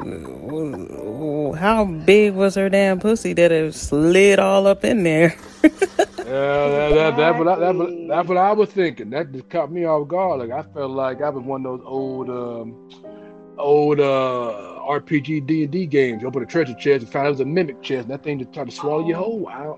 how 1.55 1.85
big 1.85 2.33
was 2.33 2.55
her 2.55 2.69
damn 2.69 2.99
pussy 2.99 3.33
that 3.33 3.51
it 3.51 3.73
slid 3.73 4.39
all 4.39 4.67
up 4.67 4.83
in 4.85 5.03
there? 5.03 5.35
Yeah, 6.25 6.67
that, 6.69 6.95
that, 6.95 7.17
that, 7.17 7.37
what 7.37 7.47
I, 7.47 7.55
that, 7.59 8.05
that's 8.09 8.27
what 8.27 8.37
I 8.37 8.51
was 8.51 8.69
thinking. 8.69 9.09
That 9.11 9.31
just 9.31 9.49
caught 9.49 9.71
me 9.71 9.85
off 9.85 10.07
guard. 10.09 10.39
Like 10.39 10.51
I 10.51 10.61
felt 10.73 10.91
like 10.91 11.21
I 11.21 11.29
was 11.29 11.43
one 11.43 11.65
of 11.65 11.79
those 11.79 11.87
old, 11.87 12.29
um, 12.29 12.75
old 13.57 13.99
uh, 13.99 14.81
RPG 14.89 15.45
D 15.47 15.63
and 15.63 15.71
D 15.71 15.85
games. 15.85 16.21
You 16.21 16.27
open 16.27 16.43
a 16.43 16.45
treasure 16.45 16.73
chest 16.73 17.03
and 17.03 17.11
find 17.11 17.25
out 17.25 17.27
it 17.27 17.31
was 17.31 17.39
a 17.41 17.45
mimic 17.45 17.81
chest, 17.81 18.03
and 18.03 18.11
that 18.11 18.23
thing 18.23 18.39
just 18.39 18.53
tried 18.53 18.69
to 18.69 18.75
swallow 18.75 19.07
your 19.07 19.17
whole. 19.17 19.47
I 19.47 19.73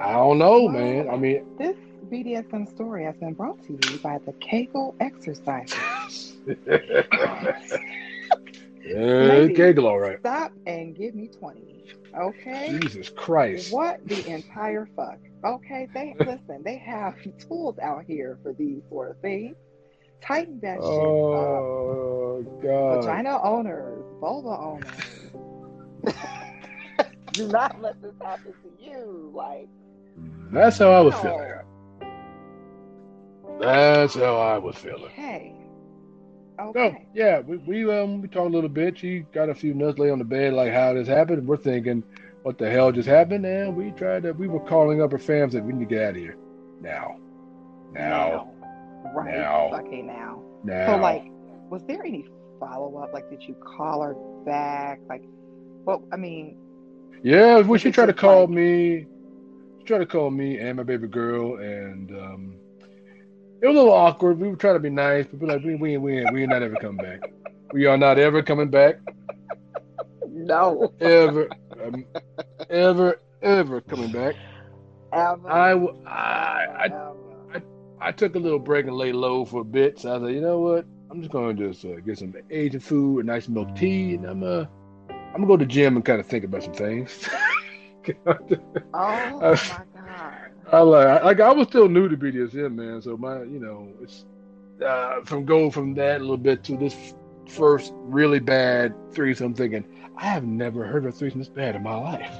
I 0.00 0.12
don't 0.12 0.38
know, 0.38 0.68
man. 0.68 1.08
I 1.08 1.16
mean, 1.16 1.44
This 1.58 1.76
BDSM 2.10 2.68
story 2.68 3.04
has 3.04 3.16
been 3.16 3.34
brought 3.34 3.62
to 3.66 3.72
you 3.72 3.98
by 3.98 4.18
the 4.18 4.32
Kegel 4.40 4.96
Exercises. 4.98 6.36
yeah, 8.84 8.94
it's 8.96 9.56
Kegel, 9.56 9.86
all 9.86 9.98
right. 9.98 10.18
Stop 10.20 10.52
and 10.66 10.96
give 10.96 11.14
me 11.14 11.28
20. 11.28 11.84
Okay? 12.18 12.78
Jesus 12.80 13.10
Christ. 13.10 13.72
What 13.72 14.00
the 14.08 14.26
entire 14.26 14.88
fuck? 14.96 15.18
Okay, 15.44 15.88
they 15.94 16.14
listen, 16.18 16.62
they 16.64 16.78
have 16.78 17.14
tools 17.48 17.78
out 17.78 18.04
here 18.06 18.38
for 18.42 18.52
these 18.52 18.82
sort 18.88 19.10
of 19.12 19.20
things. 19.20 19.56
Tighten 20.22 20.60
that 20.60 20.76
shit 20.76 20.82
up. 20.82 20.84
Oh 20.84 22.42
God. 22.62 23.04
Vagina 23.04 23.40
owners, 23.42 24.02
vulva 24.20 24.48
owners. 24.50 25.02
Do 27.32 27.48
not 27.48 27.80
let 27.80 28.00
this 28.02 28.12
happen 28.22 28.52
to 28.52 28.84
you. 28.84 29.30
Like, 29.34 29.68
That's 30.52 30.78
how 30.78 30.90
I 30.90 31.00
was 31.00 31.14
No. 31.14 31.22
feeling. 31.22 31.52
That's 33.60 34.14
how 34.14 34.36
I 34.36 34.58
was 34.58 34.76
feeling. 34.76 35.04
okay. 35.04 35.54
So 36.74 36.94
yeah, 37.14 37.40
we, 37.40 37.56
we 37.58 37.90
um 37.92 38.20
we 38.22 38.28
talked 38.28 38.48
a 38.48 38.54
little 38.54 38.68
bit. 38.70 38.98
She 38.98 39.20
got 39.32 39.48
a 39.48 39.54
few 39.54 39.74
nuts 39.74 39.98
lay 39.98 40.10
on 40.10 40.18
the 40.18 40.24
bed 40.24 40.52
like 40.54 40.72
how 40.72 40.92
this 40.94 41.08
happened. 41.08 41.46
We're 41.46 41.56
thinking, 41.56 42.02
what 42.42 42.58
the 42.58 42.70
hell 42.70 42.92
just 42.92 43.08
happened? 43.08 43.44
And 43.46 43.76
we 43.76 43.90
tried 43.92 44.22
to 44.24 44.32
we 44.32 44.48
were 44.48 44.60
calling 44.60 45.02
up 45.02 45.12
her 45.12 45.18
fams 45.18 45.52
that 45.52 45.64
we 45.64 45.72
need 45.72 45.88
to 45.88 45.94
get 45.94 46.02
out 46.04 46.10
of 46.10 46.16
here. 46.16 46.36
Now. 46.80 47.16
Now. 47.92 48.50
Right. 49.14 49.34
Now. 49.34 49.70
Okay, 49.86 50.02
now. 50.02 50.42
Now. 50.62 50.86
So, 50.86 50.96
like, 51.02 51.24
was 51.70 51.82
there 51.86 52.04
any 52.04 52.26
follow 52.60 52.96
up? 52.98 53.12
Like, 53.12 53.28
did 53.30 53.42
you 53.42 53.54
call 53.54 54.02
her 54.02 54.14
back? 54.44 55.00
Like, 55.08 55.22
well, 55.84 56.04
I 56.12 56.16
mean, 56.16 56.56
Yeah, 57.22 57.60
when 57.60 57.78
she 57.80 57.90
tried 57.90 58.06
to 58.06 58.12
call 58.12 58.42
like- 58.42 58.50
me, 58.50 59.06
she 59.78 59.84
tried 59.84 59.98
to 59.98 60.06
call 60.06 60.30
me 60.30 60.58
and 60.58 60.76
my 60.76 60.82
baby 60.84 61.08
girl, 61.08 61.56
and 61.56 62.10
um, 62.12 62.54
it 63.62 63.66
was 63.66 63.76
a 63.76 63.78
little 63.78 63.92
awkward. 63.92 64.38
We 64.38 64.48
were 64.48 64.56
trying 64.56 64.74
to 64.74 64.80
be 64.80 64.90
nice, 64.90 65.26
but 65.26 65.40
we're 65.40 65.48
like, 65.48 65.64
we 65.64 65.74
we 65.76 65.96
we 65.98 66.24
we 66.32 66.44
are 66.44 66.46
not 66.46 66.62
ever 66.62 66.76
coming 66.76 66.96
back. 66.98 67.20
We 67.72 67.86
are 67.86 67.98
not 67.98 68.18
ever 68.18 68.42
coming 68.42 68.70
back. 68.70 68.96
No. 70.26 70.92
Ever, 71.00 71.48
um, 71.82 72.06
ever, 72.70 73.20
ever 73.42 73.80
coming 73.82 74.10
back. 74.12 74.36
Ever. 75.12 75.48
I, 75.48 75.72
I, 76.06 76.84
ever. 76.86 77.14
I, 77.54 77.62
I 78.00 78.12
took 78.12 78.34
a 78.34 78.38
little 78.38 78.58
break 78.58 78.86
and 78.86 78.96
lay 78.96 79.12
low 79.12 79.44
for 79.44 79.62
a 79.62 79.64
bit. 79.64 79.98
So 79.98 80.10
I 80.10 80.14
was 80.14 80.22
like, 80.24 80.34
you 80.34 80.40
know 80.40 80.60
what? 80.60 80.86
I'm 81.10 81.20
just 81.20 81.32
going 81.32 81.56
to 81.56 81.68
just 81.72 81.84
uh, 81.84 82.00
get 82.00 82.18
some 82.18 82.34
Asian 82.50 82.80
food, 82.80 83.24
a 83.24 83.26
nice 83.26 83.48
milk 83.48 83.74
tea, 83.74 84.14
and 84.14 84.24
I'm 84.26 84.42
uh, 84.42 84.64
I'm 85.10 85.32
gonna 85.42 85.46
go 85.46 85.56
to 85.56 85.64
the 85.64 85.70
gym 85.70 85.96
and 85.96 86.04
kind 86.04 86.20
of 86.20 86.26
think 86.26 86.44
about 86.44 86.62
some 86.64 86.74
things. 86.74 87.28
Oh 88.94 89.42
Uh, 89.42 89.56
my. 89.68 89.84
I 90.72 90.80
like, 90.80 91.24
like 91.24 91.40
I 91.40 91.52
was 91.52 91.66
still 91.66 91.88
new 91.88 92.08
to 92.08 92.16
BDSM, 92.16 92.74
man. 92.74 93.02
So 93.02 93.16
my, 93.16 93.42
you 93.42 93.58
know, 93.58 93.88
it's 94.00 94.24
uh, 94.84 95.20
from 95.24 95.44
going 95.44 95.70
from 95.70 95.94
that 95.94 96.18
a 96.18 96.20
little 96.20 96.36
bit 96.36 96.62
to 96.64 96.76
this 96.76 97.14
first 97.48 97.92
really 97.96 98.38
bad 98.38 98.94
threesome. 99.12 99.54
Thinking 99.54 99.84
I 100.16 100.26
have 100.26 100.44
never 100.44 100.84
heard 100.84 101.04
of 101.04 101.14
a 101.14 101.16
threesome 101.16 101.40
this 101.40 101.48
bad 101.48 101.74
in 101.74 101.82
my 101.82 101.96
life. 101.96 102.32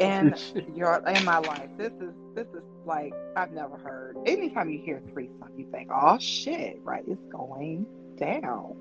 And 0.00 0.40
you're 0.74 1.02
in 1.06 1.24
my 1.24 1.38
life. 1.38 1.68
This 1.76 1.92
is 2.00 2.14
this 2.34 2.46
is 2.48 2.62
like 2.86 3.12
I've 3.36 3.52
never 3.52 3.76
heard. 3.76 4.16
Anytime 4.24 4.70
you 4.70 4.80
hear 4.80 5.02
threesome, 5.12 5.52
you 5.56 5.68
think, 5.70 5.90
"Oh 5.92 6.18
shit!" 6.18 6.80
Right? 6.82 7.04
It's 7.06 7.20
going 7.30 7.86
down. 8.16 8.76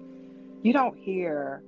You 0.64 0.72
don't 0.72 0.98
hear 0.98 1.62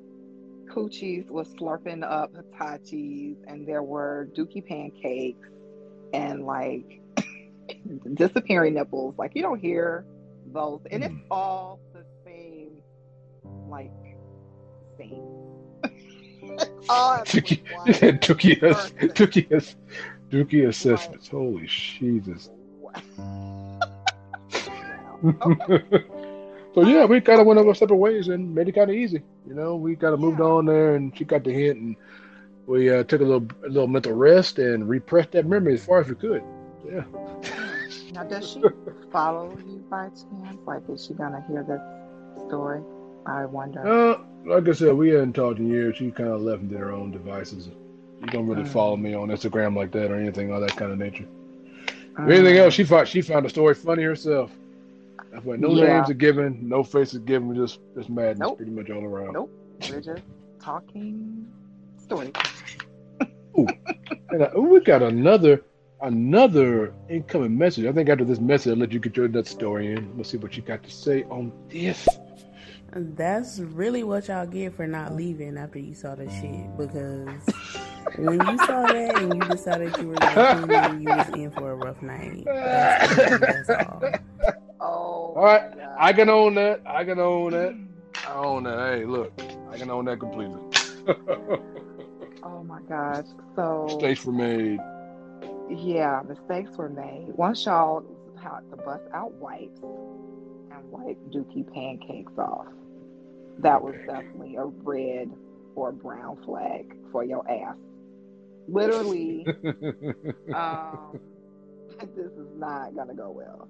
coochies 0.69 1.29
was 1.29 1.49
slurping 1.55 2.10
up 2.10 2.32
Hitachis, 2.34 3.36
and 3.47 3.67
there 3.67 3.84
were 3.84 4.29
dookie 4.36 4.65
pancakes, 4.65 5.49
and 6.13 6.45
like 6.45 7.01
disappearing 8.15 8.73
nipples. 8.75 9.15
Like 9.17 9.32
you 9.36 9.41
don't 9.41 9.60
hear 9.60 10.05
those, 10.51 10.82
and 10.91 11.03
it's 11.03 11.13
Mm. 11.13 11.23
all 11.32 11.79
the 11.93 12.03
same, 12.25 12.71
like 13.69 13.91
scene. 14.97 15.23
all 16.89 17.15
happened 17.17 17.62
with 17.86 17.99
Dookie, 18.21 18.63
ass-. 18.63 18.91
Dookie, 18.91 19.51
ass- 19.51 19.75
Dookie 20.29 20.67
assessments. 20.67 21.27
Holy 21.29 21.67
Jesus. 21.67 22.49
So 26.75 26.84
yeah, 26.84 27.05
we 27.05 27.19
kind 27.19 27.41
of 27.41 27.47
went 27.47 27.60
our 27.60 27.73
separate 27.73 27.97
ways 27.97 28.27
and 28.27 28.53
made 28.53 28.67
it 28.69 28.73
kind 28.73 28.91
of 28.91 28.95
easy. 28.95 29.23
You 29.47 29.55
know, 29.55 29.75
we 29.75 29.95
kind 29.95 30.13
of 30.13 30.19
moved 30.19 30.38
Yeah. 30.39 30.45
on 30.45 30.65
there, 30.65 30.95
and 30.95 31.15
she 31.17 31.25
got 31.25 31.43
the 31.43 31.51
hint, 31.51 31.79
and 31.79 31.95
we 32.67 32.91
uh, 32.91 33.03
took 33.03 33.21
a 33.21 33.23
little 33.23 33.47
a 33.65 33.69
little 33.69 33.88
mental 33.88 34.13
rest 34.13 34.60
and 34.60 34.88
repressed 34.88 35.32
that 35.32 35.47
memory 35.47 35.73
as 35.73 35.84
far 35.84 35.99
as 35.99 36.08
we 36.08 36.15
could. 36.15 36.43
Yeah. 36.88 37.03
Now, 38.19 38.25
does 38.25 38.51
she 38.51 38.62
follow 39.13 39.58
you 39.65 39.77
by 39.89 40.10
chance? 40.10 40.60
Like, 40.65 40.84
is 40.89 41.05
she 41.05 41.13
gonna 41.13 41.41
hear 41.47 41.63
this 41.63 41.79
story? 42.47 42.82
I 43.25 43.45
wonder. 43.45 43.86
Uh, 43.88 44.19
like 44.45 44.67
I 44.67 44.73
said, 44.73 44.93
we 44.95 45.10
hadn't 45.10 45.34
talked 45.34 45.60
in 45.60 45.69
years. 45.69 45.95
She 45.97 46.12
kind 46.12 46.29
of 46.29 46.41
left 46.41 46.62
and 46.62 46.69
did 46.69 46.79
her 46.79 46.91
own 46.91 47.12
devices. 47.12 47.67
You 48.19 48.27
don't 48.27 48.45
really 48.47 48.63
Mm. 48.63 48.67
follow 48.73 48.97
me 48.97 49.13
on 49.13 49.29
Instagram 49.29 49.73
like 49.75 49.91
that 49.93 50.12
or 50.12 50.15
anything 50.15 50.51
of 50.51 50.60
that 50.62 50.75
kind 50.75 50.91
of 50.91 50.97
nature. 50.97 51.27
Um, 52.17 52.29
Anything 52.29 52.58
else? 52.58 52.73
She 52.73 52.84
found 52.84 53.08
she 53.08 53.21
found 53.21 53.45
the 53.45 53.49
story 53.49 53.73
funny 53.73 54.03
herself. 54.03 54.51
That's 55.32 55.45
why 55.45 55.55
no 55.55 55.69
Yeah. 55.73 55.99
names 55.99 56.10
are 56.10 56.13
given, 56.15 56.67
no 56.67 56.84
faces 56.84 57.19
given, 57.19 57.55
just 57.55 57.79
just 57.95 58.10
madness 58.10 58.39
Nope. 58.39 58.58
pretty 58.58 58.71
much 58.71 58.89
all 58.89 59.05
around. 59.05 59.34
Nope. 59.34 59.49
We're 59.89 60.01
just 60.01 60.23
talking 60.60 61.47
story. 61.97 62.34
And 64.32 64.41
uh, 64.43 64.49
ooh, 64.58 64.62
we 64.63 64.79
got 64.82 65.01
another 65.01 65.62
another 66.01 66.93
incoming 67.09 67.57
message. 67.57 67.85
I 67.85 67.91
think 67.91 68.09
after 68.09 68.25
this 68.25 68.39
message, 68.39 68.71
I'll 68.71 68.79
let 68.79 68.91
you 68.91 68.99
get 68.99 69.17
your 69.17 69.27
nut 69.27 69.47
story 69.47 69.93
in. 69.93 70.17
Let's 70.17 70.29
see 70.29 70.38
what 70.38 70.55
you 70.55 70.63
got 70.63 70.83
to 70.83 70.91
say 70.91 71.23
on 71.23 71.51
this. 71.69 72.07
That's 72.91 73.59
really 73.59 74.03
what 74.03 74.27
y'all 74.27 74.47
get 74.47 74.73
for 74.73 74.88
not 74.88 75.15
leaving 75.15 75.57
after 75.57 75.77
you 75.77 75.93
saw 75.93 76.15
the 76.15 76.29
shit. 76.29 76.75
Because 76.75 77.45
when 78.17 78.39
you 78.39 78.57
saw 78.65 78.88
that 78.88 79.17
and 79.17 79.35
you 79.35 79.49
decided 79.49 79.95
you 79.97 80.07
were 80.07 80.15
going 80.15 80.67
to 80.67 80.97
you 80.99 81.09
was 81.15 81.29
in 81.29 81.51
for 81.51 81.71
a 81.71 81.75
rough 81.75 82.01
night. 82.01 82.45
That's, 82.45 83.39
that's 83.39 83.69
all. 83.69 84.03
Oh. 84.81 85.33
All 85.35 85.43
right. 85.43 85.71
I 85.99 86.13
can 86.13 86.29
own 86.29 86.55
that. 86.55 86.81
I 86.85 87.03
can 87.03 87.19
own 87.19 87.51
that. 87.51 87.77
I 88.27 88.33
own 88.33 88.63
that. 88.63 88.97
Hey, 88.97 89.05
look, 89.05 89.39
I 89.69 89.77
can 89.77 89.91
own 89.91 90.05
that 90.05 90.19
completely. 90.19 90.62
Oh 92.41 92.63
my 92.63 92.81
gosh. 92.83 93.25
So 93.55 93.85
Mistakes 93.88 94.25
were 94.25 94.31
made. 94.31 94.79
Yeah, 95.69 96.21
mistakes 96.27 96.75
were 96.77 96.89
made. 96.89 97.27
Once 97.36 97.65
y'all 97.65 98.03
had 98.41 98.60
to 98.71 98.77
bust 98.77 99.03
out 99.13 99.32
wipes 99.34 99.79
and 99.82 100.91
wipe 100.91 101.17
Dookie 101.32 101.71
pancakes 101.73 102.34
off, 102.38 102.67
that 103.60 103.82
was 103.82 103.95
definitely 104.08 104.55
a 104.55 104.65
red 104.65 105.29
or 105.75 105.91
brown 105.91 106.38
flag 106.45 106.95
for 107.12 107.23
your 107.23 107.49
ass. 107.49 107.75
Literally, 108.67 109.45
um, 110.55 111.19
this 112.15 112.32
is 112.32 112.47
not 112.58 112.95
gonna 112.95 113.15
go 113.15 113.32
well. 113.32 113.67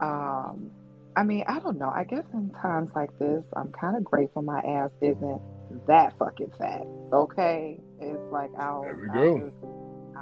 Um, 0.00 0.70
I 1.16 1.22
mean, 1.22 1.44
I 1.48 1.58
don't 1.60 1.78
know. 1.78 1.90
I 1.94 2.04
guess 2.04 2.24
in 2.34 2.50
times 2.60 2.90
like 2.94 3.10
this, 3.18 3.42
I'm 3.56 3.72
kind 3.72 3.96
of 3.96 4.04
grateful 4.04 4.42
my 4.42 4.60
ass 4.60 4.90
isn't 5.00 5.40
that 5.86 6.12
fucking 6.18 6.52
fat. 6.58 6.86
Okay, 7.12 7.80
it's 8.00 8.32
like 8.32 8.50
I'll, 8.58 8.82
There 8.82 8.98
we 9.00 9.08
I'll 9.08 9.38
go. 9.38 9.38
just, 9.50 9.56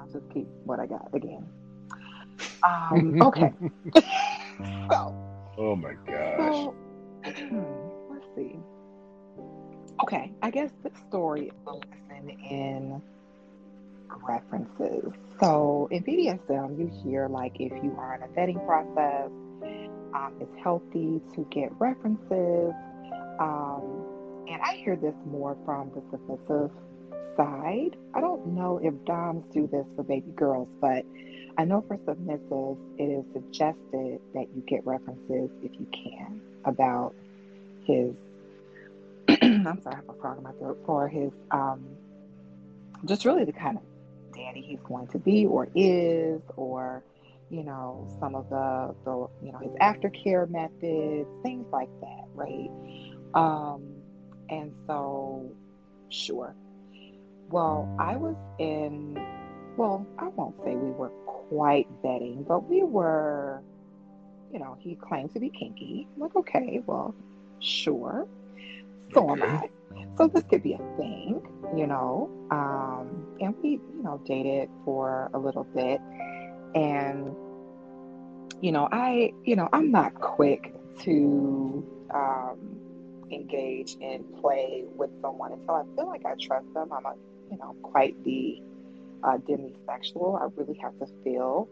I'll 0.05 0.13
just 0.13 0.31
keep 0.33 0.47
what 0.65 0.81
I 0.81 0.87
got 0.87 1.09
again. 1.13 1.47
Um, 2.65 3.21
okay, 3.23 3.53
so 4.91 5.15
oh 5.59 5.77
my 5.77 5.93
gosh. 6.07 6.65
so 6.65 6.75
let's 7.25 8.27
see. 8.35 8.59
Okay, 10.03 10.33
I 10.43 10.51
guess 10.51 10.71
this 10.83 10.93
story 11.09 11.49
is 11.49 11.53
a 11.67 11.73
lesson 11.73 12.31
in 12.51 13.03
references. 14.27 15.13
So 15.41 15.89
in 15.91 16.03
BDSM, 16.05 16.79
you 16.79 16.91
hear 17.05 17.29
like 17.29 17.53
if 17.61 17.73
you 17.85 17.95
are 17.99 18.15
in 18.15 18.23
a 18.23 18.29
vetting 18.29 18.65
process, 18.67 19.31
um, 20.15 20.35
it's 20.41 20.57
healthy 20.63 21.21
to 21.35 21.47
get 21.51 21.71
references. 21.79 22.73
Um, 23.39 24.47
and 24.51 24.61
I 24.63 24.77
hear 24.83 24.97
this 24.97 25.15
more 25.27 25.57
from 25.67 25.91
the 25.95 26.03
submissive 26.11 26.71
side. 27.37 27.97
I 28.15 28.21
don't 28.21 28.49
know 28.49 28.81
if 28.83 28.95
Doms 29.05 29.45
do 29.53 29.67
this 29.67 29.87
for 29.97 30.03
baby 30.03 30.33
girls, 30.33 30.69
but 30.81 31.05
I 31.57 31.65
know 31.65 31.85
for 31.87 31.97
submissives, 31.99 32.79
it 32.99 33.05
is 33.05 33.25
suggested 33.33 34.21
that 34.35 34.47
you 34.55 34.63
get 34.67 34.85
references 34.85 35.51
if 35.63 35.73
you 35.79 35.87
can 35.93 36.41
about 36.65 37.15
his. 37.87 38.15
I'm 39.41 39.81
sorry, 39.83 39.95
I 39.95 39.97
have 39.97 40.09
a 40.09 40.15
frog 40.21 40.39
in 40.39 40.45
my 40.45 40.53
throat 40.53 40.83
for 40.85 41.09
his. 41.09 41.31
Um, 41.51 41.85
just 43.05 43.25
really 43.25 43.45
the 43.45 43.53
kind 43.53 43.77
of 43.77 43.83
daddy 44.35 44.63
he's 44.63 44.81
going 44.81 45.07
to 45.09 45.19
be 45.19 45.47
or 45.47 45.69
is, 45.75 46.41
or 46.57 47.03
you 47.51 47.63
know, 47.63 48.09
some 48.19 48.35
of 48.35 48.49
the 48.51 48.95
the 49.05 49.29
you 49.45 49.53
know 49.53 49.59
his 49.59 49.73
aftercare 49.81 50.49
methods, 50.49 51.29
things 51.43 51.67
like 51.73 51.91
that, 52.01 52.25
right? 52.35 52.71
Um, 53.35 53.95
and 54.49 54.73
so, 54.87 55.51
sure. 56.09 56.55
Well, 57.51 57.95
I 57.99 58.17
was 58.17 58.37
in. 58.59 59.21
Well, 59.77 60.07
I 60.19 60.29
won't 60.29 60.57
say 60.65 60.75
we 60.75 60.91
were 60.91 61.11
quite 61.27 61.89
vetting, 62.03 62.47
but 62.47 62.69
we 62.69 62.83
were. 62.83 63.63
You 64.53 64.61
know, 64.61 64.77
he 64.79 64.95
claimed 64.95 65.35
to 65.35 65.41
be 65.41 65.51
kinky. 65.51 66.07
I'm 66.15 66.23
like, 66.23 66.37
okay, 66.37 66.81
well, 66.87 67.15
sure. 67.59 68.29
So 69.13 69.31
am 69.31 69.43
I. 69.43 69.69
So 70.17 70.29
this 70.29 70.45
could 70.45 70.63
be 70.63 70.75
a 70.75 70.97
thing, 70.97 71.43
you 71.77 71.87
know. 71.87 72.31
Um, 72.51 73.37
and 73.41 73.55
we, 73.63 73.71
you 73.71 74.03
know, 74.03 74.21
dated 74.25 74.69
for 74.85 75.31
a 75.35 75.39
little 75.39 75.65
bit, 75.65 76.01
and 76.75 77.35
you 78.61 78.73
know, 78.73 78.89
I, 78.91 79.33
you 79.45 79.57
know, 79.57 79.69
I'm 79.73 79.91
not 79.91 80.15
quick 80.15 80.73
to 81.01 81.87
um, 82.15 82.59
engage 83.31 83.97
in 84.01 84.25
play 84.41 84.85
with 84.97 85.11
someone 85.21 85.53
until 85.53 85.75
I 85.75 85.83
feel 85.97 86.07
like 86.07 86.25
I 86.25 86.35
trust 86.41 86.73
them. 86.73 86.93
I'm 86.93 87.05
a, 87.05 87.15
you 87.51 87.59
know, 87.59 87.75
quite 87.83 88.23
the 88.25 88.61
uh, 89.23 89.39
demisexual. 89.39 90.41
I 90.41 90.49
really 90.57 90.79
have 90.79 90.99
to 90.99 91.07
feel 91.23 91.69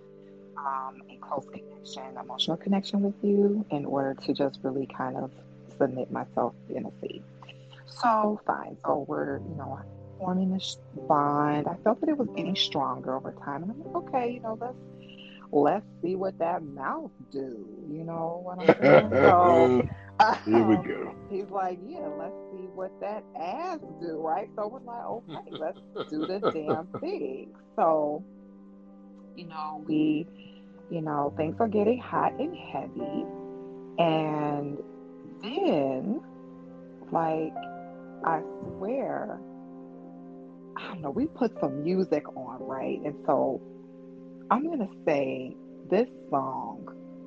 um, 0.56 1.02
a 1.10 1.16
close 1.16 1.46
connection, 1.46 2.16
emotional 2.18 2.56
connection 2.56 3.02
with 3.02 3.14
you 3.22 3.64
in 3.70 3.84
order 3.84 4.14
to 4.26 4.32
just 4.32 4.60
really 4.62 4.86
kind 4.86 5.16
of 5.16 5.30
submit 5.78 6.10
myself 6.10 6.54
in 6.68 6.86
a 6.86 6.90
seat. 7.00 7.22
So 7.86 8.40
fine. 8.46 8.76
So 8.84 9.04
we're, 9.08 9.38
you 9.38 9.54
know, 9.56 9.78
forming 10.18 10.52
this 10.52 10.78
bond. 11.08 11.66
I 11.66 11.74
felt 11.82 12.00
that 12.00 12.08
it 12.08 12.16
was 12.16 12.28
getting 12.36 12.56
stronger 12.56 13.16
over 13.16 13.32
time, 13.44 13.64
and 13.64 13.72
I'm 13.72 13.78
like, 13.84 13.94
okay, 14.04 14.32
you 14.32 14.40
know, 14.40 14.56
let's 14.60 14.76
let's 15.50 15.84
see 16.00 16.14
what 16.14 16.38
that 16.38 16.62
mouth 16.62 17.10
do. 17.30 17.66
You 17.90 18.04
know 18.04 18.40
what 18.42 18.58
I'm 18.60 18.80
saying? 18.80 19.10
So 19.10 19.88
Here 20.44 20.64
we 20.64 20.76
go. 20.88 21.14
He's 21.30 21.50
like, 21.50 21.78
yeah, 21.86 22.08
let's 22.18 22.34
see 22.52 22.68
what 22.74 22.92
that 23.00 23.24
ass 23.40 23.80
do, 24.00 24.18
right? 24.20 24.48
So 24.56 24.68
we're 24.68 24.80
like, 24.80 25.04
okay, 25.04 25.50
let's 25.52 25.78
do 26.10 26.26
the 26.26 26.40
damn 26.52 26.86
thing. 27.00 27.54
So, 27.76 28.24
you 29.36 29.46
know, 29.46 29.84
we, 29.88 30.26
you 30.90 31.02
know, 31.02 31.32
things 31.36 31.56
are 31.60 31.68
getting 31.68 31.98
hot 32.00 32.32
and 32.38 32.56
heavy, 32.56 33.26
And 33.98 34.78
then, 35.42 36.20
like, 37.12 37.54
I 38.24 38.42
swear, 38.76 39.40
I 40.76 40.88
don't 40.88 41.02
know, 41.02 41.10
we 41.10 41.26
put 41.26 41.52
some 41.60 41.82
music 41.84 42.28
on, 42.36 42.62
right? 42.62 43.00
And 43.04 43.16
so 43.26 43.60
I'm 44.50 44.64
going 44.64 44.80
to 44.80 44.88
say 45.06 45.56
this 45.90 46.08
song 46.30 46.86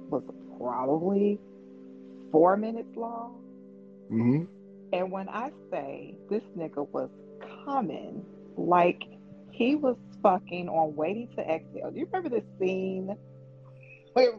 was 0.10 0.24
probably 0.58 1.39
four 2.36 2.58
minutes 2.58 2.93
long. 2.98 3.41
Mm-hmm. 4.12 4.43
And 4.91 5.10
when 5.10 5.30
I 5.30 5.52
say 5.71 6.17
this 6.30 6.43
nigga 6.58 6.86
was 6.91 7.10
coming, 7.63 8.26
like 8.58 9.02
he 9.52 9.76
was 9.76 9.95
fucking 10.21 10.67
on 10.67 10.95
Waiting 10.98 11.30
to 11.38 11.41
Exhale. 11.41 11.91
Do 11.91 12.00
you 12.00 12.06
remember 12.12 12.28
the 12.28 12.43
scene 12.60 13.15
where 14.12 14.34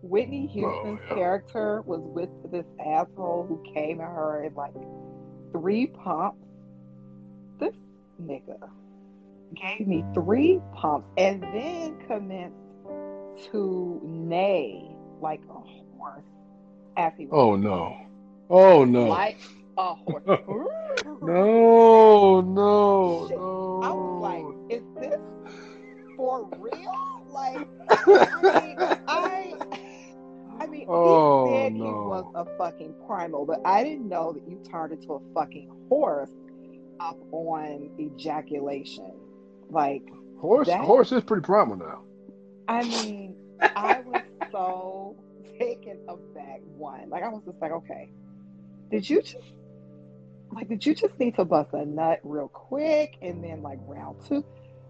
Whitney 0.00 0.46
Houston's 0.46 1.00
Oh, 1.02 1.06
yeah. 1.10 1.14
character 1.14 1.82
was 1.82 2.00
with 2.02 2.30
this 2.50 2.64
asshole 2.82 3.44
who 3.46 3.62
came 3.74 4.00
at 4.00 4.08
her 4.08 4.44
in 4.44 4.54
like 4.54 4.72
three 5.52 5.88
pumps? 5.88 6.38
This 7.60 7.74
nigga 8.22 8.70
gave 9.54 9.86
me 9.86 10.02
three 10.14 10.60
pumps 10.74 11.08
and 11.18 11.42
then 11.42 11.98
commenced 12.06 12.56
to 13.52 14.00
neigh 14.02 14.96
like 15.20 15.42
a 15.50 15.60
horse 15.98 16.24
he 17.16 17.28
oh, 17.30 17.52
oh 17.52 17.56
no. 17.56 17.96
Oh 18.50 18.84
no. 18.84 19.06
like 19.08 19.38
a 19.76 19.94
horse. 19.94 20.22
No, 21.22 22.40
no, 22.40 23.26
Shit. 23.28 23.36
no. 23.36 23.80
I 23.82 23.90
was 23.90 24.22
like, 24.22 24.78
is 24.78 24.82
this 25.00 25.20
for 26.16 26.48
real? 26.58 27.22
Like, 27.30 27.66
I 27.90 28.40
mean, 28.42 28.76
I, 29.08 29.54
I 30.60 30.66
mean, 30.66 30.86
Oh, 30.88 31.48
he 31.48 31.54
said 31.56 31.72
he 31.72 31.80
was 31.80 32.24
a 32.36 32.44
fucking 32.58 32.94
primal, 33.06 33.44
but 33.44 33.60
I 33.64 33.82
didn't 33.82 34.08
know 34.08 34.32
that 34.32 34.46
you 34.48 34.62
turned 34.70 34.92
into 34.92 35.14
a 35.14 35.20
fucking 35.34 35.68
horse 35.88 36.30
up 37.00 37.18
on 37.32 37.90
ejaculation. 37.98 39.12
Like, 39.70 40.02
horse. 40.40 40.68
that- 40.68 40.80
Horse 40.82 41.10
is 41.12 41.24
pretty 41.24 41.42
primal 41.42 41.76
now. 41.76 42.02
I 42.68 42.84
mean, 42.84 43.34
I 43.60 44.00
was 44.06 44.22
so 44.52 45.16
taken 45.58 45.98
aback. 46.08 46.60
One, 46.76 47.10
like, 47.10 47.22
I 47.22 47.28
was 47.28 47.42
just 47.44 47.60
like, 47.60 47.72
okay, 47.72 48.10
did 48.90 49.08
you 49.08 49.22
just 49.22 49.36
like, 50.52 50.68
did 50.68 50.84
you 50.86 50.94
just 50.94 51.18
need 51.18 51.34
to 51.36 51.44
bust 51.44 51.70
a 51.72 51.84
nut 51.84 52.20
real 52.22 52.48
quick 52.48 53.16
and 53.22 53.42
then 53.42 53.62
like 53.62 53.78
round 53.86 54.16
two? 54.28 54.44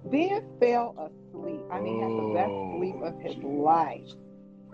Ben 0.05 0.43
fell 0.61 0.95
asleep. 0.99 1.61
I 1.71 1.81
mean, 1.81 2.03
had 2.03 2.11
the 2.11 2.35
best 2.35 2.51
Oh, 2.51 2.77
sleep 2.79 2.97
of 3.03 3.15
his 3.21 3.35
Jesus 3.35 3.45
life. 3.45 4.03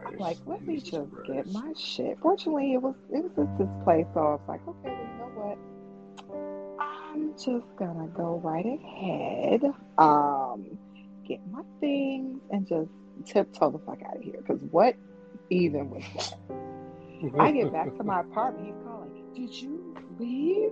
I'm 0.04 0.18
like, 0.18 0.38
let 0.46 0.66
me 0.66 0.78
just 0.80 1.10
get 1.26 1.46
my 1.52 1.72
shit. 1.78 2.18
Fortunately, 2.20 2.74
it 2.74 2.82
was 2.82 2.94
it 3.10 3.22
was 3.22 3.32
just 3.36 3.58
this 3.58 3.68
place, 3.84 4.06
so 4.14 4.20
I 4.20 4.30
was 4.32 4.40
like, 4.48 4.60
okay, 4.66 4.90
well, 4.90 5.06
you 5.06 5.18
know 5.18 5.30
what? 5.34 5.58
I'm 6.80 7.32
just 7.34 7.76
gonna 7.78 8.08
go 8.08 8.40
right 8.42 8.66
ahead, 8.66 9.62
um, 9.98 10.78
get 11.28 11.40
my 11.50 11.62
things, 11.80 12.40
and 12.50 12.66
just 12.66 12.90
tiptoe 13.26 13.70
the 13.70 13.78
fuck 13.80 14.00
out 14.08 14.16
of 14.16 14.22
here. 14.22 14.38
Because 14.38 14.60
what 14.70 14.96
even 15.50 15.90
with 15.90 16.04
that? 16.14 16.34
I 17.38 17.52
get 17.52 17.72
back 17.72 17.96
to 17.98 18.04
my 18.04 18.20
apartment. 18.20 18.66
He's 18.66 18.74
calling. 18.84 19.10
Did 19.34 19.54
you 19.60 19.94
leave? 20.18 20.70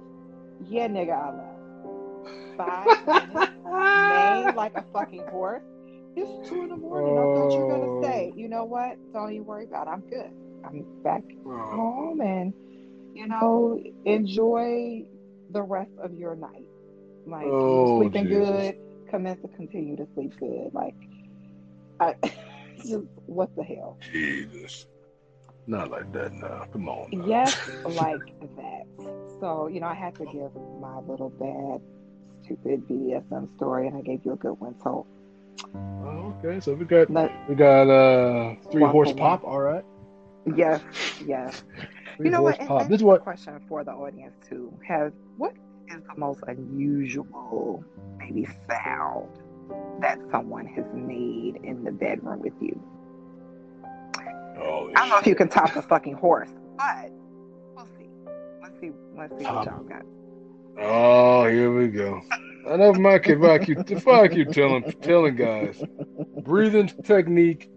Yeah, 0.69 0.89
nigga, 0.89 1.13
I 1.13 1.31
left. 1.37 1.59
Five 2.57 2.97
minutes, 3.07 4.57
like 4.57 4.75
a 4.77 4.85
fucking 4.93 5.25
horse. 5.31 5.63
It's 6.17 6.49
two 6.49 6.63
in 6.63 6.69
the 6.71 6.77
morning. 6.77 7.17
I 7.19 7.27
thought 7.35 7.53
you 7.53 7.65
were 7.65 7.75
Oh. 7.75 7.81
gonna 7.81 7.99
stay. 8.03 8.33
Oh. 8.33 8.37
You 8.37 8.49
know 8.49 8.65
what? 8.65 8.97
Don't 9.13 9.33
even 9.33 9.45
worry 9.47 9.65
about 9.65 9.87
it. 9.87 9.91
I'm 9.91 10.01
good. 10.09 10.31
I'm 10.65 11.03
back 11.05 11.23
Oh, 11.47 11.51
home 11.51 12.21
and 12.21 12.53
you 13.15 13.27
know 13.29 13.79
oh. 13.81 13.81
enjoy 14.05 15.05
the 15.51 15.63
rest 15.63 15.93
of 16.03 16.13
your 16.15 16.35
night. 16.35 16.67
Like 17.27 17.45
Oh, 17.45 17.99
sleeping 18.01 18.25
Jesus. 18.25 18.49
good. 18.49 18.75
Commence 19.11 19.41
to 19.43 19.49
continue 19.57 19.97
to 19.97 20.07
sleep 20.15 20.33
good. 20.41 20.71
Like, 20.75 20.95
I 22.01 22.15
just 22.79 23.07
what 23.27 23.55
the 23.57 23.63
hell? 23.65 23.99
Jesus. 24.13 24.87
Not 25.67 25.91
like 25.91 26.11
that 26.13 26.33
now. 26.33 26.67
Come 26.73 26.89
on. 26.89 27.11
Yes, 27.27 27.55
like 27.85 28.21
that. 28.57 28.83
So, 29.41 29.67
you 29.69 29.81
know, 29.81 29.87
I 29.87 29.95
had 29.95 30.15
to 30.17 30.25
give 30.25 30.51
my 30.81 30.99
little 30.99 31.31
bad, 31.31 31.81
stupid 32.45 32.89
BDSM 32.89 33.55
story, 33.57 33.87
and 33.87 33.97
I 33.97 34.01
gave 34.03 34.25
you 34.25 34.33
a 34.33 34.37
good 34.37 34.55
one. 34.59 34.75
So, 34.83 35.07
Oh, 36.05 36.35
okay, 36.45 36.61
so 36.61 36.75
we 36.75 36.85
got 36.85 37.11
let, 37.11 37.31
we 37.49 37.55
got 37.55 37.89
uh 37.91 38.55
three 38.71 38.83
horse 38.85 39.13
pop. 39.13 39.45
All 39.45 39.61
right. 39.61 39.85
yes, 40.57 40.81
yes. 41.27 41.63
Three 42.17 42.27
You 42.27 42.31
know 42.33 42.41
horse 42.41 42.57
what? 42.57 42.61
And, 42.61 42.69
pop. 42.69 42.83
and 42.83 42.91
This 42.91 42.97
is 42.97 43.03
a 43.03 43.07
what. 43.07 43.23
question 43.23 43.61
for 43.69 43.85
the 43.85 43.91
audience 43.93 44.35
too. 44.49 44.73
Have 44.87 45.13
what 45.37 45.53
is 45.91 46.03
the 46.15 46.21
most 46.21 46.41
unusual, 46.47 47.85
maybe 48.19 48.47
sound 48.71 49.29
that 50.01 50.19
someone 50.31 50.67
has 50.67 50.85
made 50.95 51.61
in 51.63 51.85
the 51.85 51.93
bedroom 51.93 52.41
with 52.41 52.53
you? 52.61 52.81
Oh, 54.61 54.91
I 54.95 55.01
don't 55.01 55.09
know 55.11 55.19
if 55.19 55.27
you 55.27 55.35
can 55.35 55.49
top 55.49 55.75
the 55.75 55.83
fucking 55.83 56.15
horse, 56.15 56.51
but 56.77 57.11
we'll 57.77 57.87
see. 57.99 58.09
Let's 58.63 58.81
see. 58.81 58.91
Let's 59.17 59.39
see 59.39 59.45
what 59.45 59.67
y'all 59.67 59.85
got. 59.85 60.03
Oh, 60.81 61.47
here 61.49 61.75
we 61.75 61.89
go. 61.89 62.21
I 62.69 62.77
know 62.77 62.93
my 62.95 63.19
kid. 63.19 63.45
I 63.45 63.59
keep, 63.59 63.79
I 64.09 64.29
keep 64.29 64.51
telling 64.51 64.93
telling 65.01 65.37
guys, 65.37 65.83
breathing 66.43 66.89
technique 67.05 67.71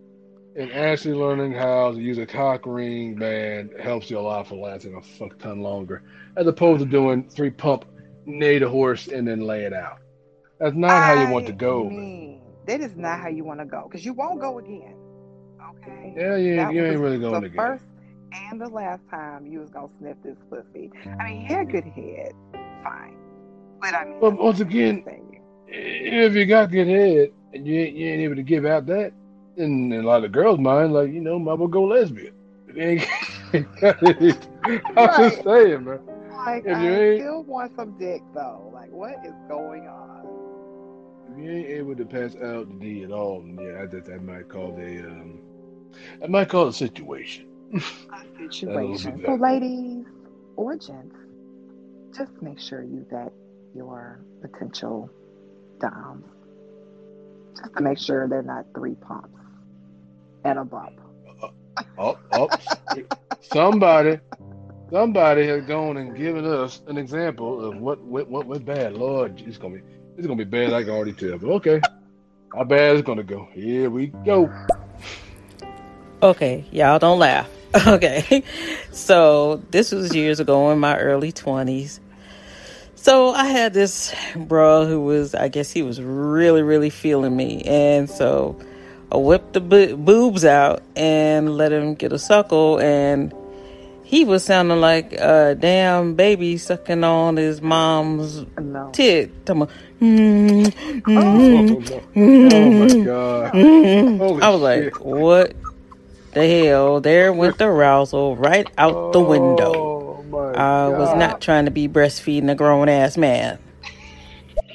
and 0.55 0.71
actually 0.71 1.13
learning 1.13 1.53
how 1.53 1.91
to 1.91 1.99
use 1.99 2.17
a 2.17 2.25
cock 2.25 2.65
ring, 2.65 3.17
man, 3.17 3.69
helps 3.79 4.09
you 4.09 4.19
a 4.19 4.21
lot 4.21 4.47
for 4.47 4.55
lasting 4.55 4.95
a 4.95 5.01
fuck 5.01 5.37
ton 5.39 5.61
longer, 5.61 6.03
as 6.35 6.45
opposed 6.45 6.83
to 6.83 6.85
doing 6.85 7.27
three 7.29 7.49
pump, 7.49 7.85
neigh 8.25 8.59
the 8.59 8.67
horse, 8.67 9.07
and 9.07 9.27
then 9.27 9.41
lay 9.41 9.63
it 9.63 9.73
out. 9.73 10.00
That's 10.61 10.75
not 10.75 10.91
how 11.01 11.13
you 11.25 11.33
want 11.33 11.47
to 11.47 11.53
go. 11.53 11.89
mean, 11.89 12.39
that 12.67 12.81
is 12.81 12.95
not 12.95 13.19
how 13.19 13.27
you 13.29 13.43
want 13.43 13.59
to 13.59 13.65
go 13.65 13.87
because 13.89 14.05
you 14.05 14.13
won't 14.13 14.39
go 14.39 14.59
again. 14.59 14.95
Okay. 15.77 16.13
Yeah, 16.15 16.35
you, 16.35 16.55
That 16.57 16.71
you 16.73 16.85
ain't 16.85 16.99
really 16.99 17.17
going 17.19 17.41
the 17.41 17.47
again. 17.47 17.57
first 17.57 17.83
and 18.51 18.61
the 18.61 18.67
last 18.69 19.01
time 19.09 19.47
you 19.47 19.59
was 19.59 19.69
gonna 19.71 19.89
sniff 19.99 20.17
this 20.23 20.37
pussy. 20.49 20.91
I 21.19 21.23
mean, 21.25 21.41
he 21.41 21.53
had 21.53 21.71
good 21.71 21.83
head, 21.85 22.33
fine. 22.83 23.17
But 23.81 23.95
I 23.95 24.05
mean, 24.05 24.19
But 24.21 24.37
once 24.37 24.59
again, 24.59 25.03
if 25.67 26.33
you 26.35 26.45
got 26.45 26.69
good 26.71 26.87
head 26.87 27.31
and 27.53 27.65
you 27.65 27.79
ain't, 27.79 27.95
you 27.95 28.07
ain't 28.09 28.21
able 28.21 28.35
to 28.35 28.43
give 28.43 28.65
out 28.65 28.85
that, 28.85 29.13
in, 29.57 29.91
in 29.91 29.99
a 30.03 30.07
lot 30.07 30.23
of 30.23 30.31
girls' 30.31 30.59
mind, 30.59 30.93
like 30.93 31.11
you 31.11 31.21
know, 31.21 31.39
mama 31.39 31.67
go 31.67 31.83
lesbian. 31.85 32.33
I'm 32.73 33.65
just 34.95 35.43
saying, 35.43 35.83
man. 35.83 35.99
like 36.45 36.63
if 36.65 36.77
I 36.77 36.83
you 36.85 36.91
ain't- 36.93 37.21
still 37.21 37.43
want 37.43 37.75
some 37.75 37.97
dick 37.97 38.21
though. 38.33 38.69
Like, 38.73 38.91
what 38.91 39.15
is 39.25 39.33
going 39.49 39.87
on? 39.87 40.20
If 41.31 41.39
you 41.39 41.51
ain't 41.51 41.69
able 41.69 41.95
to 41.95 42.05
pass 42.05 42.35
out 42.37 42.67
the 42.69 42.75
D 42.79 43.03
at 43.03 43.11
all, 43.11 43.41
then 43.41 43.57
yeah, 43.61 43.85
that 43.85 44.05
that 44.05 44.23
might 44.23 44.49
call 44.49 44.77
a 44.79 44.99
um, 44.99 45.41
I 46.23 46.27
might 46.27 46.49
call 46.49 46.65
it 46.67 46.69
a 46.69 46.73
situation. 46.73 47.47
A 48.13 48.23
situation. 48.37 49.21
So, 49.25 49.35
ladies 49.35 50.05
or 50.57 50.75
gents, 50.77 51.15
just 52.17 52.41
make 52.41 52.59
sure 52.59 52.83
you 52.83 53.05
vet 53.09 53.33
your 53.73 54.25
potential 54.41 55.09
doms. 55.79 56.25
Just 57.57 57.75
to 57.75 57.83
make 57.83 57.99
sure 57.99 58.27
they're 58.27 58.43
not 58.43 58.65
three 58.75 58.95
pumps 58.95 59.39
and 60.45 60.59
a 60.59 60.65
bump. 60.65 60.99
Oh, 61.97 62.17
oh, 62.33 62.49
somebody, 63.41 64.19
somebody 64.91 65.47
has 65.47 65.65
gone 65.65 65.97
and 65.97 66.15
given 66.15 66.45
us 66.45 66.81
an 66.87 66.97
example 66.97 67.63
of 67.63 67.77
what 67.77 68.01
what 68.03 68.29
what 68.29 68.47
went 68.47 68.65
bad. 68.65 68.93
Lord, 68.93 69.41
it's 69.45 69.57
gonna 69.57 69.77
be 69.77 69.83
it's 70.17 70.27
gonna 70.27 70.37
be 70.37 70.43
bad. 70.43 70.73
I 70.73 70.83
can 70.83 70.91
already 70.91 71.13
tell. 71.13 71.37
But 71.37 71.49
okay, 71.55 71.81
how 72.53 72.63
bad 72.63 72.95
it's 72.95 73.05
gonna 73.05 73.23
go? 73.23 73.47
Here 73.53 73.89
we 73.89 74.07
go. 74.25 74.51
Okay, 76.21 76.65
y'all 76.71 76.99
don't 76.99 77.19
laugh. 77.19 77.49
Okay. 77.87 78.43
So 78.91 79.63
this 79.71 79.93
was 79.93 80.13
years 80.13 80.41
ago 80.41 80.71
in 80.71 80.79
my 80.79 80.97
early 80.99 81.31
20s. 81.31 81.99
So 82.95 83.29
I 83.29 83.45
had 83.45 83.73
this 83.73 84.13
bro 84.35 84.85
who 84.85 85.01
was, 85.01 85.33
I 85.33 85.47
guess 85.47 85.71
he 85.71 85.81
was 85.81 86.01
really, 86.01 86.61
really 86.61 86.89
feeling 86.89 87.35
me. 87.35 87.63
And 87.63 88.09
so 88.09 88.59
I 89.11 89.17
whipped 89.17 89.53
the 89.53 89.61
bo- 89.61 89.95
boobs 89.95 90.43
out 90.43 90.83
and 90.95 91.55
let 91.57 91.71
him 91.71 91.95
get 91.95 92.11
a 92.11 92.19
suckle. 92.19 92.79
And 92.79 93.33
he 94.11 94.25
was 94.25 94.43
sounding 94.43 94.81
like 94.81 95.13
a 95.13 95.55
damn 95.57 96.15
baby 96.15 96.57
sucking 96.57 97.01
on 97.05 97.37
his 97.37 97.61
mom's 97.61 98.45
No. 98.59 98.89
tit. 98.91 99.45
Talking 99.45 99.61
about, 99.63 99.75
"Mm, 100.01 100.73
Oh, 101.15 101.77
mm, 102.15 102.15
no. 102.17 102.49
oh 102.51 102.71
my 102.71 103.05
god. 103.05 103.53
mm." 103.53 104.17
Holy 104.17 104.41
I 104.41 104.49
was 104.49 104.61
like, 104.61 104.97
what 104.99 105.53
the 106.33 106.45
hell? 106.65 106.99
There 106.99 107.31
went 107.31 107.57
the 107.57 107.67
arousal 107.67 108.35
right 108.35 108.69
out 108.77 109.13
the 109.13 109.21
window. 109.21 110.17
Oh 110.19 110.23
my 110.29 110.51
I 110.55 110.89
was 110.89 111.15
not 111.15 111.39
trying 111.39 111.63
to 111.65 111.71
be 111.71 111.87
breastfeeding 111.87 112.51
a 112.51 112.55
grown 112.55 112.89
ass 112.89 113.15
man. 113.15 113.59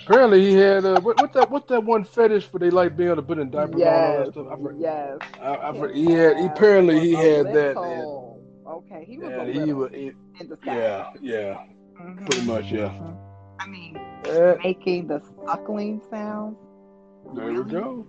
Apparently, 0.07 0.41
he 0.41 0.55
had 0.55 0.85
uh, 0.87 1.01
what, 1.03 1.21
what 1.21 1.33
that 1.35 1.51
what 1.51 1.69
that 1.69 1.85
one 1.85 2.05
fetish 2.05 2.47
where 2.53 2.61
they 2.61 2.71
like 2.71 2.97
being 2.97 3.09
able 3.11 3.17
to 3.17 3.23
put 3.23 3.39
in 3.39 3.51
diapers 3.51 3.85
and 3.85 3.95
all 3.95 4.15
Yes. 4.15 4.27
that 4.27 4.33
stuff. 4.33 4.47
I, 4.51 4.57
for- 4.57 4.75
Yes. 4.79 5.19
I, 5.43 5.57
I, 5.57 5.73
for- 5.75 5.93
he 5.93 6.13
had 6.13 6.39
apparently 6.39 7.01
he 7.01 7.13
had 7.13 7.53
that. 7.53 7.75
Okay. 8.69 9.05
He 9.07 9.19
was 9.19 9.31
Yeah, 9.31 9.43
a 9.43 9.45
little 9.45 9.77
was. 9.79 9.91
he- 9.93 10.13
in 10.41 10.49
disguise. 10.49 10.77
yeah, 10.77 11.05
yeah, 11.21 11.59
Mhm, 12.01 12.27
pretty 12.27 12.43
much. 12.43 12.71
Yeah. 12.73 12.89
mhm. 12.89 13.17
I 13.61 13.67
mean, 13.69 13.97
Eh, 14.25 14.57
making 14.63 15.07
the 15.07 15.23
suckling 15.45 16.01
sound. 16.11 16.57
there 17.35 17.53
we 17.53 17.71
go. 17.71 18.07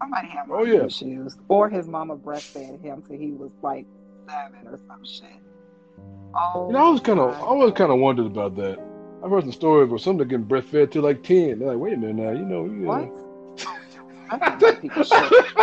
Somebody 0.00 0.28
had 0.28 0.46
Oh, 0.50 0.64
yeah. 0.64 0.84
issues, 0.84 1.36
or 1.48 1.68
his 1.68 1.86
mama 1.86 2.16
breastfed 2.16 2.80
him 2.82 3.02
till 3.06 3.16
he 3.18 3.32
was 3.32 3.50
like 3.62 3.86
seven 4.28 4.66
or 4.68 4.78
some 4.88 5.04
shit. 5.04 5.28
Oh, 6.34 6.66
You 6.68 6.72
know, 6.74 6.86
I 6.86 6.90
was 6.90 7.00
kind 7.00 7.20
of, 7.20 7.30
I 7.30 7.52
was 7.52 7.72
kind 7.72 7.92
of 7.92 7.98
wondered 8.00 8.26
about 8.26 8.56
that. 8.56 8.78
I've 9.22 9.30
heard 9.30 9.42
some 9.44 9.52
stories 9.52 9.88
where 9.88 9.98
some 9.98 10.20
are 10.20 10.24
getting 10.24 10.44
breastfed 10.46 10.90
to 10.92 11.00
like 11.00 11.22
ten. 11.22 11.60
They're 11.60 11.68
like, 11.68 11.78
wait 11.78 11.94
a 11.94 11.96
minute 11.96 12.16
now, 12.16 12.30
you 12.32 12.44
know, 12.44 12.64
you 12.64 12.80
What? 12.86 13.06
know. 13.06 13.56
Oh, 14.32 14.38
that's 14.38 14.60
some 14.60 14.76
people. 14.80 15.04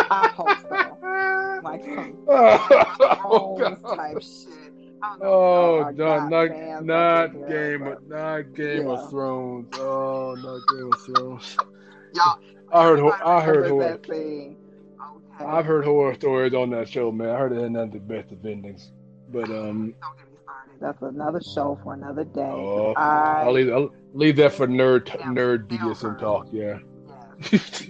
I 0.10 0.28
hope 0.34 0.58
so. 0.70 0.98
Like 1.64 1.84
some 1.84 2.18
oh, 2.28 3.58
Thrones 3.58 3.82
God. 3.82 3.96
type 3.96 4.22
shit. 4.22 4.74
I 5.04 5.10
don't 5.18 5.20
know 5.20 5.26
if 5.28 5.52
y'all 5.52 5.74
Oh, 5.74 5.80
are 5.82 5.94
no, 5.94 6.20
God 6.20 6.30
not 6.30 6.50
not 6.86 7.26
up 7.26 7.34
in 7.34 7.40
here, 7.40 7.72
Game 7.72 7.88
of 7.88 8.08
not 8.08 8.54
Game 8.54 8.88
Yeah. 8.88 8.92
of 8.92 9.10
Thrones. 9.10 9.68
Oh, 9.78 10.36
not 10.38 10.68
Game 10.68 10.92
of 10.94 11.00
Thrones. 11.06 11.58
Y'all, 12.14 12.38
I 12.74 12.84
heard 12.84 13.00
ho- 13.00 13.16
I 13.26 13.42
heard 13.42 13.68
horror. 13.68 13.84
that 13.84 14.06
scene. 14.06 14.58
Okay. 15.42 15.46
I've 15.46 15.66
heard 15.66 15.86
horror 15.86 16.14
stories 16.14 16.54
on 16.54 16.70
that 16.72 16.88
show, 16.88 17.12
man. 17.12 17.30
I 17.30 17.38
heard 17.38 17.52
it 17.54 17.62
had 17.62 17.72
not 17.72 17.92
the 17.92 18.00
best 18.00 18.32
of 18.32 18.46
endings. 18.46 18.92
But 19.30 19.46
um, 19.46 19.94
Don't 20.02 20.18
get 20.18 20.32
me 20.32 20.38
started. 20.44 20.74
That's 20.80 21.02
another 21.02 21.42
show 21.42 21.80
for 21.84 21.94
another 21.94 22.24
day. 22.26 22.42
Oh, 22.42 22.94
I 22.96 23.44
I'll 23.46 23.54
leave 23.54 23.72
I'll 23.72 23.90
leave 24.14 24.36
that 24.38 24.54
for 24.54 24.68
nerd 24.68 25.08
Yeah, 25.08 25.26
nerd 25.26 25.66
still 25.66 25.78
BDSM 25.90 26.20
talk. 26.20 26.48
Yeah. 26.52 26.80
yes, 27.88 27.90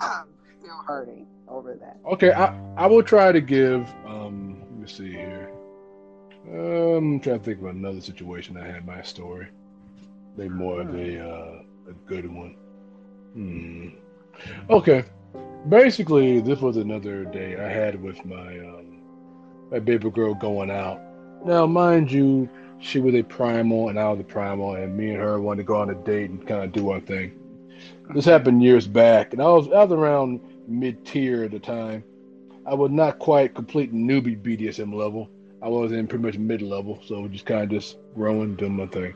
I'm 0.00 0.26
still 0.60 0.82
hurting 0.86 1.26
over 1.48 1.74
that. 1.74 1.98
okay, 2.12 2.32
I 2.32 2.54
I 2.76 2.86
will 2.86 3.02
try 3.02 3.32
to 3.32 3.40
give 3.40 3.88
um. 4.06 4.60
Let 4.60 4.80
me 4.80 4.88
see 4.88 5.12
here. 5.12 5.50
Um, 6.50 7.14
I'm 7.14 7.20
trying 7.20 7.38
to 7.38 7.44
think 7.44 7.60
of 7.60 7.66
another 7.66 8.00
situation 8.00 8.56
I 8.56 8.66
had 8.66 8.86
my 8.86 9.02
story. 9.02 9.48
Maybe 10.36 10.50
more 10.50 10.80
of 10.80 10.94
a 10.94 11.20
uh, 11.20 11.62
a 11.88 11.92
good 12.06 12.30
one. 12.32 12.56
Hmm. 13.34 13.88
Okay. 14.70 15.04
Basically, 15.68 16.40
this 16.40 16.60
was 16.60 16.76
another 16.76 17.24
day 17.24 17.56
I 17.56 17.68
had 17.68 18.02
with 18.02 18.24
my 18.24 18.58
um 18.58 19.02
my 19.70 19.78
baby 19.78 20.10
girl 20.10 20.34
going 20.34 20.70
out. 20.70 21.00
Now, 21.44 21.66
mind 21.66 22.10
you, 22.12 22.48
she 22.78 23.00
was 23.00 23.14
a 23.14 23.22
primal 23.22 23.88
and 23.88 23.98
I 23.98 24.10
was 24.10 24.20
a 24.20 24.24
primal, 24.24 24.74
and 24.74 24.96
me 24.96 25.10
and 25.10 25.18
her 25.18 25.40
wanted 25.40 25.62
to 25.62 25.66
go 25.66 25.76
on 25.76 25.90
a 25.90 25.94
date 25.94 26.30
and 26.30 26.46
kind 26.46 26.64
of 26.64 26.72
do 26.72 26.90
our 26.90 27.00
thing. 27.00 27.32
This 28.14 28.24
happened 28.24 28.62
years 28.62 28.86
back, 28.86 29.32
and 29.32 29.40
I 29.40 29.46
was 29.46 29.66
I 29.68 29.84
was 29.84 29.92
around 29.92 30.40
mid 30.68 31.04
tier 31.04 31.44
at 31.44 31.50
the 31.52 31.58
time. 31.60 32.04
I 32.66 32.74
was 32.74 32.90
not 32.90 33.18
quite 33.18 33.54
complete 33.54 33.92
newbie 33.92 34.40
BDSM 34.40 34.92
level. 34.94 35.30
I 35.62 35.68
was 35.68 35.92
in 35.92 36.06
pretty 36.06 36.24
much 36.24 36.38
mid 36.38 36.62
level, 36.62 37.00
so 37.04 37.26
just 37.28 37.46
kind 37.46 37.62
of 37.64 37.70
just 37.70 37.98
growing, 38.14 38.56
doing 38.56 38.76
my 38.76 38.86
thing. 38.86 39.14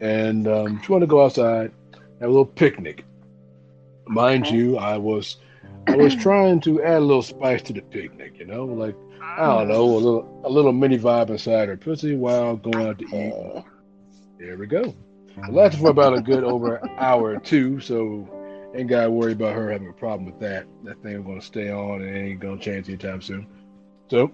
And 0.00 0.46
um, 0.48 0.80
she 0.82 0.92
wanted 0.92 1.06
to 1.06 1.10
go 1.10 1.24
outside, 1.24 1.72
have 2.20 2.28
a 2.28 2.32
little 2.32 2.44
picnic. 2.46 3.04
Mind 4.06 4.46
Okay. 4.46 4.54
you, 4.54 4.76
I 4.78 4.96
was 4.98 5.36
I 5.88 5.96
was 5.96 6.14
trying 6.16 6.60
to 6.62 6.82
add 6.82 6.98
a 6.98 7.00
little 7.00 7.22
spice 7.22 7.62
to 7.62 7.72
the 7.72 7.82
picnic, 7.82 8.38
you 8.38 8.46
know, 8.46 8.64
like 8.64 8.96
I 9.36 9.46
don't 9.46 9.68
know, 9.68 9.84
a 9.84 9.96
little 9.98 10.28
a 10.44 10.50
little 10.50 10.72
mini 10.72 10.98
vibe 10.98 11.30
inside 11.30 11.68
her 11.68 11.76
pussy 11.76 12.16
while 12.16 12.56
going 12.56 12.86
out 12.86 12.98
to 12.98 13.04
eat. 13.06 13.36
There 14.38 14.56
we 14.56 14.66
go. 14.66 14.94
It 15.46 15.52
lasted 15.52 15.80
for 15.80 15.90
about 15.90 16.14
a 16.14 16.20
good 16.20 16.44
over 16.44 16.76
an 16.76 16.90
hour 16.98 17.30
or 17.32 17.38
two, 17.38 17.80
so 17.80 18.28
ain't 18.74 18.88
gotta 18.88 19.10
worry 19.10 19.32
about 19.32 19.54
her 19.54 19.70
having 19.70 19.88
a 19.88 19.92
problem 19.92 20.26
with 20.26 20.38
that. 20.40 20.66
That 20.84 21.02
thing's 21.02 21.26
gonna 21.26 21.40
stay 21.40 21.70
on 21.70 22.02
and 22.02 22.16
it 22.16 22.20
ain't 22.20 22.40
gonna 22.40 22.60
change 22.60 22.88
anytime 22.88 23.20
soon. 23.20 23.46
So 24.10 24.32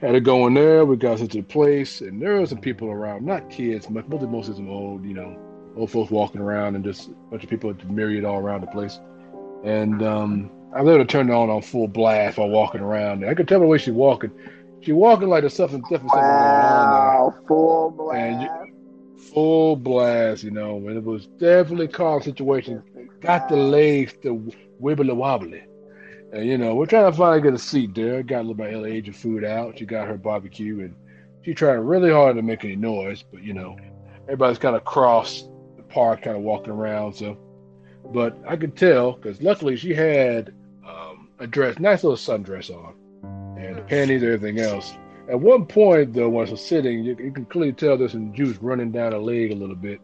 had 0.00 0.14
it 0.14 0.20
going 0.20 0.54
there, 0.54 0.84
we 0.84 0.96
got 0.96 1.20
into 1.20 1.38
the 1.38 1.42
place, 1.42 2.00
and 2.00 2.20
there 2.20 2.38
were 2.38 2.46
some 2.46 2.58
people 2.60 2.90
around, 2.90 3.24
not 3.24 3.50
kids, 3.50 3.86
but 3.86 4.08
mostly 4.30 4.54
some 4.54 4.68
old, 4.70 5.04
you 5.04 5.14
know, 5.14 5.36
old 5.76 5.90
folks 5.90 6.10
walking 6.10 6.40
around 6.40 6.74
and 6.74 6.84
just 6.84 7.08
a 7.08 7.12
bunch 7.30 7.44
of 7.44 7.50
people 7.50 7.72
myriad 7.86 8.24
all 8.24 8.38
around 8.38 8.62
the 8.62 8.66
place. 8.68 8.98
And 9.64 10.02
um 10.02 10.50
I 10.74 10.80
able 10.80 10.98
to 10.98 11.04
turn 11.06 11.30
it 11.30 11.32
on 11.32 11.48
on 11.48 11.62
full 11.62 11.88
blast 11.88 12.36
while 12.38 12.48
walking 12.48 12.82
around. 12.82 13.24
I 13.24 13.34
could 13.34 13.48
tell 13.48 13.60
the 13.60 13.66
way 13.66 13.78
she's 13.78 13.94
walking. 13.94 14.30
She 14.82 14.92
walking 14.92 15.28
like 15.28 15.42
there's 15.42 15.54
something 15.54 15.82
something 15.88 16.08
going 16.08 16.26
there 16.26 16.50
Wow, 16.50 17.34
full 17.48 17.94
And 18.12 18.42
you- 18.42 18.48
blast. 18.48 19.32
full 19.32 19.76
blast, 19.76 20.44
you 20.44 20.50
know, 20.50 20.76
and 20.76 20.96
it 20.96 21.04
was 21.04 21.26
definitely 21.38 21.88
calm 21.88 22.20
situation. 22.22 22.82
Got 23.20 23.48
the 23.48 23.56
legs 23.56 24.14
to 24.22 24.52
wibbly 24.80 25.14
wobbly. 25.14 25.64
And 26.32 26.46
you 26.46 26.58
know, 26.58 26.74
we're 26.74 26.86
trying 26.86 27.10
to 27.10 27.16
finally 27.16 27.40
get 27.40 27.54
a 27.54 27.58
seat 27.58 27.94
there. 27.94 28.22
Got 28.22 28.40
a 28.40 28.42
little 28.42 28.54
bit 28.54 28.74
of 28.74 28.84
Asian 28.84 29.12
food 29.12 29.44
out. 29.44 29.78
She 29.78 29.86
got 29.86 30.08
her 30.08 30.18
barbecue 30.18 30.80
and 30.80 30.94
she 31.42 31.54
tried 31.54 31.74
really 31.74 32.10
hard 32.12 32.36
to 32.36 32.42
make 32.42 32.64
any 32.64 32.76
noise, 32.76 33.22
but 33.22 33.42
you 33.42 33.54
know, 33.54 33.76
everybody's 34.24 34.58
kind 34.58 34.76
of 34.76 34.84
cross 34.84 35.48
the 35.76 35.82
park, 35.82 36.22
kind 36.22 36.36
of 36.36 36.42
walking 36.42 36.72
around. 36.72 37.14
So, 37.14 37.38
but 38.12 38.36
I 38.46 38.56
could 38.56 38.76
tell 38.76 39.12
because 39.12 39.40
luckily 39.40 39.76
she 39.76 39.94
had 39.94 40.52
um, 40.86 41.30
a 41.38 41.46
dress, 41.46 41.78
nice 41.78 42.04
little 42.04 42.18
sundress 42.18 42.70
on, 42.70 42.94
and 43.58 43.76
the 43.76 43.82
panties, 43.82 44.22
and 44.22 44.32
everything 44.32 44.58
else. 44.58 44.92
At 45.30 45.40
one 45.40 45.66
point, 45.66 46.14
though, 46.14 46.28
when 46.28 46.46
I 46.46 46.50
was 46.50 46.64
sitting, 46.64 47.04
you, 47.04 47.16
you 47.18 47.32
can 47.32 47.44
clearly 47.46 47.72
tell 47.72 47.96
there's 47.96 48.12
some 48.12 48.32
juice 48.34 48.56
running 48.58 48.90
down 48.92 49.12
her 49.12 49.18
leg 49.18 49.52
a 49.52 49.54
little 49.54 49.76
bit. 49.76 50.00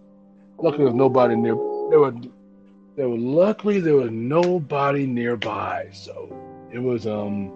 Luckily, 0.59 0.85
there's 0.85 0.95
nobody 0.95 1.35
near. 1.37 1.55
There 1.91 2.01
were, 2.01 2.15
there 2.97 3.09
were. 3.09 3.17
Luckily, 3.19 3.81
there 3.81 3.97
was 3.97 4.11
nobody 4.11 5.07
nearby, 5.07 5.89
so 5.93 6.35
it 6.73 6.79
was. 6.79 7.07
Um, 7.07 7.53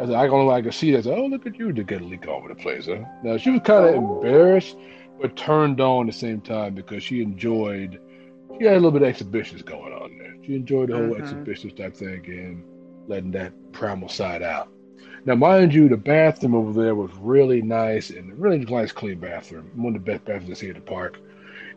I 0.00 0.06
don't 0.06 0.30
know. 0.30 0.50
I 0.50 0.62
could 0.62 0.74
see 0.74 0.92
that. 0.92 1.06
Oh, 1.06 1.26
look 1.26 1.46
at 1.46 1.58
you 1.58 1.72
to 1.72 1.82
get 1.84 2.02
a 2.02 2.04
leak 2.04 2.26
all 2.28 2.36
over 2.36 2.48
the 2.48 2.54
place, 2.54 2.86
huh? 2.86 3.04
Now 3.22 3.36
she 3.36 3.50
was 3.50 3.60
kind 3.64 3.84
of 3.86 3.94
embarrassed, 3.94 4.76
but 5.20 5.36
turned 5.36 5.80
on 5.80 6.08
at 6.08 6.12
the 6.12 6.18
same 6.18 6.40
time 6.40 6.74
because 6.74 7.02
she 7.02 7.22
enjoyed. 7.22 8.00
She 8.58 8.64
had 8.64 8.74
a 8.74 8.76
little 8.76 8.90
bit 8.92 9.02
of 9.02 9.08
exhibitions 9.08 9.62
going 9.62 9.92
on 9.92 10.18
there. 10.18 10.34
She 10.44 10.54
enjoyed 10.54 10.90
the 10.90 10.94
whole 10.94 11.14
Mhm. 11.14 11.18
exhibition 11.18 11.70
type 11.70 11.94
thing 11.94 12.24
and 12.26 12.62
letting 13.08 13.30
that 13.32 13.52
primal 13.72 14.08
side 14.08 14.42
out. 14.42 14.68
Now, 15.24 15.34
mind 15.34 15.74
you, 15.74 15.88
the 15.88 15.96
bathroom 15.96 16.54
over 16.54 16.72
there 16.80 16.94
was 16.94 17.10
really 17.16 17.60
nice 17.62 18.10
and 18.10 18.38
really 18.38 18.58
nice, 18.58 18.92
clean 18.92 19.18
bathroom. 19.18 19.70
One 19.76 19.94
of 19.94 20.04
the 20.04 20.12
best 20.12 20.24
bathrooms 20.24 20.50
I 20.50 20.54
see 20.54 20.68
at 20.70 20.76
the 20.76 20.80
park. 20.80 21.18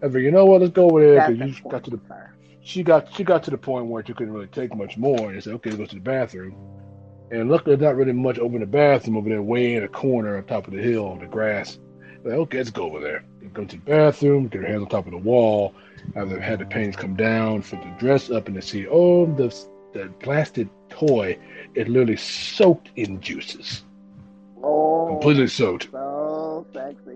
I 0.01 0.06
figured, 0.06 0.23
you 0.23 0.32
know 0.32 0.45
what? 0.45 0.62
Let's 0.62 0.73
go 0.73 0.89
over 0.89 1.01
there 1.01 1.21
because 1.21 1.38
you 1.63 1.69
got 1.69 1.84
to 1.84 1.91
the 1.91 1.99
sir. 2.08 2.30
She 2.63 2.84
got 2.84 3.13
she 3.15 3.24
got 3.24 3.43
to 3.43 3.52
the 3.52 3.58
point 3.58 3.88
where 3.88 4.06
she 4.06 4.13
couldn't 4.13 4.34
really 4.34 4.47
take 4.47 4.74
much 4.76 4.97
more, 4.97 5.32
and 5.32 5.43
said, 5.43 5.54
okay, 5.56 5.69
let's 5.71 5.80
go 5.80 5.86
to 5.88 5.95
the 5.95 6.02
bathroom. 6.02 6.56
And 7.32 7.50
luckily, 7.50 7.76
there's 7.76 7.89
not 7.89 7.95
really 7.95 8.12
much 8.13 8.39
over 8.39 8.56
in 8.56 8.62
the 8.62 8.67
bathroom 8.67 9.17
over 9.17 9.30
there, 9.30 9.41
way 9.41 9.76
in 9.76 9.82
the 9.84 9.88
corner 9.88 10.38
on 10.38 10.43
top 10.43 10.67
of 10.67 10.74
the 10.74 10.82
hill 10.82 11.08
on 11.08 11.19
the 11.19 11.28
grass. 11.28 11.80
Like, 12.24 12.34
okay, 12.34 12.58
let's 12.58 12.69
go 12.69 12.84
over 12.84 13.00
there. 13.00 13.24
Go 13.54 13.65
to 13.65 13.76
the 13.76 13.82
bathroom, 13.82 14.47
get 14.47 14.62
her 14.62 14.67
hands 14.67 14.84
on 14.84 14.89
top 14.89 15.06
of 15.06 15.12
the 15.12 15.17
wall. 15.17 15.74
I've 16.15 16.30
had 16.32 16.60
the 16.60 16.65
paintings 16.65 16.95
come 16.95 17.15
down, 17.15 17.63
put 17.63 17.82
the 17.82 17.95
dress 18.00 18.30
up, 18.32 18.47
and 18.47 18.56
to 18.56 18.62
see, 18.62 18.86
oh, 18.88 19.26
the 19.26 19.47
the 19.93 20.06
blasted 20.24 20.69
toy 20.89 21.38
is 21.76 21.88
literally 21.88 22.15
soaked 22.15 22.91
in 22.95 23.19
juices, 23.21 23.84
Oh, 24.63 25.08
completely 25.10 25.47
soaked. 25.47 25.89
so 25.91 26.65
sexy. 26.74 27.11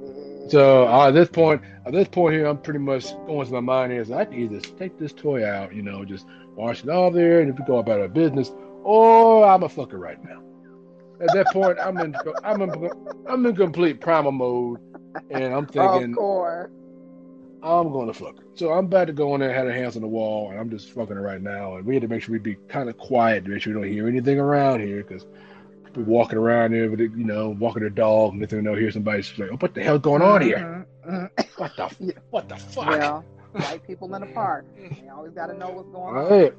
So 0.47 0.87
uh, 0.87 1.07
at 1.07 1.11
this 1.11 1.29
point, 1.29 1.61
at 1.85 1.93
this 1.93 2.07
point 2.07 2.35
here, 2.35 2.45
I'm 2.45 2.57
pretty 2.59 2.79
much 2.79 3.11
going 3.25 3.45
to 3.47 3.53
my 3.53 3.59
mind 3.59 3.93
is 3.93 4.11
I 4.11 4.25
can 4.25 4.35
either 4.35 4.59
take 4.59 4.97
this 4.99 5.13
toy 5.13 5.47
out, 5.47 5.73
you 5.73 5.81
know, 5.81 6.05
just 6.05 6.25
wash 6.55 6.83
it 6.83 6.89
off 6.89 7.13
there, 7.13 7.41
and 7.41 7.49
if 7.51 7.57
we 7.57 7.65
go 7.65 7.79
about 7.79 7.99
our 7.99 8.07
business, 8.07 8.51
or 8.83 9.45
I'm 9.45 9.63
a 9.63 9.69
fucker 9.69 9.99
right 9.99 10.23
now. 10.23 10.41
At 11.19 11.33
that 11.33 11.47
point, 11.47 11.79
I'm 11.81 11.97
in, 11.97 12.15
I'm 12.43 12.61
in, 12.61 12.89
I'm 13.27 13.45
in 13.45 13.55
complete 13.55 14.01
primal 14.01 14.31
mode, 14.31 14.79
and 15.31 15.53
I'm 15.53 15.65
thinking 15.65 16.13
of. 16.13 16.69
I'm 17.63 17.91
going 17.91 18.07
to 18.07 18.13
fuck 18.13 18.37
her. 18.37 18.45
So 18.53 18.71
I'm 18.73 18.85
about 18.85 19.07
to 19.07 19.13
go 19.13 19.33
in 19.33 19.41
there, 19.41 19.49
and 19.49 19.57
had 19.57 19.65
her 19.65 19.73
hands 19.73 19.95
on 19.95 20.03
the 20.03 20.07
wall, 20.07 20.51
and 20.51 20.59
I'm 20.59 20.69
just 20.69 20.91
fucking 20.91 21.15
her 21.15 21.21
right 21.21 21.41
now. 21.41 21.77
And 21.77 21.85
we 21.85 21.95
had 21.95 22.03
to 22.03 22.07
make 22.07 22.21
sure 22.21 22.33
we 22.33 22.39
be 22.39 22.57
kind 22.67 22.89
of 22.89 22.97
quiet 22.97 23.45
to 23.45 23.49
make 23.49 23.63
sure 23.63 23.73
we 23.73 23.81
don't 23.81 23.91
hear 23.91 24.07
anything 24.07 24.39
around 24.39 24.81
here 24.81 25.03
because 25.03 25.25
people 25.95 26.13
walking 26.13 26.37
around 26.37 26.73
here 26.73 26.89
with, 26.89 27.01
it, 27.01 27.11
you 27.11 27.23
know, 27.23 27.49
walking 27.49 27.81
their 27.81 27.89
dog, 27.89 28.33
and 28.33 28.43
they 28.43 28.61
know 28.61 28.75
hear 28.75 28.91
somebody 28.91 29.23
like, 29.37 29.49
oh, 29.51 29.57
what 29.57 29.73
the 29.73 29.83
hell's 29.83 30.01
going 30.01 30.21
on 30.21 30.41
here? 30.41 30.85
Mhm, 31.07 31.29
mhm. 31.37 31.57
What 31.57 31.75
the, 31.77 32.13
what 32.29 32.49
the 32.49 32.55
fuck? 32.57 32.87
Well, 32.87 33.25
white 33.53 33.85
people 33.87 34.13
in 34.15 34.21
the 34.21 34.27
park. 34.33 34.65
They 34.75 35.09
always 35.09 35.33
got 35.33 35.47
to 35.47 35.57
know 35.57 35.69
what's 35.69 35.89
going 35.89 36.15
on. 36.15 36.51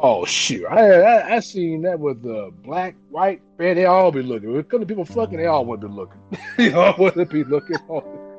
Oh 0.00 0.26
shoot! 0.26 0.66
I, 0.66 1.00
I 1.00 1.36
I 1.36 1.40
seen 1.40 1.80
that 1.82 1.98
with 1.98 2.22
the 2.22 2.52
black, 2.62 2.94
white, 3.08 3.40
man. 3.58 3.74
They 3.74 3.86
all 3.86 4.12
be 4.12 4.22
looking. 4.22 4.50
When 4.50 4.60
it 4.60 4.68
comes 4.68 4.82
to 4.82 4.86
people 4.86 5.06
fucking, 5.06 5.38
they 5.38 5.46
all 5.46 5.64
to 5.64 5.76
be 5.78 5.86
looking. 5.86 6.20
they 6.58 6.72
all 6.74 7.10
to 7.10 7.24
be 7.24 7.42
looking. 7.42 7.76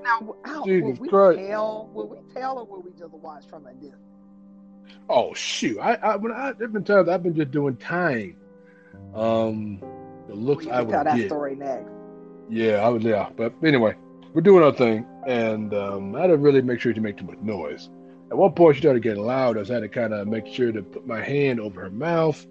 Now, 0.04 0.36
how, 0.46 0.64
Jesus 0.64 1.00
will 1.00 1.04
we 1.04 1.10
Christ. 1.10 1.40
tell? 1.40 1.90
Will 1.92 2.08
we 2.08 2.18
tell, 2.36 2.60
or 2.60 2.66
will 2.66 2.82
we 2.84 2.92
just 2.92 3.12
watch 3.14 3.46
from 3.50 3.66
a 3.66 3.74
distance? 3.74 3.96
Oh 5.10 5.34
shoot! 5.34 5.80
I, 5.80 5.96
I 5.96 6.16
when 6.18 6.32
I 6.32 6.54
different 6.54 6.86
times 6.86 7.10
I've 7.10 7.24
been 7.24 7.36
just 7.36 7.50
doing 7.50 7.76
time. 7.78 8.36
Um, 9.16 9.82
the 10.30 10.36
looks 10.36 10.68
we 10.68 10.72
I 10.72 10.82
would 10.82 10.90
tell 10.90 11.06
that 11.06 11.22
get. 11.22 11.28
story 11.28 11.56
next. 11.56 11.94
Yeah, 12.50 12.78
I 12.86 12.90
would. 12.90 13.04
Yeah, 13.04 13.30
but 13.38 13.56
anyway, 13.64 13.96
we're 14.34 14.42
doing 14.42 14.64
our 14.64 14.74
thing, 14.74 15.08
and 15.28 15.74
um, 15.74 16.16
I 16.16 16.22
had 16.22 16.28
to 16.28 16.38
really 16.38 16.62
make 16.62 16.80
sure 16.82 16.94
to 16.94 17.02
make 17.02 17.18
too 17.18 17.26
much 17.26 17.40
noise. 17.42 17.90
At 18.32 18.38
one 18.38 18.54
point, 18.54 18.76
she 18.78 18.82
started 18.82 19.04
getting 19.04 19.24
loud. 19.24 19.58
I 19.58 19.74
had 19.74 19.82
to 19.82 19.90
kind 19.90 20.14
of 20.14 20.28
make 20.28 20.48
sure 20.48 20.72
to 20.72 20.84
put 20.84 21.06
my 21.08 21.22
hand 21.22 21.60
over 21.60 21.82
her 21.82 21.92
mouth 21.92 22.46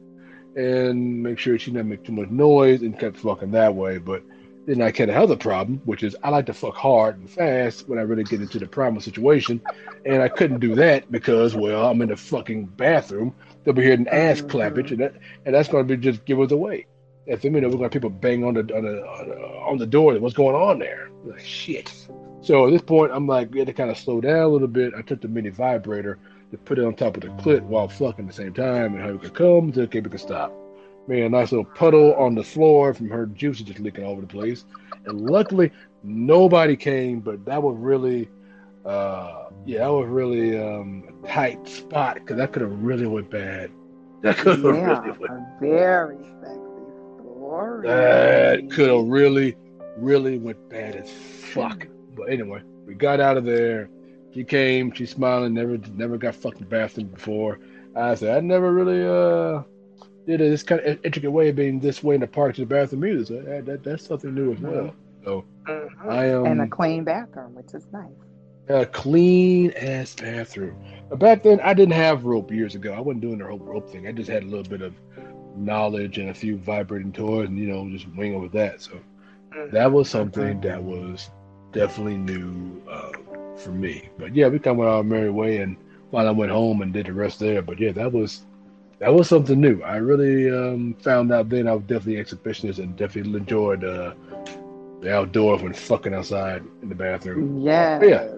and 0.57 1.23
make 1.23 1.39
sure 1.39 1.59
she 1.59 1.73
didn't 1.73 1.89
make 1.89 2.05
too 2.05 2.13
much 2.13 2.31
noise 2.31 2.83
and 2.83 2.99
kept 2.99 3.19
fucking 3.19 3.53
that 3.53 3.75
way. 3.75 3.99
But 3.99 4.25
Then 4.67 4.83
I 4.83 4.87
had 4.97 5.09
another 5.11 5.37
problem, 5.37 5.81
which 5.85 6.03
is 6.03 6.17
I 6.23 6.31
like 6.31 6.47
to 6.47 6.55
fuck 6.55 6.77
hard 6.77 7.19
and 7.19 7.31
fast 7.31 7.89
when 7.89 7.99
I 7.99 8.03
really 8.03 8.25
get 8.25 8.41
into 8.43 8.59
the 8.59 8.69
primal 8.69 9.01
situation, 9.01 9.63
and 10.05 10.23
I 10.23 10.29
couldn't 10.29 10.61
do 10.61 10.75
that 10.77 11.11
because 11.11 11.57
well 11.57 11.87
I'm 11.91 12.03
in 12.03 12.09
the 12.11 12.17
fucking 12.17 12.67
bathroom. 12.77 13.35
They'll 13.65 13.75
be 13.75 13.83
hearing 13.85 14.09
ass 14.09 14.41
Mm-hmm. 14.41 14.49
clappage, 14.49 14.91
and 14.93 15.01
that 15.01 15.15
and 15.47 15.55
that's 15.55 15.69
going 15.69 15.87
to 15.89 15.97
be 15.97 16.03
just 16.03 16.25
give 16.27 16.41
us 16.41 16.53
away. 16.53 16.87
Know 17.29 17.39
we're 17.51 17.71
to 17.71 17.83
have 17.83 17.91
people 17.93 18.09
bang 18.11 18.43
on 18.43 18.55
the 18.55 18.61
on 18.75 18.85
the 18.85 19.03
on 19.69 19.79
the, 19.79 19.87
door, 19.87 20.19
what's 20.19 20.35
going 20.35 20.57
on 20.57 20.79
there? 20.79 21.11
Like 21.25 21.41
shit. 21.41 21.93
So 22.41 22.67
at 22.67 22.71
this 22.71 22.81
point, 22.81 23.13
I'm 23.13 23.27
like, 23.27 23.53
we 23.53 23.59
had 23.59 23.67
to 23.69 23.75
kind 23.75 23.91
of 23.91 23.99
slow 23.99 24.21
down 24.21 24.39
a 24.43 24.49
little 24.49 24.69
bit. 24.69 24.95
I 24.97 25.03
took 25.03 25.21
the 25.21 25.29
mini 25.29 25.51
vibrator 25.51 26.19
to 26.51 26.57
put 26.57 26.79
it 26.79 26.85
on 26.87 26.95
top 26.95 27.17
of 27.17 27.23
the 27.23 27.29
clit 27.43 27.63
while 27.63 27.89
fucking 27.89 28.25
at 28.25 28.29
the 28.31 28.43
same 28.43 28.55
time, 28.55 28.95
and 28.95 29.03
how 29.03 29.13
we 29.13 29.19
could 29.19 29.35
come 29.35 29.71
the 29.71 29.87
cable 29.87 30.11
could 30.11 30.21
stop. 30.21 30.53
Made 31.07 31.23
a 31.25 31.29
nice 31.29 31.53
little 31.53 31.65
puddle 31.67 32.15
on 32.15 32.35
the 32.35 32.45
floor 32.45 32.95
from 32.95 33.11
her 33.11 33.27
juices 33.27 33.67
just 33.67 33.79
leaking 33.81 34.05
all 34.05 34.13
over 34.13 34.23
the 34.23 34.27
place. 34.27 34.65
And 35.05 35.21
luckily, 35.21 35.71
nobody 36.03 36.77
came, 36.77 37.21
but 37.21 37.45
that 37.45 37.63
was 37.63 37.77
really, 37.79 38.29
uh, 38.87 39.51
yeah, 39.67 39.81
that 39.81 39.93
was 39.93 40.09
really 40.09 40.59
um, 40.59 41.05
a 41.25 41.29
tight 41.29 41.67
spot 41.69 42.15
because 42.15 42.37
that 42.39 42.53
could 42.53 42.63
have 42.63 42.73
really 42.83 43.07
went 43.07 43.31
bad. 43.31 43.71
That 44.23 44.37
could 44.39 44.59
have 44.59 44.77
Yeah, 44.77 45.01
really 45.03 45.19
went. 45.19 45.61
very 45.61 46.17
sexy 46.43 46.58
That 47.83 48.71
could 48.71 48.89
have 48.91 49.05
really, 49.07 49.57
really 49.97 50.39
went 50.39 50.69
bad 50.69 50.97
as 50.97 51.11
fuck. 51.11 51.87
But 52.17 52.25
anyway, 52.31 52.63
we 52.87 52.95
got 52.95 53.21
out 53.21 53.37
of 53.37 53.45
there. 53.45 53.89
She 54.35 54.45
came, 54.45 54.93
she's 54.93 55.11
smiling, 55.11 55.55
never 55.55 55.79
never 55.95 56.19
got 56.19 56.35
fucked 56.35 56.59
in 56.59 56.65
the 56.65 56.69
bathroom 56.71 57.09
before. 57.09 57.59
I 57.97 58.15
said, 58.15 58.37
I 58.37 58.41
never 58.41 58.73
really 58.73 59.03
uh 59.05 59.63
did 60.27 60.41
it 60.41 60.51
this 60.51 60.63
kind 60.63 60.81
of 60.83 60.99
intricate 61.05 61.31
way 61.33 61.49
of 61.49 61.57
being 61.57 61.81
this 61.81 62.03
way 62.03 62.15
in 62.15 62.21
the 62.21 62.27
park 62.27 62.55
to 62.57 62.61
the 62.63 62.67
bathroom 62.67 63.05
either. 63.07 63.25
So 63.25 63.41
that, 63.43 63.65
that, 63.67 63.83
that's 63.83 64.07
something 64.07 64.35
new 64.35 64.53
as 64.53 64.61
well. 64.61 64.95
So 65.25 65.45
Mhm. 65.67 66.09
I 66.09 66.27
am 66.27 66.47
and 66.47 66.61
a 66.61 66.69
clean 66.69 67.05
bathroom, 67.05 67.55
which 67.55 67.75
is 67.75 67.87
nice. 67.93 68.13
a 68.69 68.85
clean 68.87 69.71
ass 69.73 70.15
bathroom. 70.15 70.77
But 71.09 71.19
back 71.19 71.43
then, 71.43 71.61
I 71.61 71.73
didn't 71.75 71.95
have 71.95 72.25
rope 72.25 72.51
years 72.51 72.75
ago. 72.75 72.93
I 72.93 73.01
wasn't 73.01 73.23
doing 73.23 73.39
the 73.39 73.47
whole 73.47 73.59
rope 73.59 73.89
thing. 73.89 74.07
I 74.07 74.13
just 74.13 74.29
had 74.31 74.43
a 74.43 74.47
little 74.47 74.65
bit 74.65 74.83
of 74.83 74.95
knowledge 75.57 76.19
and 76.19 76.31
a 76.31 76.35
few 76.35 76.57
vibrating 76.59 77.13
toys, 77.13 77.49
and 77.49 77.59
you 77.59 77.67
know, 77.67 77.89
just 77.91 78.09
winging 78.15 78.41
with 78.41 78.53
that. 78.53 78.81
So 78.81 79.01
that 79.73 79.91
was 79.91 80.09
something 80.09 80.61
that 80.61 80.83
was 80.83 81.31
definitely 81.73 82.17
new 82.17 82.83
uh, 82.91 83.13
for 83.57 83.71
me. 83.71 84.09
But 84.19 84.35
yeah, 84.35 84.49
we 84.49 84.59
kind 84.59 84.75
of 84.75 84.79
went 84.79 84.91
our 84.91 85.03
merry 85.03 85.31
way, 85.31 85.59
and 85.59 85.77
while 86.11 86.29
I 86.29 86.31
went 86.31 86.53
home 86.53 86.83
and 86.83 86.93
did 86.93 87.07
the 87.07 87.13
rest 87.13 87.39
there. 87.39 87.63
But 87.63 87.79
yeah, 87.79 87.93
that 87.93 88.13
was 88.13 88.43
that 88.99 89.13
was 89.13 89.29
something 89.29 89.61
new. 89.61 89.83
I 89.83 89.97
really 89.97 90.51
um, 90.51 90.95
found 90.95 91.33
out 91.33 91.49
then 91.49 91.69
I 91.69 91.75
was 91.75 91.85
definitely 91.85 92.23
exhibitionist 92.23 92.79
and 92.79 92.97
definitely 92.97 93.39
enjoyed 93.39 93.85
uh, 93.85 94.15
the 95.01 95.15
outdoors 95.15 95.63
when 95.63 95.73
fucking 95.73 96.15
outside 96.15 96.63
in 96.83 96.89
the 96.89 96.95
bathroom. 96.95 97.59
Yes. 97.59 98.03
Yeah. 98.05 98.29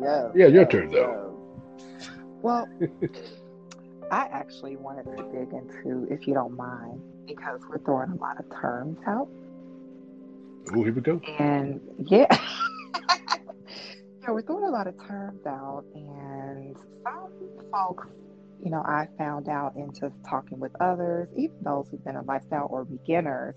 Yes. 0.00 0.32
Yeah, 0.34 0.46
your 0.48 0.62
yes, 0.62 0.70
turn, 0.70 0.90
though. 0.90 1.36
yes. 1.78 2.10
Well, 2.42 2.68
I 4.12 4.28
actually 4.30 4.76
wanted 4.76 5.04
to 5.16 5.22
dig 5.32 5.54
into, 5.54 6.06
if 6.12 6.26
you 6.28 6.34
don't 6.34 6.54
mind, 6.54 7.00
because 7.26 7.60
we're 7.66 7.78
throwing 7.78 8.10
a 8.10 8.16
lot 8.16 8.38
of 8.38 8.44
terms 8.60 8.98
out. 9.06 9.26
Oh, 10.74 10.84
here 10.84 10.92
we 10.92 11.00
go. 11.00 11.18
And 11.38 11.80
yeah, 12.04 12.26
yeah, 13.08 14.28
we're 14.28 14.42
throwing 14.42 14.64
a 14.64 14.70
lot 14.70 14.86
of 14.86 14.98
terms 15.06 15.46
out, 15.46 15.84
and 15.94 16.76
some 17.02 17.32
folks, 17.72 18.06
you 18.62 18.70
know, 18.70 18.82
I 18.84 19.08
found 19.16 19.48
out 19.48 19.76
in 19.76 19.90
just 19.94 20.14
talking 20.28 20.60
with 20.60 20.72
others, 20.78 21.28
even 21.34 21.56
those 21.62 21.88
who've 21.90 22.04
been 22.04 22.16
in 22.16 22.26
lifestyle 22.26 22.68
or 22.70 22.84
beginners, 22.84 23.54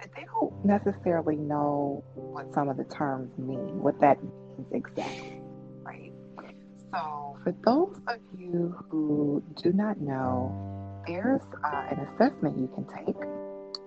that 0.00 0.10
they 0.16 0.24
don't 0.24 0.64
necessarily 0.64 1.36
know 1.36 2.02
what 2.14 2.52
some 2.52 2.68
of 2.68 2.76
the 2.76 2.84
terms 2.84 3.30
mean, 3.38 3.80
what 3.80 4.00
that 4.00 4.20
means 4.20 4.72
exactly? 4.72 5.37
So, 6.92 7.36
for 7.44 7.54
those 7.64 7.96
of 8.06 8.18
you 8.38 8.74
who 8.88 9.42
do 9.62 9.72
not 9.72 10.00
know, 10.00 10.54
there's 11.06 11.42
uh, 11.64 11.86
an 11.90 12.00
assessment 12.00 12.58
you 12.58 12.68
can 12.74 12.86
take 13.04 13.16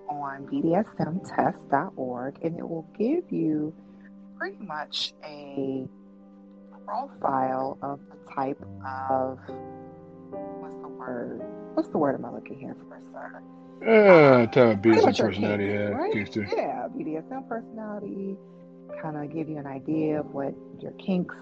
on 0.09 0.45
BDSMtest.org, 0.47 2.37
and 2.43 2.59
it 2.59 2.67
will 2.67 2.87
give 2.97 3.31
you 3.31 3.73
pretty 4.37 4.63
much 4.63 5.13
a 5.23 5.87
profile 6.85 7.77
of 7.81 7.99
the 8.09 8.33
type 8.33 8.61
of 8.85 9.39
what's 10.59 10.75
the 10.75 10.87
word? 10.87 11.41
What's 11.73 11.89
the 11.89 11.97
word 11.97 12.15
am 12.15 12.25
I 12.25 12.31
looking 12.31 12.59
here 12.59 12.75
for, 12.87 12.99
sir? 13.11 13.41
Uh, 13.81 14.45
time 14.47 14.69
of 14.69 14.81
Pretty 14.81 14.99
BDSM 14.99 15.17
personality, 15.17 15.67
kinks, 15.67 16.35
yeah, 16.35 16.43
right? 16.43 16.53
Yeah, 16.55 16.87
BDSM 16.95 17.47
personality, 17.47 18.37
kind 19.01 19.17
of 19.17 19.33
give 19.33 19.49
you 19.49 19.57
an 19.57 19.65
idea 19.65 20.19
of 20.19 20.27
what 20.33 20.53
your 20.79 20.91
kinks 20.93 21.35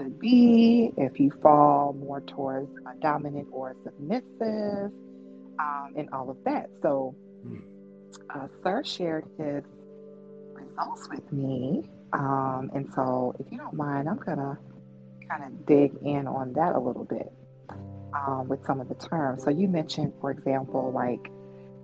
could 0.00 0.18
be 0.20 0.92
if 0.96 1.20
you 1.20 1.30
fall 1.42 1.92
more 1.94 2.20
towards 2.20 2.70
a 2.86 3.00
dominant 3.00 3.48
or 3.52 3.74
submissive, 3.84 4.92
um, 5.60 5.92
and 5.96 6.08
all 6.12 6.30
of 6.30 6.36
that. 6.44 6.68
So, 6.82 7.14
Hmm. 7.42 7.60
uh, 8.34 8.46
Sir 8.62 8.82
shared 8.84 9.24
his 9.38 9.64
results 10.54 11.08
with 11.10 11.32
me, 11.32 11.82
um, 12.12 12.70
and 12.74 12.86
so 12.94 13.34
if 13.38 13.46
you 13.52 13.58
don't 13.58 13.74
mind, 13.74 14.08
I'm 14.08 14.18
gonna 14.18 14.58
kind 15.30 15.44
of 15.44 15.66
dig 15.66 15.92
in 16.04 16.26
on 16.26 16.52
that 16.54 16.74
a 16.74 16.80
little 16.80 17.04
bit 17.04 17.32
um, 18.26 18.48
with 18.48 18.64
some 18.66 18.80
of 18.80 18.88
the 18.88 18.94
terms. 18.94 19.44
So 19.44 19.50
you 19.50 19.68
mentioned, 19.68 20.12
for 20.20 20.30
example, 20.30 20.92
like 20.94 21.30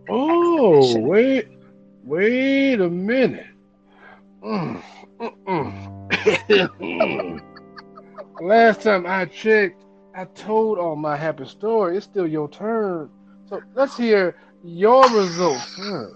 Oh, 0.09 0.87
exhibition. 0.89 1.09
wait, 1.09 1.47
wait 2.05 2.81
a 2.81 2.89
minute. 2.91 3.47
Mm, 4.43 4.83
mm, 5.21 5.33
mm. 5.47 7.41
Last 8.41 8.83
time 8.83 9.07
I 9.07 9.25
checked, 9.27 9.85
I 10.15 10.25
told 10.27 10.79
all 10.79 10.97
my 10.97 11.17
happy 11.17 11.47
story. 11.47 11.97
It's 11.97 12.05
still 12.07 12.27
your 12.27 12.49
turn. 12.49 13.11
So 13.49 13.63
let's 13.75 13.97
hear 13.97 14.37
your 14.63 15.09
results. 15.11 15.75
Huh. 15.77 16.07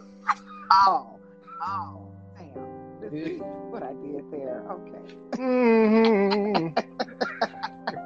Oh, 0.73 1.19
oh, 1.63 2.09
damn. 2.39 3.01
This 3.01 3.13
is 3.13 3.41
what 3.71 3.83
I 3.83 3.93
did 3.95 4.25
there. 4.31 4.65
Okay. 4.71 5.15
Mhm. 5.37 6.75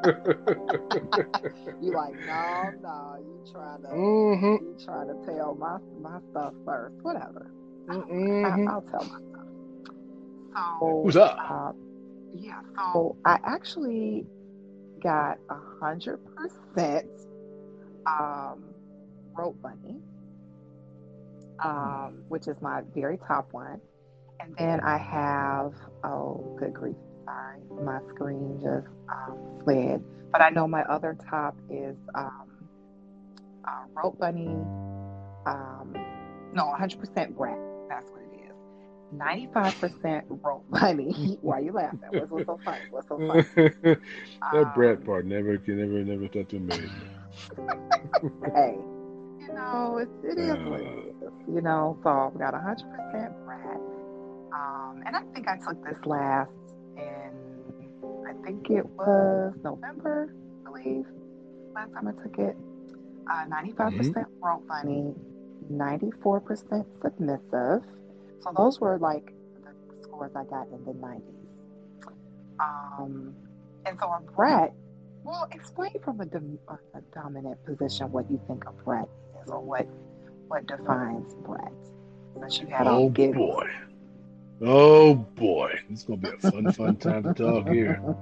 You 1.81 1.93
like, 1.93 2.15
no, 2.27 2.73
no, 2.83 3.17
you 3.21 3.53
trying 3.53 3.83
to 3.83 3.89
Mhm. 3.89 4.61
you 4.61 4.77
trying 4.85 5.09
to 5.09 5.15
tell 5.27 5.55
my 5.55 5.79
my 6.01 6.19
stuff 6.31 6.55
first. 6.65 6.95
Whatever. 7.03 7.51
I, 7.89 7.93
Mhm. 8.49 8.67
I'll 8.67 8.83
tell 8.83 9.05
my 9.05 9.19
stuff. 9.31 9.47
So 10.81 11.01
Who's 11.03 11.17
up? 11.17 11.39
uh, 11.49 11.73
yeah, 12.35 12.61
so 12.93 13.17
I 13.25 13.39
actually 13.45 14.27
got 15.03 15.39
a 15.51 15.57
hundred 15.81 16.21
percent 16.37 17.07
um 18.07 18.65
rope 19.37 19.61
bunny. 19.63 20.01
Um, 21.65 22.25
which 22.29 22.49
is 22.49 22.57
my 22.61 22.83
very 22.95 23.19
top 23.29 23.53
one. 23.53 23.81
And 24.41 24.55
then 24.59 24.81
I 24.81 24.99
have 24.99 25.73
oh 26.05 26.57
good 26.59 26.75
grief, 26.75 26.97
sorry, 27.25 27.61
my 27.83 28.01
screen 28.15 28.61
just 28.63 28.89
um, 29.09 29.39
slid. 29.65 30.03
But 30.33 30.43
I 30.43 30.51
know 30.51 30.69
my 30.69 30.83
other 30.85 31.17
top 31.31 31.57
is 31.71 31.97
um, 32.15 32.49
uh, 33.67 33.85
rope 33.97 34.19
bunny. 34.19 34.49
Um, 35.47 35.95
no, 36.55 36.65
100% 36.79 37.37
brat. 37.37 37.59
That's 37.89 38.11
what. 38.11 38.24
95% 39.19 40.25
rope 40.43 40.65
bunny. 40.71 41.39
Why 41.41 41.59
are 41.59 41.63
you 41.63 41.73
laughing? 41.73 42.11
What's, 42.13 42.31
what's 42.31 42.47
so 42.47 42.61
funny? 42.65 42.85
What's 42.91 43.09
so 43.09 43.19
funny? 43.27 43.45
that 44.53 44.75
brat 44.75 44.99
Um, 44.99 45.05
part 45.05 45.27
never, 45.27 45.59
never, 45.67 46.05
never 46.05 46.29
thought 46.29 46.49
to 46.51 46.59
me. 46.59 46.91
hey, 48.55 48.77
you 49.39 49.53
know, 49.53 49.99
it's, 49.99 50.11
it 50.25 50.39
is 50.39 50.59
what 50.65 50.81
it 50.81 50.93
is. 50.99 51.15
You 51.53 51.61
know, 51.61 51.99
so 52.03 52.11
I've 52.11 52.39
got 52.39 52.55
100% 52.55 53.45
brat. 53.45 53.81
Um, 54.53 55.03
and 55.07 55.17
I 55.17 55.23
think 55.35 55.49
I 55.49 55.57
took 55.59 55.83
this 55.85 55.99
last 56.07 56.51
in, 56.97 57.33
I 58.27 58.33
think 58.45 58.71
it 58.71 58.87
was 58.87 59.55
November, 59.63 60.35
I 60.67 60.71
believe, 60.71 61.07
last 61.75 61.93
time 61.93 62.09
I 62.09 62.13
took 62.23 62.39
it. 62.39 62.57
Uh, 63.31 63.45
95% 63.47 64.25
rope 64.43 64.67
bunny, 64.69 65.15
94% 65.73 66.85
submissive. 67.03 67.83
So 68.45 68.53
those 68.55 68.79
were 68.81 68.99
like 68.99 69.33
the 69.65 70.03
scores 70.03 70.33
I 70.37 70.45
got 70.45 70.69
in 70.69 70.85
the 70.85 70.93
90s. 70.93 71.23
Um, 72.61 73.35
and 73.87 73.99
so 73.99 74.07
a 74.07 74.21
brat, 74.37 74.73
well, 75.25 75.49
explain 75.53 75.93
from 76.05 76.21
a, 76.21 76.27
dom- 76.27 76.59
a 76.69 77.01
dominant 77.15 77.65
position 77.65 78.13
what 78.13 78.31
you 78.31 78.41
think 78.47 78.65
a 78.67 78.73
brat 78.85 79.09
is 79.43 79.51
or 79.51 79.61
what 79.61 79.87
what 80.49 80.67
defines 80.67 81.35
brat. 81.47 81.73
Since 82.39 82.61
you 82.61 82.67
had 82.67 82.87
Oh 82.87 83.09
giggles. 83.09 83.63
boy. 83.63 83.71
Oh 84.63 85.15
boy. 85.15 85.73
This 85.89 86.01
is 86.01 86.05
gonna 86.05 86.19
be 86.19 86.29
a 86.29 86.37
fun, 86.51 86.71
fun 86.73 86.97
time 86.97 87.23
to 87.25 87.35
talk 87.35 87.69
here. 87.69 88.01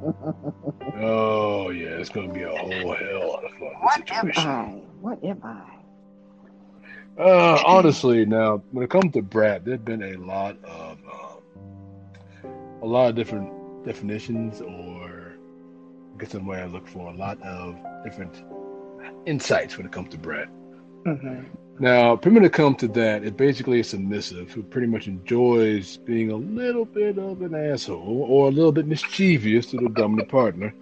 Oh 0.94 1.70
yeah, 1.70 1.88
it's 1.98 2.10
gonna 2.10 2.32
be 2.32 2.42
a 2.42 2.50
whole 2.50 2.94
hell 2.94 3.34
of 3.36 3.44
a 3.44 3.48
fun 3.58 3.72
What 3.80 4.10
am. 4.12 4.30
I? 4.36 4.82
What 5.00 5.24
am 5.24 5.40
I? 5.42 5.64
Uh, 7.18 7.62
honestly, 7.66 8.24
now 8.24 8.62
when 8.70 8.84
it 8.84 8.90
comes 8.90 9.12
to 9.12 9.22
brat, 9.22 9.64
there's 9.64 9.80
been 9.80 10.02
a 10.02 10.16
lot 10.16 10.56
of 10.64 10.98
um, 11.12 12.52
a 12.82 12.86
lot 12.86 13.08
of 13.10 13.14
different 13.14 13.52
definitions, 13.84 14.60
or 14.60 15.34
I 16.14 16.18
guess 16.18 16.32
the 16.32 16.40
way 16.40 16.62
I 16.62 16.66
look 16.66 16.88
for 16.88 17.12
a 17.12 17.14
lot 17.14 17.40
of 17.42 17.76
different 18.04 18.42
insights 19.26 19.76
when 19.76 19.86
it 19.86 19.92
comes 19.92 20.08
to 20.10 20.18
brat. 20.18 20.48
Mhm. 21.04 21.44
Now, 21.78 22.16
when 22.16 22.44
it 22.44 22.52
comes 22.52 22.76
to 22.78 22.88
that, 22.88 23.24
it 23.24 23.36
basically 23.36 23.80
is 23.80 23.88
a 23.88 23.90
submissive 23.90 24.52
who 24.52 24.62
pretty 24.62 24.86
much 24.86 25.08
enjoys 25.08 25.96
being 25.98 26.30
a 26.30 26.36
little 26.36 26.84
bit 26.84 27.18
of 27.18 27.42
an 27.42 27.54
asshole 27.54 28.26
or 28.28 28.48
a 28.48 28.50
little 28.50 28.72
bit 28.72 28.86
mischievous 28.86 29.66
to 29.66 29.76
the 29.76 29.88
dominant 29.88 30.28
partner, 30.28 30.74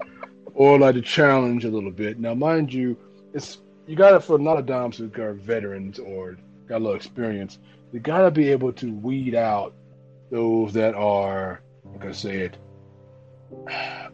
or 0.55 0.79
like 0.79 0.95
to 0.95 1.01
challenge 1.03 1.65
a 1.65 1.71
little 1.71 1.91
bit. 1.91 2.19
Now, 2.19 2.35
mind 2.35 2.73
you, 2.73 2.97
it's 3.33 3.59
you 3.91 3.97
got 3.97 4.15
it 4.15 4.23
for 4.23 4.37
a 4.37 4.43
lot 4.43 4.57
of 4.57 4.67
doms 4.67 4.99
who 4.99 5.11
are 5.21 5.33
veterans 5.33 5.99
or 5.99 6.37
got 6.69 6.77
a 6.77 6.79
little 6.79 6.95
experience. 6.95 7.59
You 7.93 7.99
got 7.99 8.23
to 8.23 8.31
be 8.31 8.49
able 8.49 8.73
to 8.75 8.93
weed 8.95 9.35
out 9.35 9.75
those 10.31 10.73
that 10.75 10.95
are, 10.95 11.61
like 11.85 12.05
I 12.05 12.07
mm-hmm. 12.11 12.13
said, 12.13 12.57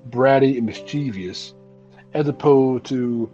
bratty 0.09 0.57
and 0.57 0.65
mischievous, 0.65 1.53
as 2.15 2.27
opposed 2.27 2.87
to 2.87 3.31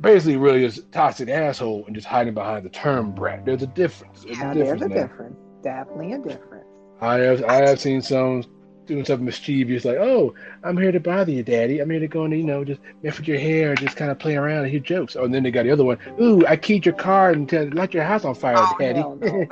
basically 0.00 0.36
really 0.36 0.60
just 0.60 0.78
a 0.78 0.82
toxic 0.92 1.28
asshole 1.28 1.86
and 1.86 1.96
just 1.96 2.06
hiding 2.06 2.34
behind 2.34 2.64
the 2.64 2.70
term 2.70 3.10
brat. 3.10 3.44
There's 3.44 3.62
a 3.62 3.66
difference. 3.66 4.22
There's 4.22 4.38
Yeah, 4.38 4.52
a 4.52 4.54
there's 4.54 4.78
difference. 4.78 4.94
a 4.94 4.96
difference. 4.96 5.36
Definitely 5.64 6.12
a 6.12 6.18
difference. 6.18 6.66
I 7.00 7.14
have 7.16 7.44
I 7.44 7.66
have 7.66 7.80
seen 7.80 8.00
some 8.00 8.44
doing 8.86 9.04
something 9.04 9.24
mischievous 9.26 9.84
like, 9.84 9.98
"Oh, 9.98 10.34
I'm 10.62 10.76
here 10.76 10.92
to 10.92 11.00
bother 11.00 11.32
you, 11.32 11.42
Daddy. 11.42 11.80
I'm 11.80 11.90
here 11.90 12.00
to 12.00 12.08
go 12.08 12.24
and 12.24 12.32
you 12.34 12.44
know 12.44 12.64
just 12.64 12.80
mess 13.02 13.18
with 13.18 13.28
your 13.28 13.38
hair, 13.38 13.70
and 13.70 13.78
just 13.78 13.96
kind 13.96 14.10
of 14.10 14.18
play 14.18 14.36
around 14.36 14.62
and 14.64 14.70
hear 14.70 14.80
jokes." 14.80 15.16
Oh, 15.16 15.24
and 15.24 15.34
then 15.34 15.42
they 15.42 15.50
got 15.50 15.64
the 15.64 15.70
other 15.70 15.84
one. 15.84 15.98
Ooh, 16.20 16.46
I 16.46 16.56
keyed 16.56 16.86
your 16.86 16.94
car 16.94 17.30
and 17.30 17.48
to 17.50 17.70
light 17.74 17.94
your 17.94 18.04
house 18.04 18.24
on 18.24 18.34
fire, 18.34 18.54
Oh, 18.56 18.76
Daddy. 18.78 19.00
no. 19.00 19.46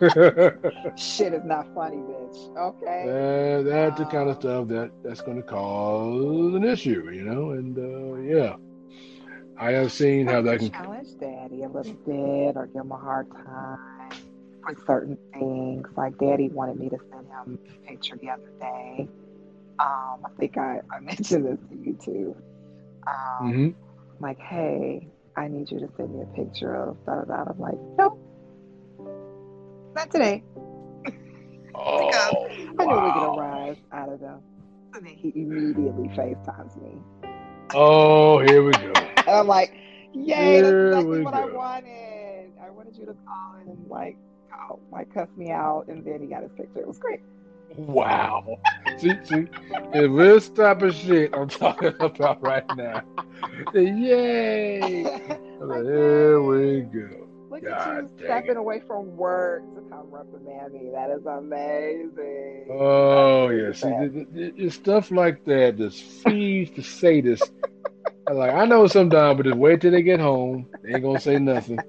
Shit 0.96 1.32
is 1.34 1.44
not 1.44 1.66
funny, 1.74 1.96
bitch. 1.96 2.56
Okay. 2.56 3.02
Uh, 3.04 3.62
that's 3.62 3.98
the 3.98 4.04
kind 4.06 4.28
of 4.28 4.36
Um, 4.36 4.40
stuff 4.40 4.68
that 4.68 4.90
that's 5.02 5.20
going 5.20 5.36
to 5.38 5.42
cause 5.42 6.54
an 6.54 6.64
issue, 6.64 7.10
you 7.10 7.22
know. 7.24 7.50
And 7.50 7.76
uh, 7.78 8.14
yeah, 8.20 8.56
I 9.58 9.72
have 9.72 9.92
seen 9.92 10.26
how 10.26 10.42
that 10.42 10.58
can. 10.60 10.70
challenge 10.70 11.08
daddy 11.20 11.62
a 11.64 11.68
little 11.68 11.94
bit 12.06 12.56
or 12.56 12.66
give 12.66 12.82
him 12.82 12.92
a 12.92 12.96
hard 12.96 13.26
time 13.44 13.78
certain 14.86 15.18
things. 15.32 15.86
Like 15.96 16.18
daddy 16.18 16.48
wanted 16.48 16.78
me 16.78 16.88
to 16.90 16.98
send 17.12 17.26
him 17.26 17.58
a 17.68 17.88
picture 17.88 18.16
the 18.20 18.30
other 18.30 18.52
day. 18.60 19.08
Um, 19.80 20.24
I 20.24 20.28
think 20.38 20.56
I, 20.58 20.80
I 20.92 21.00
mentioned 21.02 21.46
this 21.46 21.58
to 21.70 21.76
you 21.76 21.98
too. 22.04 22.36
Um, 23.06 23.52
hmm 23.52 23.68
Like, 24.20 24.38
hey, 24.38 25.08
I 25.36 25.48
need 25.48 25.70
you 25.70 25.78
to 25.80 25.88
send 25.96 26.14
me 26.14 26.22
a 26.22 26.26
picture 26.36 26.74
of 26.74 26.96
da 27.06 27.22
da 27.22 27.24
da. 27.24 27.50
I'm 27.50 27.58
like, 27.58 27.78
nope, 27.98 28.18
not 29.94 30.10
today. 30.10 30.42
Oh, 31.74 32.10
I 32.78 32.84
knew 32.86 33.00
we 33.00 33.12
could 33.12 33.22
wow. 33.22 33.36
arise 33.36 33.76
out 33.92 34.08
of 34.12 34.20
them. 34.20 34.42
And 34.94 35.06
then 35.06 35.14
he 35.14 35.32
immediately 35.36 36.08
FaceTimes 36.08 36.80
me. 36.82 36.92
Oh, 37.74 38.40
here 38.40 38.62
we 38.62 38.72
go. 38.72 38.92
And 39.26 39.36
I'm 39.36 39.46
like, 39.46 39.72
yay, 40.14 40.62
that's 40.62 40.76
Here 40.76 40.86
exactly 40.86 41.18
we 41.18 41.24
what 41.24 41.34
I 41.34 41.44
wanted. 41.44 42.52
I 42.62 42.70
wanted 42.70 42.96
you 42.96 43.06
to 43.06 43.12
call 43.12 43.54
and 43.66 43.88
like, 43.88 44.16
oh, 44.70 44.78
like 44.92 45.12
cuss 45.12 45.28
me 45.36 45.50
out, 45.50 45.86
and 45.88 46.04
then 46.04 46.20
he 46.20 46.26
got 46.28 46.42
his 46.42 46.52
picture. 46.52 46.80
It 46.80 46.86
was 46.88 46.98
great. 46.98 47.20
Wow. 47.76 48.58
See, 48.98 49.12
see, 49.24 49.46
if 49.94 50.16
this 50.16 50.48
type 50.48 50.82
of 50.82 50.94
shit 50.94 51.32
I'm 51.34 51.48
talking 51.48 51.92
about 52.00 52.42
right 52.42 52.64
now, 52.76 53.02
yay. 53.74 55.02
Like, 55.60 55.82
Here 55.84 56.40
we 56.40 56.80
go. 56.82 57.26
Look 57.50 57.64
God 57.64 57.88
at 57.98 58.02
you 58.04 58.08
stepping 58.24 58.50
it. 58.52 58.56
away 58.56 58.80
from 58.86 59.16
work 59.16 59.62
to 59.74 59.80
come 59.90 60.06
reprimand 60.10 60.72
me. 60.72 60.90
That 60.92 61.10
is 61.10 61.26
amazing. 61.26 62.68
Oh 62.70 63.48
yeah, 63.48 63.72
see, 63.72 63.88
bad. 63.90 64.12
th- 64.14 64.28
th- 64.34 64.54
it's 64.56 64.74
stuff 64.76 65.10
like 65.10 65.44
that 65.46 65.76
just 65.78 66.00
feeds 66.02 66.70
the 66.72 66.82
sadists. 66.82 67.50
Like 68.34 68.52
I 68.52 68.64
know 68.66 68.86
sometimes, 68.86 69.36
but 69.36 69.44
just 69.46 69.56
wait 69.56 69.80
till 69.80 69.90
they 69.90 70.02
get 70.02 70.20
home. 70.20 70.66
They 70.82 70.94
ain't 70.94 71.02
gonna 71.02 71.20
say 71.20 71.38
nothing. 71.38 71.78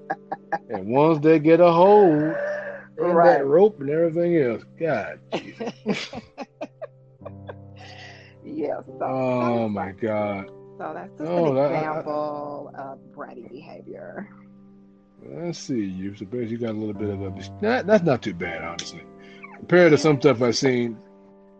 And 0.68 0.86
once 0.88 1.18
they 1.20 1.38
get 1.38 1.60
a 1.60 1.70
hold, 1.70 2.12
and 2.12 2.34
Right. 2.98 3.38
that 3.38 3.46
rope 3.46 3.80
and 3.80 3.88
everything 3.90 4.36
else, 4.36 4.62
God, 4.78 5.18
Jesus. 5.32 5.72
yeah. 8.44 8.80
So, 8.98 8.98
oh 9.02 9.68
my 9.68 9.92
God. 9.92 10.46
so 10.78 10.92
that's 10.94 11.10
just 11.18 11.22
Oh, 11.22 11.48
an 11.50 11.54
that- 11.56 11.72
I- 11.72 11.76
example 11.78 12.72
of 12.76 12.98
bratty 13.16 13.48
behavior. 13.50 14.28
I 15.44 15.52
see 15.52 15.84
you. 15.84 16.14
So 16.16 16.24
basically, 16.24 16.46
you 16.52 16.58
got 16.58 16.70
a 16.70 16.78
little 16.78 16.94
bit 16.94 17.10
of 17.10 17.20
a. 17.22 17.32
That, 17.60 17.86
that's 17.86 18.04
not 18.04 18.22
too 18.22 18.34
bad, 18.34 18.62
honestly. 18.62 19.02
Compared 19.56 19.92
to 19.92 19.98
some 19.98 20.18
stuff 20.20 20.40
I've 20.42 20.56
seen, 20.56 20.96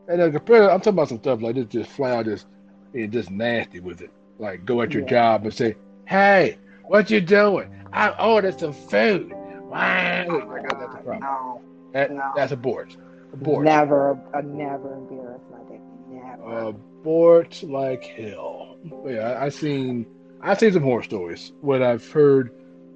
and 0.08 0.20
uh, 0.20 0.30
compared, 0.30 0.62
I'm 0.70 0.78
talking 0.80 0.94
about 0.94 1.08
some 1.10 1.18
stuff 1.18 1.42
like 1.42 1.56
this, 1.56 1.66
just 1.66 1.90
flat 1.90 2.16
out, 2.20 2.24
just 2.26 2.46
being 2.92 3.10
just 3.10 3.30
nasty 3.30 3.80
with 3.80 4.00
it. 4.00 4.10
Like 4.40 4.64
go 4.66 4.82
at 4.82 4.94
your 4.94 5.02
Yeah. 5.02 5.08
job 5.08 5.44
and 5.44 5.54
say, 5.54 5.76
"Hey, 6.06 6.58
what 6.88 7.10
you 7.10 7.20
doing? 7.20 7.70
I 7.92 8.10
ordered 8.10 8.58
some 8.60 8.72
food." 8.72 9.32
Why? 9.68 10.26
Oh 10.28 10.50
I 10.50 10.62
that's 10.78 10.94
a 10.94 10.98
problem. 10.98 11.20
no, 11.20 11.62
That, 11.92 12.10
no. 12.10 12.32
That's 12.34 12.52
abort. 12.52 12.96
Abort. 13.32 13.64
never, 13.64 14.12
uh, 14.34 14.42
never 14.42 14.94
embarrass 14.96 15.42
my 15.50 15.58
daddy. 15.68 15.80
Never. 16.08 16.68
Abort 16.68 17.62
like 17.62 18.04
hell. 18.04 18.78
But 18.84 19.10
yeah, 19.14 19.30
I, 19.32 19.46
I 19.46 19.48
seen 19.50 20.06
I've 20.42 20.58
seen 20.58 20.72
some 20.72 20.82
horror 20.82 21.02
stories. 21.02 21.52
What 21.60 21.82
I've 21.82 22.06
heard 22.10 22.50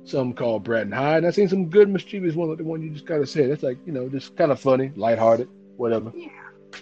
some 0.05 0.35
called 0.35 0.65
Brat 0.65 0.83
and 0.83 0.95
Hyde, 0.95 1.19
and 1.19 1.27
I've 1.27 1.35
seen 1.35 1.49
some 1.49 1.69
good 1.71 1.89
mischievous 1.89 2.35
one 2.35 2.49
like 2.49 2.59
the 2.59 2.65
one 2.65 2.83
you 2.83 2.91
just 2.91 3.07
kind 3.07 3.23
of 3.23 3.29
said. 3.29 3.51
It's 3.51 3.63
like 3.63 3.79
you 3.87 3.93
know, 3.93 4.09
just 4.09 4.37
kind 4.37 4.53
of 4.53 4.61
funny, 4.61 4.93
lighthearted, 4.97 5.49
whatever. 5.77 6.13
yeah. 6.15 6.29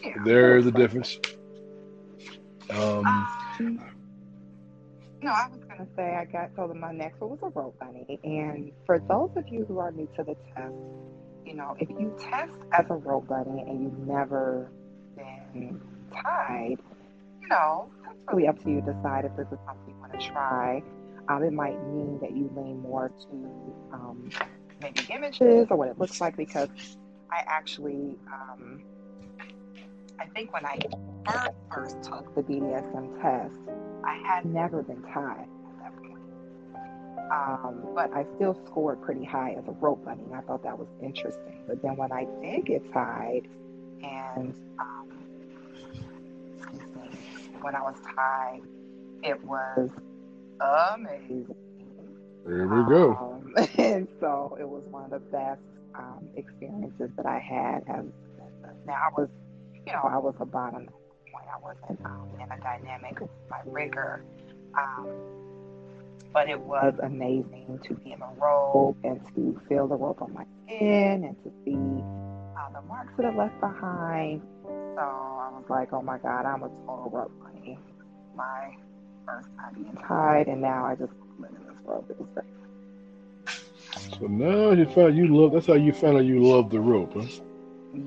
yeah. 0.02 0.14
There's 0.24 0.66
a 0.66 0.70
That's 0.70 0.82
difference. 0.82 1.18
Um, 2.70 3.28
Um, 3.60 3.91
no, 5.22 5.30
I 5.30 5.48
was 5.48 5.60
gonna 5.68 5.86
say 5.96 6.16
I 6.16 6.24
got 6.24 6.50
so 6.56 6.66
my 6.74 6.92
next 6.92 7.20
one 7.20 7.30
was 7.30 7.38
a 7.42 7.48
rope 7.48 7.78
bunny, 7.78 8.18
and 8.24 8.72
for 8.86 8.98
those 8.98 9.30
of 9.36 9.48
you 9.48 9.64
who 9.64 9.78
are 9.78 9.92
new 9.92 10.08
to 10.16 10.24
the 10.24 10.34
test, 10.54 10.74
you 11.46 11.54
know, 11.54 11.76
if 11.78 11.88
you 11.88 12.14
test 12.18 12.52
as 12.72 12.86
a 12.90 12.94
rope 12.94 13.28
bunny 13.28 13.62
and 13.62 13.84
you've 13.84 13.98
never 13.98 14.70
been 15.16 15.80
tied, 16.12 16.78
you 17.40 17.48
know, 17.48 17.90
that's 18.04 18.18
really 18.32 18.48
up 18.48 18.62
to 18.64 18.70
you 18.70 18.80
to 18.80 18.92
decide 18.92 19.24
if 19.24 19.36
this 19.36 19.46
is 19.46 19.58
something 19.64 19.94
you 19.94 20.00
want 20.00 20.12
to 20.12 20.26
try. 20.26 20.82
Um, 21.28 21.44
it 21.44 21.52
might 21.52 21.80
mean 21.88 22.18
that 22.20 22.32
you 22.36 22.50
lean 22.56 22.80
more 22.80 23.08
to 23.08 23.92
um, 23.92 24.30
maybe 24.80 25.00
images 25.10 25.68
or 25.70 25.76
what 25.76 25.88
it 25.88 25.98
looks 25.98 26.20
like 26.20 26.36
because 26.36 26.68
I 27.30 27.44
actually, 27.46 28.16
um, 28.26 28.82
I 30.18 30.26
think 30.26 30.52
when 30.52 30.66
I 30.66 30.80
first 31.24 31.52
first 31.72 32.02
took 32.02 32.34
the 32.34 32.42
BDSM 32.42 33.22
test, 33.22 33.54
I 34.04 34.14
had 34.26 34.44
never 34.44 34.82
been 34.82 35.02
tied 35.02 35.46
at 35.46 35.78
that 35.80 35.96
point. 35.96 36.18
Um, 37.30 37.82
but 37.94 38.12
I 38.12 38.26
still 38.36 38.56
scored 38.66 39.00
pretty 39.02 39.24
high 39.24 39.54
as 39.58 39.66
a 39.68 39.72
rope 39.72 40.04
bunny. 40.04 40.22
and 40.24 40.34
I 40.34 40.40
thought 40.40 40.62
that 40.64 40.78
was 40.78 40.88
interesting. 41.00 41.64
But 41.66 41.82
then 41.82 41.96
when 41.96 42.12
I 42.12 42.26
did 42.42 42.66
get 42.66 42.92
tied, 42.92 43.48
and 44.02 44.54
um, 44.78 45.08
excuse 46.58 46.82
me, 46.96 47.18
when 47.60 47.74
I 47.74 47.82
was 47.82 47.96
tied, 48.14 48.60
it 49.22 49.42
was 49.44 49.90
amazing. 50.60 51.54
there 52.46 52.66
we 52.66 52.84
go. 52.88 53.12
Um, 53.14 53.54
and 53.78 54.08
so 54.20 54.56
it 54.60 54.68
was 54.68 54.82
one 54.90 55.04
of 55.04 55.10
the 55.10 55.18
best 55.18 55.60
um, 55.94 56.28
experiences 56.36 57.10
that 57.16 57.26
I 57.26 57.38
had. 57.38 57.84
As 57.88 58.04
now 58.86 58.94
I 58.94 59.08
was, 59.16 59.28
you 59.86 59.92
know, 59.92 60.02
I 60.02 60.18
was 60.18 60.34
a 60.40 60.44
bottom 60.46 60.88
point. 61.32 61.46
I 61.52 61.58
wasn't 61.62 62.04
um, 62.04 62.28
in 62.40 62.50
a 62.52 62.60
dynamic 62.60 63.18
my 63.50 63.58
rigger, 63.66 64.22
um, 64.78 65.08
but 66.32 66.48
it 66.48 66.60
was 66.60 66.94
amazing 67.02 67.80
to 67.88 67.94
be 67.94 68.12
in 68.12 68.20
the 68.20 68.28
rope 68.40 68.96
and 69.04 69.20
to 69.34 69.60
feel 69.68 69.86
the 69.88 69.96
rope 69.96 70.22
on 70.22 70.32
my 70.34 70.44
skin 70.66 71.24
and 71.24 71.36
to 71.44 71.50
see 71.64 72.04
uh, 72.56 72.70
the 72.74 72.82
marks 72.86 73.12
that 73.18 73.26
it 73.26 73.36
left 73.36 73.58
behind. 73.60 74.42
So 74.96 75.00
I 75.02 75.50
was 75.52 75.64
like, 75.68 75.92
oh 75.92 76.02
my 76.02 76.18
God, 76.18 76.44
I'm 76.46 76.62
a 76.62 76.68
total 76.86 77.10
rope 77.12 77.32
bunny. 77.42 77.78
My 78.36 78.74
first 79.26 79.48
time 79.58 79.74
being 79.82 79.96
tied, 80.06 80.48
and 80.48 80.60
now 80.62 80.86
I 80.86 80.94
just 80.94 81.12
live 81.38 81.50
in 81.50 81.66
this 81.66 81.76
rope. 81.84 82.06
It 82.10 82.18
was 82.18 82.28
great. 82.34 82.46
So 84.20 84.26
now 84.26 84.72
you 84.72 84.86
found 84.86 85.16
you 85.16 85.28
love. 85.34 85.52
That's 85.52 85.66
how 85.66 85.74
you 85.74 85.92
found 85.92 86.16
out 86.18 86.24
you 86.24 86.40
love 86.40 86.70
the 86.70 86.80
rope, 86.80 87.12
huh? 87.14 87.26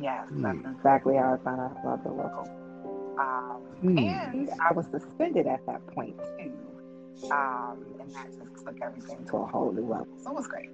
Yes, 0.02 0.28
Hmm. 0.30 0.42
that's 0.42 0.78
exactly 0.78 1.16
how 1.16 1.34
I 1.40 1.44
found 1.44 1.62
out 1.62 1.78
I 1.84 1.88
love 1.88 2.04
the 2.04 2.10
local. 2.10 2.48
Um, 3.20 3.62
Hmm. 3.82 3.98
And 3.98 4.50
I 4.62 4.74
was 4.74 4.88
suspended 4.88 5.48
at 5.48 5.66
that 5.68 5.86
point 5.88 6.18
too. 6.40 6.52
Um, 7.32 7.86
and 8.00 8.14
that 8.14 8.28
just 8.28 8.66
took 8.66 8.82
everything 8.82 9.26
to 9.30 9.38
a 9.38 9.46
whole 9.46 9.72
new 9.72 9.86
level. 9.88 10.08
So 10.24 10.32
it 10.32 10.36
was 10.36 10.48
great. 10.48 10.70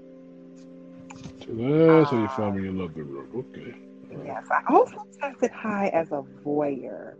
So 1.45 1.53
that's 1.53 2.11
how 2.11 2.17
you 2.21 2.27
found 2.29 2.55
me 2.57 2.63
you 2.63 2.71
love 2.71 2.93
the 2.93 3.03
rope. 3.03 3.33
Okay. 3.35 3.73
Right. 4.11 4.27
Yes, 4.27 4.45
I 4.51 4.73
also 4.73 5.05
tested 5.19 5.51
high 5.51 5.87
as 5.89 6.11
a 6.11 6.23
voyeur. 6.45 7.15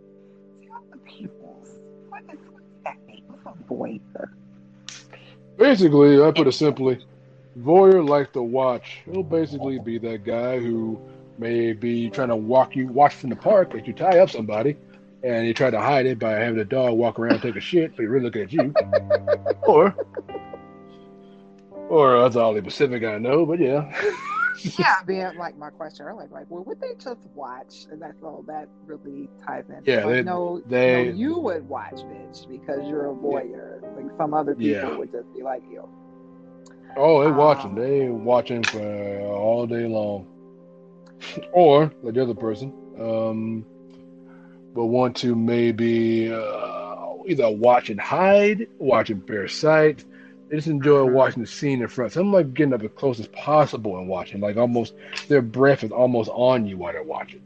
Tell 0.67 0.84
the 0.91 0.97
people 0.99 1.63
what 2.09 2.24
is 2.32 2.39
that 2.86 2.97
mean? 3.07 3.24
What's 3.28 3.45
a 3.45 3.63
voyeur? 3.74 4.30
Basically, 5.57 6.22
I 6.24 6.32
put 6.32 6.47
it 6.47 6.53
simply, 6.53 7.05
voyeur 7.59 8.07
like 8.07 8.34
to 8.34 8.41
watch. 8.41 9.01
He'll 9.05 9.24
basically 9.24 9.80
be 9.80 9.97
that 9.99 10.24
guy 10.24 10.59
who 10.59 10.99
may 11.38 11.74
be 11.74 12.09
trying 12.09 12.30
to 12.30 12.36
walk 12.36 12.76
you 12.76 12.88
watch 12.88 13.13
from 13.15 13.30
the 13.30 13.36
park 13.36 13.76
as 13.76 13.86
you 13.88 13.93
tie 13.93 14.19
up 14.19 14.30
somebody, 14.30 14.78
and 15.24 15.45
you 15.45 15.53
try 15.53 15.69
to 15.69 15.80
hide 15.80 16.05
it 16.05 16.19
by 16.19 16.32
having 16.32 16.57
the 16.57 16.65
dog 16.65 16.93
walk 16.97 17.19
around 17.19 17.34
and 17.34 17.41
take 17.41 17.55
a 17.55 17.61
shit, 17.61 17.91
but 17.95 18.01
he 18.01 18.07
really 18.07 18.26
looking 18.26 18.41
at 18.43 18.53
you. 18.53 18.74
or, 19.67 19.95
or 21.89 22.19
that's 22.22 22.36
all 22.36 22.53
the 22.53 22.61
Pacific 22.61 23.03
I 23.03 23.17
know, 23.17 23.45
but 23.45 23.59
yeah. 23.59 23.91
yeah, 24.80 25.01
being 25.05 25.36
like 25.38 25.57
my 25.57 25.69
question 25.69 26.05
earlier, 26.05 26.28
like, 26.32 26.45
well, 26.49 26.63
would 26.63 26.80
they 26.82 26.93
just 26.95 27.19
watch? 27.36 27.86
And 27.91 28.01
that's 28.01 28.22
all 28.24 28.43
that 28.47 28.67
really 28.86 29.30
ties 29.45 29.65
in. 29.69 29.82
Yeah, 29.86 30.05
like, 30.05 30.15
they- 30.15 30.24
no, 30.24 30.61
they- 30.67 31.05
no, 31.05 31.11
you 31.11 31.39
would 31.39 31.67
watch, 31.67 31.95
bitch, 31.95 32.47
because 32.49 32.88
you're 32.88 33.11
a 33.11 33.13
voyeur. 33.13 33.82
Like 33.95 34.15
some 34.17 34.34
other 34.34 34.55
people 34.55 34.89
Yeah. 34.89 34.97
would 34.97 35.11
just 35.11 35.32
be 35.36 35.43
like 35.43 35.63
you. 35.69 35.88
Oh, 36.97 37.24
they 37.24 37.32
watching. 37.32 37.72
Um, 37.72 37.76
They 37.76 38.09
watching 38.09 38.63
for 38.63 39.19
all 39.28 39.65
day 39.67 39.86
long. 39.88 40.28
or 41.53 41.91
like 42.01 42.15
the 42.15 42.22
other 42.24 42.34
person, 42.34 42.74
um, 42.99 43.65
but 44.74 44.86
want 44.86 45.15
to 45.17 45.36
maybe 45.36 46.32
uh, 46.32 46.95
either 47.28 47.49
watch 47.51 47.89
and 47.89 47.99
hide, 47.99 48.67
watch 48.80 49.09
and 49.09 49.26
parasite. 49.26 50.03
They 50.49 50.57
just 50.57 50.67
enjoy 50.67 51.07
Mhm. 51.07 51.13
watching 51.13 51.41
the 51.43 51.47
scene 51.47 51.82
in 51.82 51.88
front. 51.88 52.11
Some 52.11 52.32
like 52.34 52.53
getting 52.53 52.74
up 52.74 52.84
as 52.84 52.91
close 52.95 53.19
as 53.19 53.28
possible 53.28 53.97
and 53.97 54.07
watching, 54.07 54.41
like 54.41 54.57
almost 54.57 54.93
their 55.30 55.41
breath 55.41 55.84
is 55.84 55.91
almost 55.91 56.30
on 56.34 56.65
you 56.65 56.78
while 56.78 56.93
they're 56.93 57.03
watching. 57.03 57.41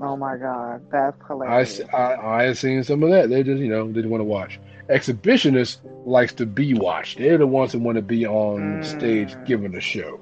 Oh 0.00 0.16
my 0.16 0.36
god, 0.36 0.80
that's 0.90 1.16
hilarious! 1.26 1.80
I, 1.92 1.96
I, 1.96 2.40
I 2.40 2.42
have 2.44 2.58
seen 2.58 2.82
some 2.84 3.02
of 3.04 3.10
that. 3.10 3.28
They 3.30 3.42
just, 3.44 3.60
you 3.60 3.68
know, 3.68 3.86
didn't 3.88 4.10
want 4.10 4.20
to 4.20 4.24
watch. 4.24 4.58
Exhibitionists 4.88 5.78
likes 6.04 6.32
to 6.34 6.46
be 6.46 6.74
watched. 6.74 7.18
They're 7.18 7.38
the 7.38 7.46
ones 7.46 7.72
that 7.72 7.78
want 7.80 7.96
to 7.96 8.02
be 8.02 8.26
on 8.26 8.82
stage 8.82 9.34
Mm. 9.34 9.46
giving 9.46 9.72
the 9.72 9.80
show. 9.80 10.20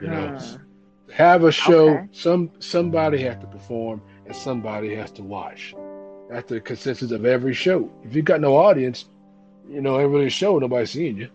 you 0.00 0.08
know, 0.08 0.28
Mhm. 0.32 0.60
Have 1.12 1.44
a 1.44 1.52
show. 1.52 1.90
Okay. 1.90 2.08
Some 2.12 2.50
somebody 2.58 3.18
has 3.22 3.36
to 3.38 3.46
perform 3.46 4.00
and 4.26 4.34
somebody 4.34 4.94
has 4.94 5.10
to 5.12 5.22
watch. 5.22 5.74
That's 6.30 6.48
the 6.48 6.60
consensus 6.60 7.10
of 7.12 7.24
every 7.24 7.52
show. 7.54 7.90
If 8.02 8.14
you 8.14 8.22
got 8.22 8.40
no 8.40 8.56
audience, 8.56 9.06
you 9.68 9.80
know, 9.80 10.00
ain't 10.00 10.10
really 10.10 10.30
show. 10.30 10.58
Nobody's 10.58 10.90
seeing 10.90 11.16
you. 11.16 11.28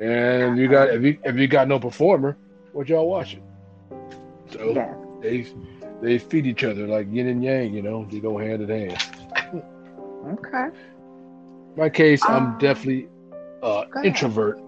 And 0.00 0.58
you 0.58 0.68
got 0.68 0.90
if 0.90 1.02
you 1.02 1.18
if 1.24 1.36
you 1.36 1.46
got 1.48 1.68
no 1.68 1.78
performer, 1.78 2.36
what 2.72 2.88
y'all 2.88 3.08
watching? 3.08 3.42
So 4.50 4.72
Yes. 4.74 4.96
they 5.20 5.46
they 6.00 6.18
feed 6.18 6.46
each 6.46 6.64
other 6.64 6.86
like 6.86 7.06
yin 7.10 7.28
and 7.28 7.42
yang. 7.42 7.72
You 7.74 7.82
know, 7.82 8.06
they 8.10 8.20
go 8.20 8.38
hand 8.38 8.62
in 8.62 8.68
hand. 8.68 9.62
Okay. 10.32 10.68
my 11.76 11.88
case, 11.88 12.24
I'm 12.24 12.46
Um, 12.52 12.58
definitely 12.58 13.08
uh, 13.62 13.84
introvert. 14.04 14.60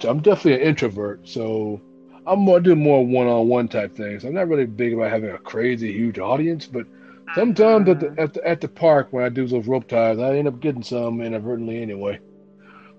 So 0.00 0.08
I'm 0.10 0.20
definitely 0.20 0.62
an 0.62 0.68
introvert. 0.68 1.28
So 1.28 1.80
I'm 2.26 2.40
more 2.40 2.60
do 2.60 2.74
more 2.76 3.06
one-on-one 3.06 3.68
type 3.68 3.94
things. 3.94 4.24
I'm 4.24 4.34
not 4.34 4.48
really 4.48 4.66
big 4.66 4.94
about 4.94 5.10
having 5.10 5.30
a 5.30 5.38
crazy 5.38 5.92
huge 5.92 6.18
audience, 6.18 6.66
but 6.66 6.86
sometimes 7.32 7.88
at 7.88 8.00
the 8.00 8.10
at 8.18 8.32
the 8.34 8.46
at 8.46 8.60
the 8.60 8.68
park 8.68 9.08
when 9.10 9.24
I 9.24 9.28
do 9.28 9.46
those 9.46 9.66
rope 9.66 9.86
ties, 9.88 10.18
I 10.18 10.36
end 10.36 10.48
up 10.48 10.60
getting 10.60 10.82
some 10.82 11.20
inadvertently 11.20 11.82
anyway. 11.82 12.20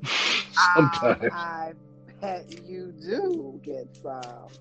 sometimes, 0.50 1.34
I 1.34 1.74
bet 2.22 2.46
you 2.50 2.94
do 3.02 3.60
get 3.64 3.88
some. 4.02 4.60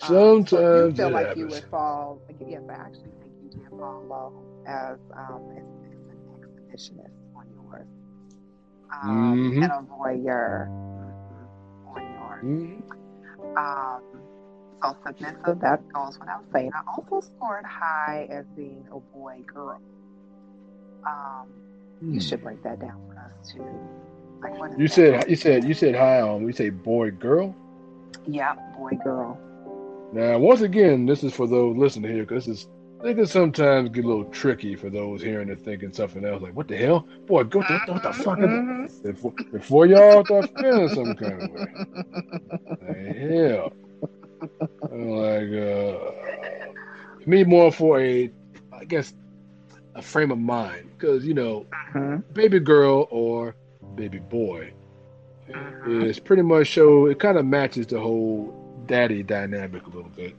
Um, 0.00 0.44
sometimes 0.44 0.50
so 0.50 0.60
you 0.72 0.88
feel 0.96 1.10
like 1.10 1.34
you 1.34 1.48
would 1.48 1.64
fall. 1.70 2.22
Yes, 2.40 2.62
I 2.68 2.74
actually 2.74 3.12
think 3.20 3.32
you 3.42 3.50
did 3.50 3.68
fall 3.78 4.04
low 4.06 4.32
as 4.66 4.98
um, 5.16 5.42
as, 5.56 5.64
as 6.10 6.18
an 6.18 6.30
exhibitionist 6.36 7.16
on 7.36 7.46
yours, 7.52 7.88
um, 8.92 9.52
Mhm. 9.52 9.62
and 9.62 9.72
a 9.72 9.82
voyeur 9.82 10.68
on 11.86 12.02
yours. 12.12 12.44
Mhm. 12.44 12.82
Um, 13.56 14.02
so 14.82 14.96
submissive, 15.04 15.60
that 15.60 15.80
goes 15.92 16.18
without 16.18 16.44
saying. 16.52 16.70
I 16.74 16.80
also 16.96 17.20
scored 17.20 17.64
high 17.66 18.26
as 18.30 18.46
being 18.56 18.86
a 18.92 18.98
boy 19.00 19.42
girl. 19.52 19.80
Um, 21.06 21.48
you 22.08 22.20
should 22.20 22.42
break 22.42 22.62
that 22.62 22.80
down 22.80 23.00
for 23.08 23.18
us 23.18 23.52
too. 23.52 23.64
Like 24.42 24.54
Hmm. 24.56 24.80
You 24.80 24.88
that? 24.88 24.88
said 24.88 25.28
you 25.28 25.36
said 25.36 25.64
you 25.64 25.74
said 25.74 25.94
high 25.94 26.20
on. 26.20 26.42
We 26.44 26.52
say 26.52 26.70
boy 26.70 27.10
girl. 27.10 27.54
yeah, 28.26 28.54
boy 28.76 28.92
girl. 29.02 29.38
Now, 30.12 30.38
once 30.38 30.60
again, 30.60 31.06
this 31.06 31.22
is 31.24 31.32
for 31.32 31.46
those 31.46 31.76
listening 31.76 32.12
here, 32.12 32.24
because 32.24 32.46
this 32.46 32.60
is 32.62 32.68
they 33.02 33.14
can 33.14 33.26
sometimes 33.26 33.90
get 33.90 34.04
a 34.04 34.08
little 34.08 34.24
tricky 34.26 34.74
for 34.76 34.88
those 34.90 35.22
hearing 35.22 35.50
and 35.50 35.60
thinking 35.64 35.92
something 35.92 36.24
else. 36.24 36.42
Like, 36.42 36.54
what 36.54 36.68
the 36.68 36.76
hell, 36.76 37.06
boy? 37.26 37.44
What 37.44 37.50
the, 37.50 37.92
what 37.92 38.02
the 38.02 38.12
fuck? 38.12 38.38
Mhm. 38.38 39.02
before, 39.02 39.32
before 39.52 39.86
y'all 39.86 40.24
start 40.24 40.50
feeling 40.58 40.88
some 40.88 41.14
kind 41.14 41.42
of 41.42 41.50
way. 41.50 41.66
Like, 42.80 43.16
hell, 43.16 43.72
like, 44.90 45.52
uh, 45.52 47.26
me 47.26 47.44
more 47.44 47.70
for 47.72 48.00
a, 48.00 48.30
I 48.72 48.84
guess, 48.84 49.14
a 49.94 50.02
frame 50.02 50.30
of 50.30 50.38
mind, 50.38 50.90
because 50.98 51.24
you 51.24 51.34
know, 51.34 51.66
Mhm. 51.94 52.22
baby 52.32 52.58
girl 52.60 53.08
or 53.10 53.54
baby 53.94 54.18
boy 54.18 54.72
Mhm. 55.50 56.04
is 56.06 56.18
pretty 56.18 56.42
much 56.42 56.66
show. 56.68 57.06
It 57.06 57.18
kind 57.18 57.36
of 57.38 57.44
matches 57.46 57.86
the 57.86 58.00
whole 58.00 58.54
daddy 58.86 59.22
dynamic 59.22 59.82
a 59.86 59.90
little 59.90 60.10
bit. 60.16 60.34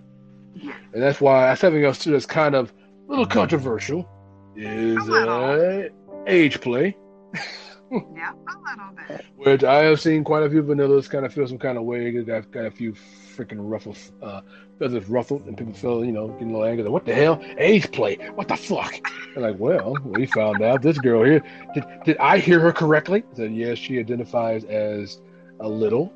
And 0.93 1.01
that's 1.01 1.19
why 1.21 1.47
that's 1.47 1.61
something 1.61 1.83
else 1.83 1.99
too 1.99 2.11
that's 2.11 2.25
kind 2.25 2.55
of 2.55 2.73
a 3.07 3.09
little 3.09 3.25
controversial 3.25 4.07
is 4.55 5.07
A 5.09 5.29
uh, 5.29 5.89
age 6.27 6.61
play, 6.61 6.95
Yeah, 7.91 8.31
a 8.31 8.69
little 8.69 8.95
bit. 9.07 9.25
which 9.35 9.63
I 9.63 9.83
have 9.83 9.99
seen 10.01 10.23
quite 10.23 10.43
a 10.43 10.49
few 10.49 10.63
vanillas 10.63 11.09
kind 11.09 11.25
of 11.25 11.33
feel 11.33 11.47
some 11.47 11.57
kind 11.59 11.77
of 11.77 11.83
way. 11.83 12.11
They 12.11 12.23
got, 12.23 12.49
got 12.51 12.65
a 12.65 12.71
few 12.71 12.93
freaking 12.93 13.57
ruffles, 13.59 14.11
uh, 14.21 14.41
feathers 14.79 15.07
ruffled, 15.09 15.45
and 15.47 15.57
people 15.57 15.73
feel, 15.73 16.05
you 16.05 16.11
know, 16.11 16.27
getting 16.29 16.49
a 16.49 16.53
little 16.53 16.65
angry. 16.65 16.83
Like, 16.83 16.93
what 16.93 17.05
the 17.05 17.13
hell? 17.15 17.41
Age 17.57 17.91
play? 17.91 18.15
What 18.35 18.47
the 18.47 18.55
fuck? 18.55 18.93
They're 19.33 19.43
like, 19.43 19.59
well, 19.59 19.95
we 20.05 20.25
found 20.27 20.61
out 20.61 20.81
this 20.81 20.97
girl 20.99 21.23
here. 21.23 21.43
Did, 21.73 21.83
did 22.05 22.17
I 22.17 22.37
hear 22.37 22.59
her 22.59 22.71
correctly? 22.71 23.23
I 23.33 23.35
said, 23.35 23.53
yes, 23.55 23.77
she 23.79 23.99
identifies 23.99 24.63
as 24.65 25.19
a 25.59 25.67
little. 25.67 26.13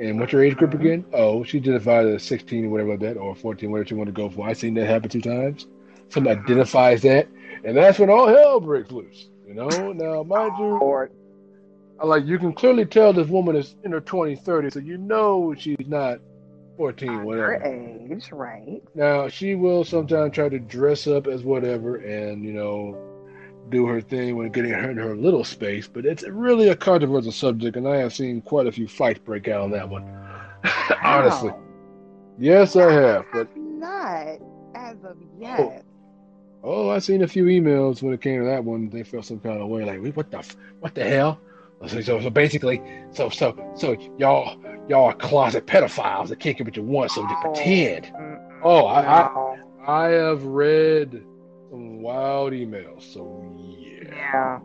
And 0.00 0.18
what's 0.18 0.32
your 0.32 0.42
age 0.42 0.56
group 0.56 0.72
again? 0.72 1.04
Oh, 1.12 1.44
she 1.44 1.58
identifies 1.58 2.06
as 2.06 2.22
16 2.22 2.70
whatever 2.70 2.96
that, 2.96 3.18
or 3.18 3.34
14, 3.34 3.70
whatever 3.70 3.90
you 3.90 3.96
want 3.96 4.08
to 4.08 4.12
go 4.12 4.30
for. 4.30 4.48
I've 4.48 4.56
seen 4.56 4.72
that 4.74 4.86
happen 4.86 5.10
two 5.10 5.20
times. 5.20 5.66
Someone 6.08 6.36
Mhm. 6.36 6.44
identifies 6.44 7.02
that, 7.02 7.28
and 7.64 7.76
that's 7.76 7.98
when 7.98 8.08
all 8.08 8.26
hell 8.26 8.60
breaks 8.60 8.90
loose. 8.90 9.28
You 9.46 9.54
know, 9.54 9.92
now 9.92 10.22
mind 10.22 10.52
you, 10.58 10.78
Or 10.78 11.10
I 12.00 12.06
like 12.06 12.24
you 12.24 12.38
can 12.38 12.54
clearly 12.54 12.86
tell 12.86 13.12
this 13.12 13.28
woman 13.28 13.54
is 13.56 13.76
in 13.84 13.92
her 13.92 14.00
20s, 14.00 14.40
30s, 14.40 14.72
so 14.72 14.80
you 14.80 14.96
know 14.96 15.54
she's 15.56 15.76
not 15.86 16.18
14, 16.78 17.12
your 17.12 17.24
whatever. 17.24 17.62
age, 17.62 18.32
right? 18.32 18.80
Now 18.94 19.28
she 19.28 19.54
will 19.54 19.84
sometimes 19.84 20.32
try 20.34 20.48
to 20.48 20.58
dress 20.58 21.06
up 21.06 21.26
as 21.26 21.42
whatever 21.44 21.96
and 21.96 22.42
you 22.42 22.54
know 22.54 22.96
do 23.70 23.86
her 23.86 24.00
thing 24.00 24.36
when 24.36 24.50
getting 24.50 24.72
her 24.72 24.90
in 24.90 24.96
her 24.98 25.16
little 25.16 25.44
space, 25.44 25.88
but 25.88 26.04
it's 26.04 26.22
really 26.24 26.68
a 26.68 26.76
controversial 26.76 27.32
subject, 27.32 27.76
and 27.76 27.86
I 27.88 27.96
have 27.96 28.12
seen 28.14 28.40
quite 28.42 28.66
a 28.66 28.72
few 28.72 28.88
fights 28.88 29.20
break 29.20 29.48
out 29.48 29.62
on 29.62 29.70
that 29.70 29.88
one. 29.88 30.04
Honestly, 31.02 31.52
yes, 32.38 32.76
I 32.76 32.92
have. 32.92 33.24
But 33.32 33.48
not 33.56 34.38
as 34.74 34.96
of 35.04 35.16
yet. 35.38 35.84
Oh. 36.62 36.86
oh, 36.86 36.88
I 36.90 36.98
seen 36.98 37.22
a 37.22 37.28
few 37.28 37.44
emails 37.44 38.02
when 38.02 38.12
it 38.12 38.20
came 38.20 38.40
to 38.40 38.46
that 38.46 38.64
one. 38.64 38.90
They 38.90 39.02
felt 39.02 39.24
some 39.24 39.40
kind 39.40 39.60
of 39.60 39.68
way, 39.68 39.84
like, 39.84 40.02
"Wait, 40.02 40.16
what 40.16 40.30
the, 40.30 40.44
what 40.80 40.94
the 40.94 41.04
hell?" 41.04 41.40
So, 41.86 42.00
so, 42.02 42.20
so 42.20 42.28
basically, 42.28 42.82
so, 43.10 43.30
so, 43.30 43.56
so 43.74 43.96
y'all, 44.18 44.60
y'all 44.86 45.06
are 45.06 45.14
closet 45.14 45.66
pedophiles 45.66 46.28
that 46.28 46.38
can't 46.38 46.58
get 46.58 46.66
what 46.66 46.76
you 46.76 46.82
want, 46.82 47.10
so 47.10 47.22
you 47.22 47.28
Oh. 47.30 47.40
pretend. 47.40 48.12
Oh, 48.62 48.84
I, 48.84 49.22
I, 49.22 49.56
I 49.86 50.08
have 50.08 50.44
read 50.44 51.24
some 51.70 52.02
wild 52.02 52.52
emails, 52.52 53.02
so 53.14 53.22
yeah. 54.32 54.60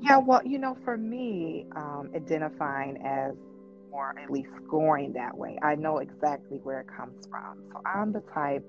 Yeah. 0.00 0.18
Well, 0.18 0.42
you 0.44 0.58
know, 0.58 0.76
for 0.84 0.96
me, 0.96 1.66
um, 1.76 2.10
identifying 2.14 2.98
as 3.04 3.34
or 3.90 4.14
at 4.18 4.30
least 4.30 4.50
scoring 4.66 5.12
that 5.14 5.36
way, 5.36 5.58
I 5.62 5.74
know 5.74 5.98
exactly 5.98 6.58
where 6.62 6.80
it 6.80 6.86
comes 6.96 7.26
from. 7.30 7.64
So 7.72 7.80
I'm 7.86 8.12
the 8.12 8.22
type 8.34 8.64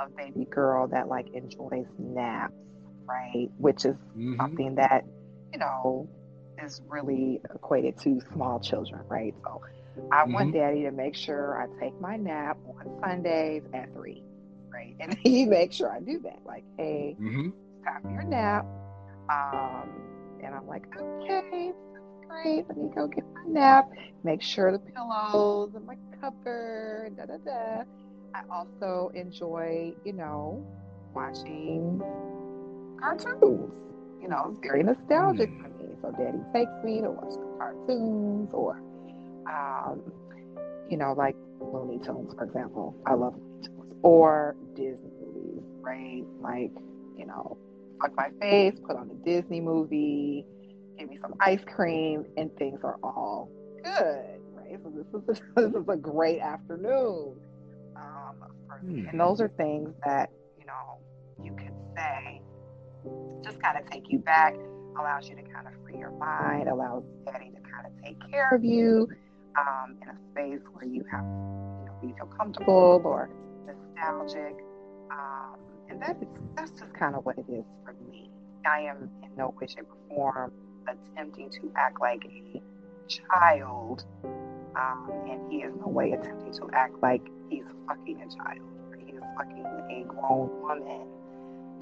of 0.00 0.16
baby 0.16 0.46
girl 0.50 0.88
that 0.88 1.08
like 1.08 1.26
enjoys 1.34 1.86
naps, 1.98 2.54
right? 3.08 3.48
Which 3.58 3.84
is 3.84 3.96
Mhm. 4.16 4.36
something 4.38 4.74
that, 4.76 5.04
you 5.52 5.58
know, 5.58 6.08
is 6.62 6.80
really 6.88 7.40
equated 7.54 7.98
to 8.00 8.20
small 8.32 8.60
children, 8.60 9.02
right? 9.08 9.34
So 9.44 9.60
I 10.12 10.24
want 10.24 10.50
Mhm. 10.50 10.52
daddy 10.52 10.82
to 10.84 10.90
make 10.92 11.14
sure 11.14 11.60
I 11.60 11.66
take 11.80 12.00
my 12.00 12.16
nap 12.16 12.58
on 12.66 13.00
Sundays 13.02 13.62
at 13.74 13.92
three, 13.94 14.22
right? 14.72 14.96
And 15.00 15.14
he 15.22 15.44
makes 15.46 15.76
sure 15.76 15.92
I 15.92 16.00
do 16.00 16.20
that. 16.20 16.40
Like, 16.44 16.64
hey, 16.78 17.16
Mhm. 17.20 17.52
time 17.84 18.02
for 18.02 18.10
your 18.10 18.24
nap. 18.24 18.66
Um, 19.28 19.88
and 20.42 20.54
I'm 20.54 20.66
like, 20.66 20.84
okay, 20.96 21.72
great. 22.28 22.64
Let 22.68 22.76
me 22.76 22.90
go 22.94 23.06
get 23.06 23.24
my 23.34 23.44
nap. 23.46 23.90
Make 24.22 24.42
sure 24.42 24.72
the 24.72 24.78
pillows 24.78 25.72
and 25.74 25.86
my 25.86 25.96
cupboard. 26.20 27.16
Da 27.16 27.26
da 27.26 27.36
da. 27.38 27.84
I 28.34 28.42
also 28.52 29.10
enjoy, 29.14 29.94
you 30.04 30.12
know, 30.12 30.66
watching 31.14 32.02
cartoons. 33.00 33.72
You 34.20 34.28
know, 34.28 34.50
it's 34.50 34.60
very 34.60 34.82
nostalgic 34.82 35.50
for 35.60 35.68
me. 35.68 35.94
So 36.02 36.10
Daddy 36.12 36.38
takes 36.52 36.72
me 36.84 37.00
to 37.02 37.10
watch 37.10 37.34
the 37.34 37.56
cartoons, 37.58 38.50
or 38.52 38.80
um, 39.46 40.02
you 40.90 40.96
know, 40.96 41.12
like 41.16 41.36
Looney 41.60 41.98
Tunes, 41.98 42.34
for 42.34 42.44
example. 42.44 42.96
I 43.06 43.14
love 43.14 43.34
Looney 43.36 43.62
Tunes. 43.66 43.94
Or 44.02 44.56
Disney 44.74 45.10
movies, 45.20 45.62
right? 45.80 46.24
Like, 46.40 46.72
you 47.16 47.26
know, 47.26 47.56
fuck 48.04 48.16
my 48.16 48.30
face, 48.40 48.74
put 48.86 48.96
on 48.96 49.10
a 49.10 49.24
Disney 49.24 49.60
movie, 49.60 50.44
give 50.98 51.08
me 51.08 51.18
some 51.20 51.34
ice 51.40 51.60
cream, 51.74 52.24
and 52.36 52.54
things 52.56 52.80
are 52.82 52.96
all 53.02 53.48
good, 53.82 54.40
right? 54.54 54.78
So 54.82 54.90
this 54.90 55.06
is 55.06 55.40
a, 55.56 55.60
this 55.70 55.82
is 55.82 55.88
a 55.88 55.96
great 55.96 56.40
afternoon. 56.40 57.36
Um, 57.96 58.34
me. 58.82 59.06
And 59.10 59.18
those 59.18 59.40
are 59.40 59.48
things 59.48 59.90
that, 60.04 60.30
you 60.58 60.66
know, 60.66 60.98
you 61.42 61.54
can 61.56 61.72
say 61.96 62.40
just 63.44 63.60
kind 63.62 63.78
of 63.78 63.88
take 63.90 64.04
you 64.08 64.18
back, 64.18 64.54
allows 64.98 65.28
you 65.28 65.36
to 65.36 65.42
kind 65.42 65.66
of 65.66 65.72
free 65.84 65.98
your 65.98 66.10
mind, 66.10 66.68
allows 66.68 67.04
daddy 67.24 67.50
to 67.50 67.60
kind 67.60 67.86
of 67.86 68.04
take 68.04 68.16
care 68.30 68.50
of 68.54 68.64
you 68.64 69.08
um, 69.58 69.96
in 70.02 70.08
a 70.08 70.16
space 70.32 70.66
where 70.72 70.84
you 70.84 71.04
have, 71.10 71.24
you 71.24 71.86
know, 71.86 71.98
you 72.02 72.14
feel 72.16 72.26
comfortable 72.26 73.00
or 73.04 73.30
nostalgic. 73.66 74.56
Um, 75.10 75.56
and 75.94 76.02
that 76.02 76.16
is, 76.20 76.28
that's 76.56 76.72
just 76.72 76.92
kind 76.94 77.14
of 77.14 77.24
what 77.24 77.38
it 77.38 77.46
is 77.48 77.64
for 77.84 77.94
me. 78.10 78.28
I 78.66 78.80
am 78.80 79.08
in 79.22 79.30
no 79.36 79.54
way, 79.60 79.68
shape, 79.68 79.86
or 80.10 80.32
form 80.32 80.52
attempting 80.88 81.50
to 81.50 81.72
act 81.76 82.00
like 82.00 82.24
a 82.24 82.62
child, 83.08 84.04
um, 84.24 85.12
and 85.30 85.52
he 85.52 85.58
is 85.58 85.72
no 85.80 85.86
way 85.86 86.12
attempting 86.12 86.52
to 86.54 86.68
act 86.72 86.94
like 87.00 87.22
he's 87.48 87.64
fucking 87.86 88.20
a 88.20 88.34
child. 88.34 88.60
He 88.98 89.12
is 89.12 89.22
fucking 89.36 89.64
a 89.64 90.04
grown 90.08 90.50
woman 90.62 91.06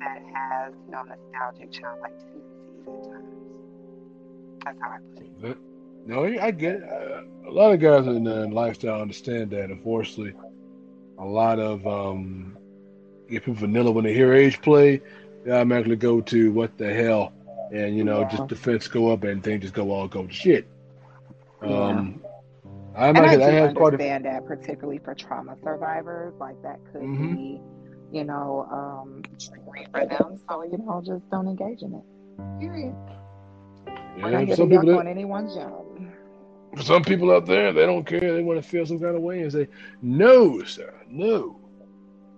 that 0.00 0.22
has, 0.34 0.74
you 0.86 0.92
know, 0.92 1.04
nostalgic 1.04 1.72
childlike 1.72 2.18
tendencies 2.18 2.82
at 2.86 3.04
times. 3.04 3.34
That's 4.64 4.78
how 4.80 4.90
I 4.90 4.98
put 5.14 5.50
it. 5.50 5.58
No, 6.04 6.24
I 6.24 6.50
get. 6.50 6.82
Uh, 6.82 7.22
a 7.48 7.50
lot 7.50 7.72
of 7.72 7.80
guys 7.80 8.06
in 8.06 8.24
the 8.24 8.46
lifestyle 8.48 9.00
understand 9.00 9.50
that. 9.50 9.70
Unfortunately, 9.70 10.34
a 11.18 11.24
lot 11.24 11.60
of 11.60 11.86
um, 11.86 12.56
get 13.32 13.44
people 13.44 13.54
vanilla 13.54 13.90
when 13.90 14.04
they 14.04 14.14
hear 14.14 14.32
age 14.34 14.60
play, 14.62 15.00
they 15.44 15.50
automatically 15.52 15.96
go 15.96 16.20
to 16.22 16.52
what 16.52 16.76
the 16.78 16.92
hell, 16.92 17.32
and 17.72 17.96
you 17.96 18.04
know, 18.04 18.20
Yeah. 18.20 18.28
just 18.28 18.46
defense 18.48 18.88
go 18.88 19.10
up 19.12 19.24
and 19.24 19.42
things 19.42 19.62
just 19.62 19.74
go 19.74 19.90
all 19.90 20.08
go 20.08 20.26
to 20.26 20.32
shit. 20.32 20.66
Yeah. 21.62 21.98
Um, 21.98 22.20
I 22.94 23.08
And 23.08 23.18
I 23.18 23.36
do 23.36 23.42
I 23.42 23.50
a 23.50 23.68
understand 23.68 24.24
that, 24.26 24.44
particularly 24.46 24.98
for 24.98 25.14
trauma 25.14 25.56
survivors, 25.62 26.34
like 26.40 26.60
that 26.62 26.78
could 26.92 27.02
Mhm. 27.02 27.34
be, 27.34 27.60
you 28.12 28.24
know, 28.24 28.66
um, 28.70 29.22
for 29.92 30.06
them. 30.06 30.38
So 30.48 30.62
you 30.64 30.78
know, 30.78 31.02
just 31.04 31.28
don't 31.30 31.48
engage 31.48 31.82
in 31.82 31.94
it. 31.94 32.04
Period. 32.60 32.94
We're 34.22 34.30
yeah, 34.30 34.40
not 34.44 34.56
some 34.56 34.68
people 34.68 34.98
on 34.98 35.06
anyone's 35.06 35.54
job. 35.54 35.86
for 36.76 36.82
some 36.82 37.02
people 37.02 37.30
out 37.32 37.46
there 37.46 37.72
they 37.72 37.86
don't 37.86 38.04
care 38.06 38.34
they 38.34 38.42
want 38.42 38.62
to 38.62 38.66
feel 38.68 38.86
some 38.86 38.98
kind 39.00 39.16
of 39.16 39.22
way 39.22 39.42
and 39.42 39.52
say 39.52 39.68
no 40.02 40.62
sir 40.64 40.92
no 41.08 41.58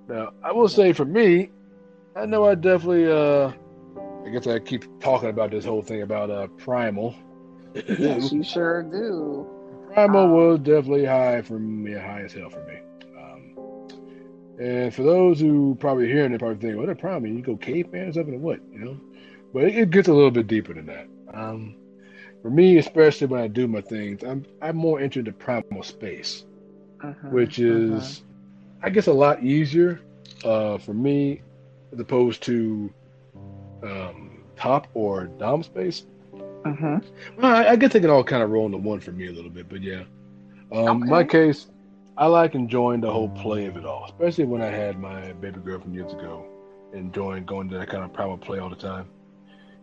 now 0.09 0.31
i 0.43 0.53
will 0.53 0.69
say 0.69 0.93
for 0.93 1.05
me 1.05 1.51
i 2.17 2.25
know 2.27 2.45
i 2.45 2.55
definitely 2.55 3.11
uh 3.11 3.53
i 4.27 4.31
guess 4.31 4.47
i 4.47 4.59
keep 4.59 4.85
talking 5.01 5.29
about 5.31 5.51
this 5.51 5.65
whole 5.65 5.83
thing 5.83 6.03
about 6.03 6.31
uh 6.31 6.47
primal. 6.59 7.15
Yes, 7.97 8.33
you 8.33 8.43
sure 8.43 8.83
do. 8.83 9.47
primal 9.93 10.29
Um, 10.29 10.31
was 10.31 10.59
definitely 10.61 11.05
high 11.07 11.43
for 11.43 11.59
me 11.59 11.93
high 11.93 12.23
as 12.23 12.33
hell 12.33 12.51
for 12.51 12.65
me. 12.65 12.79
Um 13.17 13.55
and 14.59 14.95
for 14.95 15.03
those 15.03 15.41
who 15.41 15.77
probably 15.81 16.07
hearing 16.09 16.33
it 16.33 16.39
probably 16.39 16.59
think 16.59 16.79
what 16.79 16.89
a 16.89 16.95
primal? 16.95 17.29
You 17.29 17.43
go 17.43 17.57
caveman 17.57 18.09
or 18.09 18.13
something 18.13 18.35
or 18.35 18.39
what? 18.39 18.61
You 18.73 18.79
know? 18.81 19.01
But 19.53 19.65
it, 19.65 19.77
it 19.77 19.91
gets 19.91 20.09
a 20.09 20.15
little 20.15 20.31
bit 20.31 20.47
deeper 20.47 20.75
than 20.75 20.87
that. 20.87 21.09
Um 21.33 21.77
for 22.43 22.51
me 22.51 22.79
especially 22.79 23.27
when 23.27 23.41
i 23.41 23.49
do 23.49 23.67
my 23.69 23.81
things 23.81 24.23
i'm 24.25 24.45
i'm 24.63 24.77
more 24.77 25.01
into 25.01 25.23
the 25.23 25.33
primal 25.33 25.83
space 25.83 26.45
Mhm, 27.03 27.31
which 27.31 27.59
is, 27.59 28.24
I 28.85 28.91
guess, 28.91 29.07
a 29.09 29.13
lot 29.13 29.43
easier 29.43 30.01
uh, 30.45 30.79
for 30.79 30.95
me 30.95 31.43
as 31.93 32.01
opposed 32.01 32.43
to 32.45 32.93
um, 33.83 34.45
top 34.57 34.89
or 34.95 35.27
dom 35.27 35.63
space. 35.63 36.05
mhm, 36.65 37.03
mhm. 37.03 37.05
Well, 37.37 37.55
I, 37.57 37.71
I 37.71 37.77
guess 37.77 37.93
they 37.93 38.01
can 38.01 38.11
all 38.11 38.25
kind 38.25 38.43
of 38.43 38.51
roll 38.51 38.67
into 38.67 38.79
one 38.79 39.01
for 39.01 39.13
me 39.13 39.29
a 39.29 39.33
little 39.33 39.51
bit, 39.51 39.69
but 39.69 39.83
yeah. 39.83 40.05
Um, 40.73 41.03
In 41.05 41.09
my 41.09 41.25
case, 41.25 41.69
I 42.17 42.27
like 42.27 42.55
enjoying 42.55 43.01
the 43.01 43.13
whole 43.13 43.31
play 43.31 43.67
of 43.67 43.77
it 43.77 43.85
all, 43.87 44.05
especially 44.07 44.45
when 44.45 44.63
I 44.63 44.69
had 44.69 44.99
my 45.01 45.33
baby 45.35 45.61
girl 45.61 45.81
from 45.81 45.95
years 45.95 46.13
ago, 46.13 46.47
enjoying 46.93 47.45
going 47.45 47.69
to 47.71 47.79
that 47.79 47.89
kind 47.89 48.05
of 48.05 48.13
primal 48.13 48.39
play 48.39 48.59
all 48.59 48.71
the 48.71 48.77
time. 48.77 49.09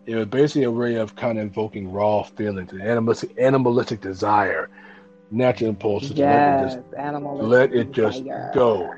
It 0.05 0.15
was 0.15 0.27
basically 0.27 0.63
a 0.63 0.71
way 0.71 0.95
of 0.95 1.15
kind 1.15 1.37
of 1.37 1.43
invoking 1.45 1.91
raw 1.91 2.23
feelings, 2.23 2.71
and 2.71 2.81
animalistic, 2.81 3.37
animalistic 3.37 4.01
desire, 4.01 4.69
natural 5.31 5.69
impulses 5.69 6.11
to 6.11 6.21
let 6.21 6.43
it 6.43 6.59
Yes, 6.61 6.75
just 6.75 7.41
let 7.41 7.73
it 7.73 7.91
just 7.91 8.23
go. 8.53 8.93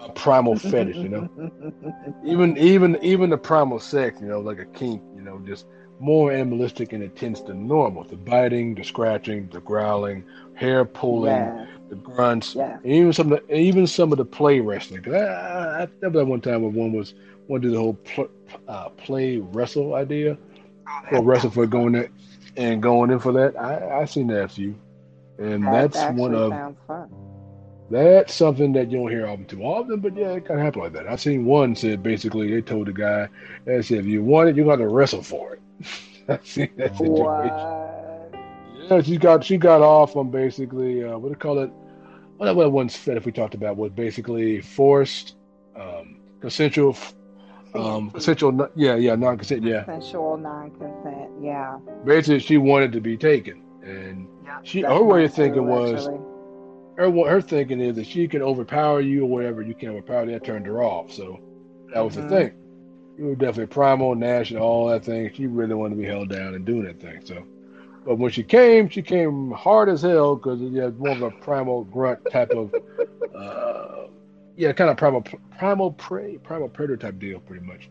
A 0.00 0.08
primal 0.10 0.58
fetish, 0.58 0.96
you 0.96 1.08
know. 1.08 1.28
Even 2.24 2.56
even 2.58 2.98
even 3.02 3.30
the 3.30 3.38
primal 3.38 3.78
sex, 3.78 4.20
you 4.20 4.26
know, 4.26 4.40
like 4.40 4.58
a 4.58 4.64
kink, 4.64 5.00
you 5.14 5.22
know, 5.22 5.38
just 5.40 5.66
more 6.00 6.32
animalistic 6.32 6.92
and 6.92 7.02
intense 7.02 7.40
than 7.42 7.68
normal. 7.68 8.02
The 8.02 8.16
biting, 8.16 8.74
the 8.74 8.82
scratching, 8.82 9.48
the 9.52 9.60
growling, 9.60 10.24
hair 10.54 10.84
pulling, 10.84 11.30
yes, 11.30 11.68
the 11.88 11.94
grunts, 11.96 12.56
yes. 12.56 12.80
and 12.82 12.92
even 12.92 13.12
some 13.12 13.32
of 13.32 13.46
the 13.46 13.54
even 13.54 13.86
some 13.86 14.10
of 14.10 14.18
the 14.18 14.24
play 14.24 14.58
wrestling. 14.58 15.04
I, 15.08 15.18
I, 15.18 15.88
remember 16.00 16.18
that 16.18 16.26
one 16.26 16.40
time 16.40 16.62
when 16.62 16.74
one 16.74 16.92
was 16.92 17.14
one 17.46 17.60
did 17.60 17.72
the 17.72 17.78
whole 17.78 17.94
pl- 17.94 18.30
uh, 18.66 18.88
play 18.90 19.38
wrestle 19.38 19.94
idea, 19.94 20.36
or 21.12 21.22
wrestle 21.22 21.50
for 21.50 21.66
going 21.66 21.92
there 21.92 22.08
and 22.56 22.82
going 22.82 23.10
in 23.10 23.20
for 23.20 23.32
that. 23.32 23.56
I 23.56 24.00
I 24.00 24.04
seen 24.06 24.26
that 24.28 24.44
a 24.44 24.48
few, 24.48 24.74
and 25.38 25.64
That 25.64 25.92
that's 25.92 26.18
one 26.18 26.34
of 26.34 26.52
fun. 26.86 27.08
that's 27.90 28.34
something 28.34 28.72
that 28.74 28.90
you 28.90 28.98
don't 28.98 29.10
hear 29.10 29.26
often 29.26 29.44
too 29.46 29.62
often, 29.62 30.00
but 30.00 30.16
yeah, 30.16 30.32
it 30.32 30.44
kind 30.46 30.60
of 30.60 30.64
happened 30.64 30.84
like 30.84 30.92
that. 30.94 31.06
I've 31.08 31.20
seen 31.20 31.44
one 31.44 31.74
said 31.76 32.02
basically 32.02 32.50
they 32.50 32.60
told 32.62 32.86
the 32.86 32.92
guy, 32.92 33.28
they 33.64 33.82
said 33.82 33.98
if 33.98 34.06
you 34.06 34.22
want 34.22 34.48
it, 34.50 34.56
you 34.56 34.64
got 34.64 34.76
to 34.76 34.88
wrestle 34.88 35.22
for 35.22 35.54
it. 35.54 35.60
I've 36.28 36.46
seen 36.46 36.70
that 36.76 36.92
situation. 36.96 37.14
What? 37.24 38.34
Yeah, 38.90 39.00
she 39.02 39.16
got 39.16 39.44
she 39.44 39.56
got 39.56 39.80
off 39.80 40.16
on 40.16 40.30
basically 40.30 41.04
uh, 41.04 41.16
what 41.18 41.28
do 41.28 41.30
you 41.30 41.36
call 41.36 41.58
it? 41.60 41.70
Well, 42.38 42.46
that 42.46 42.56
one 42.56 42.72
once 42.72 42.96
fed 42.96 43.16
if 43.16 43.24
we 43.26 43.32
talked 43.32 43.54
about 43.54 43.76
was 43.76 43.92
basically 43.92 44.60
forced, 44.60 45.36
um, 45.76 46.16
consensual, 46.40 46.96
um, 47.74 48.10
consensual. 48.10 48.68
Yeah, 48.74 48.96
yeah, 48.96 49.14
non-consent. 49.14 49.62
Yeah, 49.62 49.84
Consensual 49.84 50.36
non-consent. 50.38 51.30
Yeah. 51.40 51.78
basically 52.04 52.40
she 52.40 52.56
wanted 52.58 52.92
to 52.92 53.00
be 53.00 53.16
taken, 53.16 53.62
and. 53.84 54.26
She- 54.62 54.82
her 54.82 55.02
way 55.02 55.24
of 55.24 55.34
thinking 55.34 55.62
true, 55.64 55.70
was- 55.72 56.06
actually. 56.06 56.20
her 56.96 57.10
her 57.30 57.40
thinking 57.40 57.80
is 57.80 57.96
that 57.96 58.06
she 58.06 58.28
can 58.28 58.42
overpower 58.42 59.00
you 59.00 59.24
or 59.24 59.28
whatever. 59.28 59.62
You 59.62 59.74
can't 59.74 59.92
overpower. 59.92 60.26
That 60.26 60.44
turned 60.44 60.66
her 60.66 60.82
off. 60.82 61.10
So 61.12 61.38
that 61.94 62.00
was 62.00 62.16
Mhm. 62.16 62.22
the 62.22 62.28
thing. 62.28 62.52
You 63.18 63.24
were 63.26 63.34
definitely 63.34 63.66
primal, 63.66 64.14
Nash, 64.14 64.50
and 64.50 64.58
all 64.60 64.88
that 64.88 65.04
thing. 65.04 65.30
She 65.34 65.46
really 65.46 65.74
wanted 65.74 65.96
to 65.96 66.00
be 66.00 66.06
held 66.06 66.28
down 66.30 66.54
and 66.54 66.64
doing 66.64 66.84
that 66.84 67.00
thing. 67.00 67.20
So, 67.24 67.42
but 68.06 68.18
when 68.18 68.30
she 68.30 68.42
came, 68.42 68.88
she 68.88 69.02
came 69.02 69.50
hard 69.50 69.88
as 69.88 70.02
hell 70.02 70.36
because 70.36 70.60
had 70.60 70.98
more 70.98 71.10
of 71.10 71.22
a 71.22 71.30
primal 71.30 71.84
grunt 71.84 72.20
type 72.30 72.50
of, 72.50 72.74
uh, 73.34 74.06
yeah, 74.56 74.72
kind 74.72 74.90
of 74.90 74.96
primal 74.96 75.22
primal 75.58 75.92
prey, 75.92 76.38
primal 76.38 76.68
predator 76.68 76.96
type 76.96 77.18
deal, 77.18 77.38
pretty 77.40 77.64
much. 77.64 77.90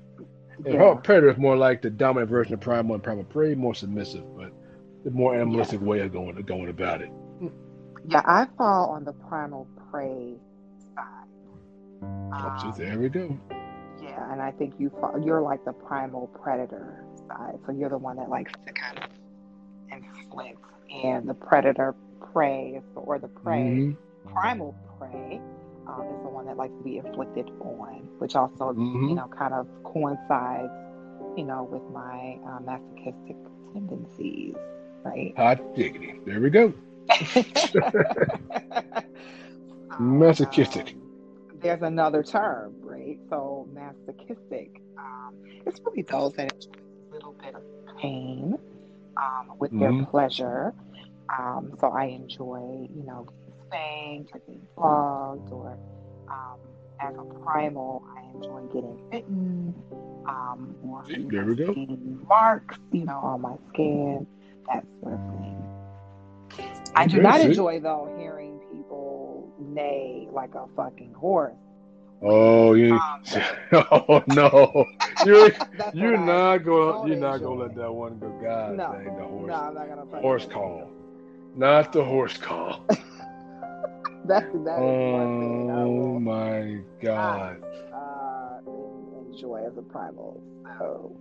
And 0.57 0.65
Yeah. 0.65 0.75
primal 0.77 0.95
predator 0.97 1.29
is 1.31 1.37
more 1.37 1.55
like 1.55 1.81
the 1.81 1.89
dominant 1.89 2.29
version 2.29 2.53
of 2.53 2.59
primal, 2.59 2.95
and 2.95 3.03
primal 3.03 3.23
prey 3.23 3.55
more 3.55 3.73
submissive, 3.75 4.23
the 5.03 5.11
more 5.11 5.35
animalistic 5.35 5.81
way 5.81 5.99
of 6.01 6.11
going 6.11 6.35
going 6.43 6.69
about 6.69 7.01
it. 7.01 7.11
Yeah, 8.07 8.21
I 8.25 8.47
fall 8.57 8.89
on 8.89 9.03
the 9.05 9.13
primal 9.13 9.67
prey 9.91 10.35
side. 10.95 11.27
Um, 12.33 12.73
there 12.77 12.99
we 12.99 13.09
go. 13.09 13.37
Yeah, 14.01 14.31
and 14.31 14.41
I 14.41 14.51
think 14.51 14.73
you 14.79 14.89
fall, 14.99 15.21
you're 15.23 15.41
like 15.41 15.63
the 15.65 15.73
primal 15.73 16.27
predator 16.41 17.03
side. 17.27 17.59
So 17.65 17.71
you're 17.71 17.89
the 17.89 17.99
one 17.99 18.17
that 18.17 18.29
likes 18.29 18.51
to 18.65 18.73
kind 18.73 18.97
of 18.97 19.09
inflict, 19.91 20.59
and 21.03 21.29
the 21.29 21.35
predator 21.35 21.93
prey 22.33 22.81
or 22.95 23.19
the 23.19 23.27
prey 23.27 23.61
Mhm. 23.61 23.97
primal 24.25 24.75
prey 24.97 25.39
um, 25.87 26.01
is 26.07 26.23
the 26.23 26.29
one 26.29 26.45
that 26.47 26.57
likes 26.57 26.73
to 26.77 26.83
be 26.83 26.97
inflicted 26.97 27.49
on, 27.59 28.07
which 28.17 28.35
also 28.35 28.73
Mhm. 28.73 29.09
you 29.09 29.15
know 29.15 29.27
kind 29.27 29.53
of 29.53 29.67
coincides, 29.83 30.71
you 31.37 31.43
know, 31.43 31.63
with 31.71 31.83
my 31.91 32.39
uh, 32.47 32.59
masochistic 32.61 33.35
tendencies, 33.73 34.55
right? 35.03 35.33
Hot 35.37 35.75
diggity. 35.75 36.13
There 36.25 36.39
we 36.41 36.49
go. 36.49 36.73
Masochistic. 39.99 40.93
um, 40.93 41.01
there's 41.61 41.81
another 41.81 42.23
term, 42.23 42.73
right? 42.81 43.19
So 43.29 43.67
masochistic, 43.73 44.81
um, 44.97 45.35
it's 45.65 45.79
really 45.85 46.03
those 46.03 46.33
that 46.33 46.53
enjoy 46.53 46.71
a 47.11 47.13
little 47.13 47.35
bit 47.41 47.55
of 47.55 47.61
pain 47.99 48.57
um, 49.17 49.51
with 49.59 49.71
their 49.77 49.91
Mhm. 49.91 50.09
pleasure. 50.09 50.73
Um, 51.37 51.73
so 51.79 51.87
I 51.89 52.05
enjoy, 52.05 52.87
you 52.93 53.03
know, 53.03 53.25
getting 53.25 53.53
spanked 53.67 54.35
or 54.35 54.39
getting 54.39 54.67
flogged, 54.75 55.51
or 55.51 55.77
um, 56.29 56.59
as 57.01 57.15
a 57.17 57.23
primal, 57.43 58.03
I 58.15 58.21
enjoy 58.35 58.61
getting 58.73 58.97
bitten, 59.11 59.75
um, 60.27 60.75
or 60.83 61.03
there 61.29 61.45
we 61.45 61.55
go. 61.55 61.73
marks, 62.27 62.77
you 62.91 63.05
know, 63.05 63.19
on 63.19 63.41
my 63.41 63.55
skin, 63.69 64.25
that 64.67 64.85
sort 65.01 65.13
of 65.13 65.19
thing. 65.31 65.63
I 66.95 67.07
do 67.07 67.21
not 67.21 67.41
enjoy 67.41 67.79
though 67.79 68.13
hearing 68.17 68.59
people 68.71 69.51
neigh 69.59 70.27
like 70.31 70.55
a 70.55 70.65
fucking 70.75 71.13
horse. 71.13 71.55
Oh, 72.23 72.73
you. 72.73 72.93
Um, 72.93 73.23
oh 73.91 74.23
no, 74.27 74.85
you 75.25 75.51
you're 75.93 76.17
I 76.17 76.25
not 76.25 76.57
gonna 76.59 77.07
you're 77.07 77.17
not 77.17 77.39
gonna 77.39 77.61
let 77.61 77.75
that 77.75 77.91
one 77.91 78.19
go. 78.19 78.29
God 78.41 78.77
No, 78.77 78.91
dang 78.93 79.15
the 79.15 79.23
horse 79.23 79.47
No, 79.47 79.53
I'm 79.55 79.73
not 79.73 79.87
gonna 79.89 80.21
horse 80.21 80.45
call, 80.45 80.89
not 81.55 81.93
the 81.93 82.03
horse 82.03 82.37
call. 82.37 82.85
That, 84.25 84.43
that 84.53 84.83
is 84.83 85.13
one 85.13 85.39
thing 85.39 85.71
Oh 85.71 86.19
my 86.19 86.77
God, 87.01 87.63
uh, 87.91 88.59
enjoy 89.31 89.65
as 89.65 89.75
a 89.77 89.81
primal. 89.81 90.39
So, 90.77 91.15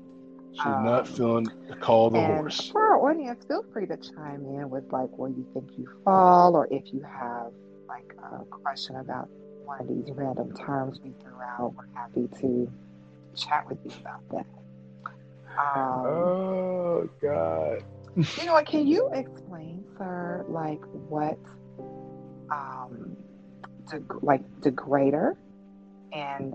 she's 0.55 0.65
um, 0.67 0.85
not 0.85 1.09
feeling 1.09 1.49
the 1.69 1.77
call 1.77 2.09
of 2.09 2.13
the 2.15 2.21
horse. 2.21 2.69
for 2.71 2.81
our 2.81 3.11
audience, 3.11 3.45
feel 3.47 3.65
free 3.73 3.87
to 3.87 3.97
chime 3.97 4.45
in 4.45 4.69
with 4.71 4.85
like 4.93 5.11
where 5.17 5.31
you 5.31 5.47
think 5.55 5.71
you 5.77 5.89
fall, 6.05 6.55
or 6.55 6.69
if 6.71 6.93
you 6.93 7.03
have 7.03 7.53
like 7.89 8.13
a 8.33 8.45
question 8.45 8.97
about 8.97 9.29
one 9.65 9.81
of 9.81 9.89
these 9.89 10.11
random 10.15 10.53
terms 10.55 11.01
we 11.03 11.13
threw 11.23 11.41
out. 11.41 11.75
We're 11.75 11.87
happy 11.95 12.29
to 12.41 12.73
chat 13.37 13.69
with 13.69 13.79
you 13.85 13.93
about 14.01 14.29
that. 14.31 14.47
Um, 15.59 16.07
Oh 16.07 17.11
God. 17.21 17.83
You 18.17 18.47
know 18.47 18.53
what? 18.55 18.67
Can 18.67 18.87
you 18.87 19.09
explain, 19.15 19.85
sir, 19.97 20.45
like 20.49 20.81
what, 21.09 21.39
um, 22.51 23.17
deg- 23.91 24.23
like 24.23 24.43
degrader 24.61 25.37
and 26.13 26.55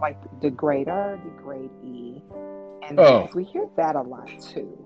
like 0.00 0.18
degrader, 0.40 1.22
degrade 1.24 1.70
E, 1.84 2.20
and 2.88 2.98
Oh. 3.00 3.28
we 3.34 3.44
hear 3.44 3.66
that 3.76 3.96
a 3.96 4.02
lot 4.02 4.28
too. 4.40 4.76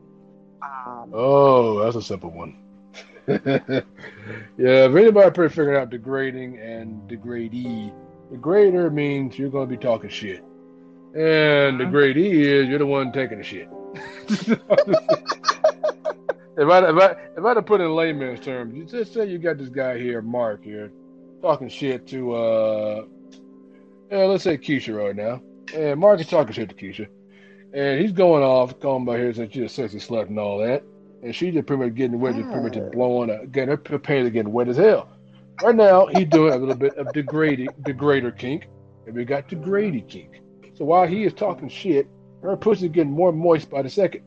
Um, 0.63 1.11
Oh, 1.13 1.81
that's 1.85 1.97
a 1.97 2.03
simple 2.03 2.31
one. 2.31 2.57
yeah, 3.29 3.83
if 4.87 4.95
anybody 4.95 5.31
pretty 5.33 5.55
figured 5.55 5.77
out 5.77 5.91
degrading 5.91 6.59
and 6.59 7.09
degradee, 7.09 7.93
degrader 8.33 8.93
means 8.93 9.39
you're 9.39 9.51
going 9.51 9.69
to 9.69 9.77
be 9.77 9.81
talking 9.83 10.09
shit. 10.11 10.43
And 11.15 11.79
Mhm. 11.81 11.91
degradee 11.91 12.43
is 12.43 12.69
you're 12.69 12.79
the 12.79 12.87
one 12.87 13.11
taking 13.13 13.39
the 13.39 13.45
shit. 13.45 13.69
if 16.59 16.69
I 16.69 16.89
if 16.91 16.97
I 16.97 17.17
if 17.37 17.45
I 17.45 17.49
had 17.49 17.55
to 17.55 17.63
put 17.63 17.81
it 17.81 17.85
in 17.85 17.95
layman's 17.95 18.41
terms, 18.41 18.75
you 18.75 18.85
just 18.85 19.13
say 19.13 19.27
you 19.27 19.39
got 19.39 19.59
this 19.59 19.69
guy 19.69 19.99
here, 19.99 20.23
Mark 20.23 20.63
here, 20.63 20.91
talking 21.43 21.69
shit 21.69 22.07
to 22.09 22.33
uh, 22.35 23.05
yeah, 24.11 24.25
let's 24.25 24.45
say 24.45 24.57
Keisha 24.59 24.97
right 24.97 25.17
now, 25.17 25.41
and 25.75 25.99
Mark 26.01 26.21
is 26.21 26.29
talking 26.29 26.53
shit 26.53 26.69
to 26.69 26.75
Keisha, 26.75 27.07
and 27.77 28.01
he's 28.01 28.13
going 28.13 28.43
off, 28.43 28.81
calling 28.81 29.03
about 29.03 29.19
here 29.19 29.33
since 29.35 29.53
she's 29.53 29.65
a 29.65 29.69
sexy 29.69 29.99
slut 29.99 30.29
and 30.29 30.39
all 30.39 30.59
that, 30.59 30.83
and 31.23 31.35
she 31.35 31.51
just 31.51 31.67
pretty 31.67 31.85
much 31.85 31.95
getting 31.95 32.19
wet, 32.19 32.35
just 32.35 32.47
pretty 32.47 32.63
much 32.63 32.73
just 32.73 32.93
blowing, 32.93 33.31
uh, 33.31 33.45
getting 33.53 33.69
her 33.69 33.99
panties 33.99 34.33
getting 34.33 34.51
wet 34.53 34.69
as 34.69 34.79
hell. 34.79 35.11
Right 35.63 35.75
now, 35.75 36.07
he's 36.07 36.27
doing 36.27 36.55
a 36.55 36.57
little 36.57 36.75
bit 36.75 36.97
of 36.97 37.13
degrading, 37.13 37.69
degrader 37.83 38.37
kink, 38.37 38.69
and 39.07 39.15
we 39.15 39.27
got 39.27 39.49
degradee 39.49 40.01
kink. 40.09 40.41
So 40.73 40.87
while 40.87 41.07
he 41.07 41.25
is 41.25 41.35
talking 41.35 41.69
shit, 41.69 42.09
her 42.43 42.57
pussy's 42.57 42.91
getting 42.91 43.13
more 43.13 43.33
moist 43.33 43.69
by 43.69 43.83
the 43.83 43.91
second. 43.91 44.23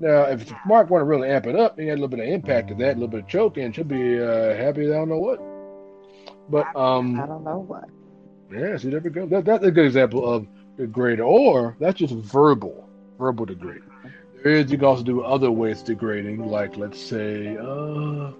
Now, 0.00 0.22
if 0.22 0.52
Mark 0.66 0.90
want 0.90 1.00
to 1.02 1.04
really 1.04 1.28
amp 1.28 1.46
it 1.46 1.56
up, 1.56 1.78
he 1.78 1.86
had 1.86 1.94
a 1.94 2.00
little 2.00 2.08
bit 2.08 2.20
of 2.20 2.26
impact 2.26 2.72
of 2.72 2.78
that, 2.78 2.92
a 2.92 2.94
little 2.94 3.08
bit 3.08 3.20
of 3.20 3.28
choking, 3.28 3.70
she'll 3.72 3.84
be 3.84 4.20
uh, 4.20 4.54
happy. 4.56 4.86
I 4.86 4.94
don't 4.94 5.08
know 5.08 5.18
what. 5.18 5.40
But 6.48 6.74
um, 6.74 7.20
I 7.20 7.26
don't 7.26 7.44
know 7.44 7.60
what. 7.60 7.84
yeah, 8.52 8.76
see, 8.76 8.90
there 8.90 9.00
we 9.00 9.10
go. 9.10 9.26
That, 9.26 9.44
that's 9.44 9.64
a 9.64 9.70
good 9.70 9.86
example 9.86 10.24
of 10.28 10.46
degrader, 10.78 11.26
or 11.26 11.76
that's 11.80 11.98
just 11.98 12.14
verbal, 12.14 12.88
verbal 13.18 13.46
degrade. 13.46 13.82
There 14.42 14.52
is, 14.52 14.70
you 14.70 14.78
can 14.78 14.86
also 14.86 15.02
do 15.02 15.22
other 15.22 15.50
ways 15.50 15.80
of 15.80 15.86
degrading, 15.86 16.46
like 16.46 16.76
let's 16.76 17.00
say, 17.00 17.56
uh, 17.56 18.32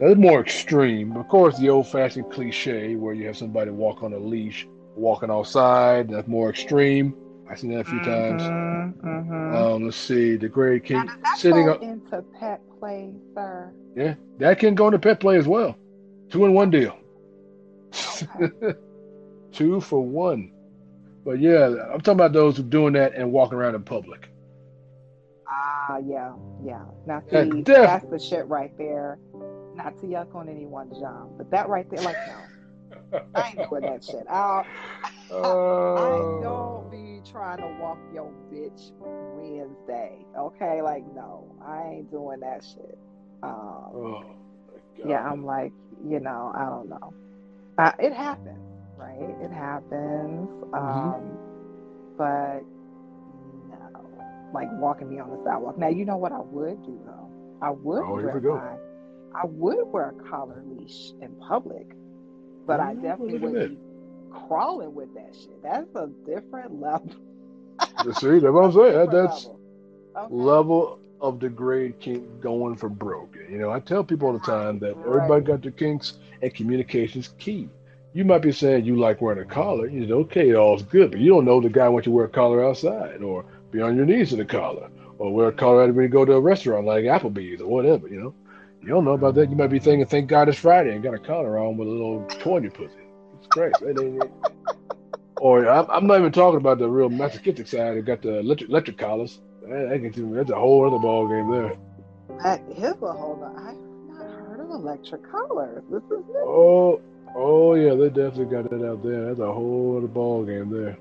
that's 0.00 0.16
more 0.16 0.40
extreme. 0.40 1.16
Of 1.16 1.28
course, 1.28 1.58
the 1.58 1.68
old-fashioned 1.70 2.30
cliche 2.30 2.96
where 2.96 3.14
you 3.14 3.26
have 3.26 3.36
somebody 3.36 3.70
walk 3.70 4.02
on 4.02 4.12
a 4.12 4.18
leash, 4.18 4.66
walking 4.94 5.30
outside. 5.30 6.08
That's 6.10 6.28
more 6.28 6.50
extreme. 6.50 7.14
I've 7.48 7.58
seen 7.58 7.72
that 7.72 7.80
a 7.80 7.84
few 7.84 8.00
times. 8.00 8.42
Mhm, 8.42 8.94
mhm. 9.02 9.54
Um, 9.54 9.84
let's 9.84 9.96
see, 9.96 10.36
degrade 10.36 10.82
now, 10.90 11.02
king 11.02 11.06
does 11.06 11.16
that 11.22 11.38
sitting 11.38 11.66
go 11.66 11.72
up. 11.72 11.82
into 11.82 12.22
pet 12.38 12.60
play, 12.78 13.14
sir? 13.34 13.72
Yeah, 13.94 14.14
that 14.38 14.58
can 14.58 14.74
go 14.74 14.86
into 14.86 14.98
pet 14.98 15.20
play 15.20 15.36
as 15.36 15.46
well. 15.46 15.76
Two 16.30 16.44
in 16.44 16.52
one 16.54 16.70
deal. 16.70 16.96
Okay. 17.94 18.50
Two 19.52 19.80
for 19.80 20.00
one. 20.04 20.52
But 21.26 21.40
yeah, 21.40 21.66
I'm 21.92 22.00
talking 22.00 22.12
about 22.14 22.32
those 22.32 22.56
who 22.56 22.62
doing 22.62 22.94
that 22.94 23.14
and 23.16 23.32
walking 23.32 23.58
around 23.58 23.74
in 23.74 23.82
public. 23.84 24.30
Ah, 25.48 25.98
yeah, 26.06 26.34
yeah. 26.64 26.84
Now, 27.06 27.22
see, 27.30 27.62
def- 27.64 27.82
that's 27.82 28.06
the 28.10 28.18
shit 28.20 28.46
right 28.48 28.72
there. 28.78 29.18
Not 29.74 29.98
to 30.00 30.06
yuck 30.06 30.34
on 30.34 30.48
anyone's 30.48 30.98
job, 31.00 31.30
but 31.38 31.50
that 31.50 31.68
right 31.68 31.86
there, 31.90 32.02
like, 32.02 32.18
no, 32.26 32.48
I 33.34 33.48
ain't 33.50 33.70
doing 33.70 33.84
that 33.84 34.04
shit. 34.04 34.24
I, 34.30 34.64
I 35.32 35.32
Oh. 35.34 36.40
don't 36.42 36.90
be 36.90 37.20
trying 37.30 37.58
to 37.58 37.68
walk 37.80 37.98
your 38.14 38.32
bitch 38.52 38.92
Wednesday, 39.00 40.24
okay? 40.38 40.82
Like, 40.82 41.04
no, 41.14 41.56
I 41.66 41.82
ain't 41.96 42.10
doing 42.12 42.40
that 42.40 42.64
shit. 42.64 42.98
Um, 43.42 43.90
Oh, 43.94 44.24
yeah, 45.04 45.22
I'm 45.28 45.44
like, 45.44 45.72
you 46.08 46.20
know, 46.20 46.52
I 46.56 46.66
don't 46.66 46.88
know. 46.88 47.14
Uh, 47.78 47.92
it 47.98 48.12
happens, 48.14 48.58
right? 48.96 49.36
It 49.40 49.52
happens. 49.52 50.48
Mm-hmm. 50.72 50.74
Um, 50.74 51.38
but 52.16 52.60
no, 53.68 54.10
like 54.52 54.68
walking 54.72 55.08
me 55.10 55.18
on 55.20 55.30
the 55.30 55.42
sidewalk. 55.44 55.78
Now, 55.78 55.88
you 55.88 56.04
know 56.04 56.16
what 56.18 56.32
I 56.32 56.40
would 56.40 56.82
do 56.84 57.00
though? 57.04 57.30
I 57.62 57.70
would 57.70 58.04
Oh, 58.04 58.14
wear 58.22 58.40
my, 58.40 58.76
I 59.34 59.46
would 59.46 59.86
wear 59.92 60.10
a 60.10 60.30
collar 60.30 60.62
leash 60.66 61.12
in 61.20 61.36
public, 61.36 61.86
but 62.66 62.80
I 62.80 62.94
definitely 62.94 63.38
wouldn't 63.38 63.70
be 63.70 63.78
crawling 64.48 64.94
with 64.94 65.14
that 65.14 65.34
shit. 65.34 65.62
That's 65.62 65.94
a 65.96 66.08
different 66.26 66.80
level. 66.80 67.12
See, 68.14 68.38
that's 68.40 68.52
what 68.52 68.64
I'm 68.64 68.72
saying. 68.72 68.92
That, 68.92 69.10
that's 69.10 69.46
level. 69.46 69.60
Okay? 70.16 70.34
level 70.34 71.00
of 71.20 71.38
degrade 71.38 71.98
kink 72.00 72.40
going 72.40 72.76
for 72.76 72.88
broke. 72.88 73.36
You 73.50 73.58
know, 73.58 73.70
I 73.70 73.80
tell 73.80 74.04
people 74.04 74.28
all 74.28 74.34
the 74.34 74.40
time 74.40 74.78
that 74.80 74.96
everybody 75.06 75.44
got 75.44 75.62
their 75.62 75.72
kinks 75.72 76.14
and 76.42 76.54
communication's 76.54 77.28
key. 77.38 77.68
You 78.16 78.24
might 78.24 78.40
be 78.40 78.50
saying 78.50 78.86
you 78.86 78.96
like 78.96 79.20
wearing 79.20 79.42
a 79.42 79.44
collar. 79.44 79.86
You 79.88 80.06
know, 80.06 80.20
okay, 80.20 80.48
it 80.48 80.56
all's 80.56 80.82
good, 80.82 81.10
but 81.10 81.20
you 81.20 81.28
don't 81.28 81.44
know 81.44 81.60
the 81.60 81.68
guy 81.68 81.86
wants 81.86 82.06
you 82.06 82.12
to 82.12 82.16
wear 82.16 82.24
a 82.24 82.30
collar 82.30 82.64
outside 82.64 83.20
or 83.20 83.44
be 83.70 83.82
on 83.82 83.94
your 83.94 84.06
knees 84.06 84.32
in 84.32 84.40
a 84.40 84.44
collar 84.46 84.88
or 85.18 85.34
wear 85.34 85.48
a 85.48 85.52
collar 85.52 85.92
when 85.92 86.02
you 86.04 86.08
go 86.08 86.24
to 86.24 86.32
a 86.32 86.40
restaurant 86.40 86.86
like 86.86 87.04
Applebee's 87.04 87.60
or 87.60 87.66
whatever, 87.66 88.08
you 88.08 88.18
know. 88.18 88.34
You 88.80 88.88
don't 88.88 89.04
know 89.04 89.12
about 89.12 89.34
that. 89.34 89.50
You 89.50 89.56
might 89.56 89.66
be 89.66 89.78
thinking, 89.78 90.06
thank 90.06 90.30
God 90.30 90.48
it's 90.48 90.56
Friday 90.58 90.94
and 90.94 91.02
got 91.02 91.12
a 91.12 91.18
collar 91.18 91.58
on 91.58 91.76
with 91.76 91.88
a 91.88 91.90
little 91.90 92.24
toy 92.40 92.56
in 92.56 92.62
your 92.62 92.72
pussy. 92.72 92.94
It's 93.36 93.48
great. 93.48 93.74
It 93.82 94.00
ain't- 94.00 94.22
or 95.38 95.68
I'm, 95.68 95.84
I'm 95.90 96.06
not 96.06 96.18
even 96.18 96.32
talking 96.32 96.56
about 96.56 96.78
the 96.78 96.88
real 96.88 97.10
masochistic 97.10 97.66
side. 97.66 97.98
They 97.98 98.00
got 98.00 98.22
the 98.22 98.38
electric, 98.38 98.70
electric 98.70 98.96
collars. 98.96 99.42
That, 99.68 99.90
that 99.90 100.14
can, 100.14 100.34
that's 100.34 100.50
a 100.50 100.54
whole 100.54 100.86
other 100.86 100.98
ball 100.98 101.28
game 101.28 101.50
there. 101.50 101.76
That 102.42 102.62
is 102.70 102.94
a 103.02 103.12
whole 103.12 103.36
lot. 103.42 103.56
I've 103.58 103.76
not 104.08 104.30
heard 104.48 104.60
of 104.60 104.70
electric 104.70 105.30
collars. 105.30 105.84
This 105.90 106.02
is 106.04 106.24
new. 106.26 106.34
Oh, 106.38 107.02
oh 107.36 107.74
yeah, 107.74 107.94
they 107.94 108.08
definitely 108.08 108.46
got 108.46 108.70
that 108.70 108.84
out 108.86 109.02
there. 109.02 109.26
That's 109.26 109.40
a 109.40 109.52
whole 109.52 109.96
other 109.98 110.06
ball 110.08 110.44
game 110.44 110.70
there. 110.70 110.96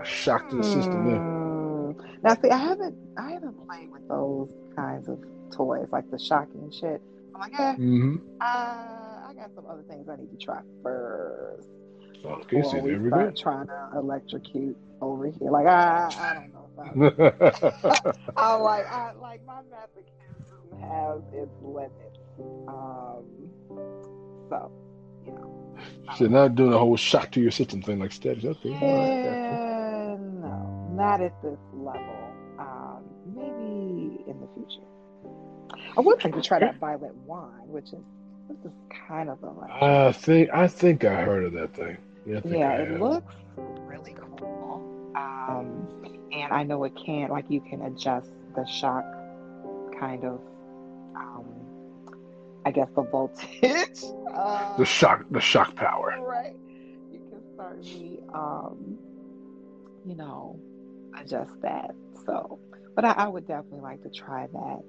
A 0.00 0.04
shock 0.04 0.48
to 0.50 0.56
the 0.56 0.62
system 0.62 1.04
there. 1.06 1.18
Hmm. 1.18 1.92
Now, 2.22 2.34
see, 2.42 2.50
I 2.50 2.58
haven't, 2.58 2.96
I 3.18 3.32
haven't 3.32 3.66
played 3.66 3.90
with 3.90 4.06
those 4.08 4.50
kinds 4.76 5.08
of 5.08 5.18
toys, 5.52 5.88
like 5.92 6.10
the 6.10 6.18
shocking 6.18 6.70
shit. 6.70 7.00
I'm 7.34 7.40
like, 7.40 7.58
eh, 7.58 7.74
Mm-hmm. 7.74 8.16
uh, 8.40 8.44
I 8.44 9.32
got 9.36 9.54
some 9.54 9.66
other 9.66 9.82
things 9.88 10.08
I 10.08 10.16
need 10.16 10.30
to 10.38 10.44
try 10.44 10.60
first. 10.82 11.68
Okay, 12.24 12.62
we 12.80 12.90
there 12.90 13.00
we 13.00 13.10
go. 13.10 13.30
trying 13.30 13.66
to 13.68 13.90
electrocute 13.96 14.76
over 15.00 15.26
here. 15.26 15.50
Like, 15.50 15.66
I, 15.66 16.08
I 16.18 16.34
don't 16.34 16.52
know. 16.52 16.62
If 17.06 17.64
I, 17.84 18.12
I 18.36 18.54
like, 18.56 18.86
I 18.90 19.12
like 19.12 19.44
my 19.46 19.60
masochism 19.70 20.80
has 20.80 21.22
its 21.32 21.52
limits. 21.62 22.18
Um, 22.68 23.24
so, 24.48 24.72
you 25.26 25.32
know. 25.32 25.76
so 26.16 26.26
not 26.26 26.54
doing 26.54 26.72
a 26.72 26.78
whole 26.78 26.96
shock 26.96 27.30
to 27.32 27.40
your 27.40 27.50
system 27.50 27.82
thing 27.82 27.98
like 27.98 28.12
statics. 28.12 28.44
Okay. 28.44 28.70
right. 28.70 30.18
No, 30.18 30.90
not 30.92 31.20
at 31.20 31.40
this 31.42 31.58
level. 31.72 32.32
Um, 32.58 33.04
maybe 33.34 34.24
in 34.30 34.40
the 34.40 34.48
future. 34.54 34.86
I 35.96 36.00
would 36.00 36.22
like 36.22 36.34
to 36.34 36.42
try 36.42 36.58
that 36.60 36.78
violet 36.78 37.14
wand, 37.14 37.68
which 37.68 37.86
is 37.86 38.00
this 38.48 38.58
is 38.64 38.72
kind 39.08 39.28
of 39.28 39.42
a 39.42 39.50
like. 39.50 39.70
I 39.82 40.12
think 40.12 40.50
I 40.52 40.68
think 40.68 41.04
I 41.04 41.22
heard 41.22 41.44
of 41.44 41.52
that 41.54 41.74
thing. 41.74 41.96
Yeah, 42.26 42.40
yeah, 42.44 42.72
it 42.72 42.90
have. 42.90 43.00
looks 43.00 43.34
really 43.56 44.14
cool. 44.14 45.12
Um, 45.16 45.88
and 46.32 46.52
I 46.52 46.62
know 46.62 46.84
it 46.84 46.92
can't 47.04 47.30
like 47.30 47.46
you 47.48 47.60
can 47.60 47.82
adjust 47.82 48.30
the 48.54 48.64
shock 48.66 49.04
kind 49.98 50.24
of. 50.24 50.40
I 52.66 52.70
guess 52.72 52.88
the 52.96 53.02
voltage. 53.02 53.48
Uh, 54.36 54.76
the 54.76 54.84
shock, 54.84 55.24
the 55.30 55.40
shock 55.40 55.74
power. 55.76 56.14
right? 56.20 56.54
You 57.10 57.20
can 57.30 57.40
certainly, 57.56 58.20
um, 58.34 58.98
you 60.04 60.14
know, 60.14 60.60
adjust 61.18 61.52
that. 61.62 61.92
So, 62.26 62.58
but 62.94 63.06
I, 63.06 63.12
I 63.12 63.28
would 63.28 63.46
definitely 63.46 63.80
like 63.80 64.02
to 64.02 64.10
try 64.10 64.46
that 64.52 64.80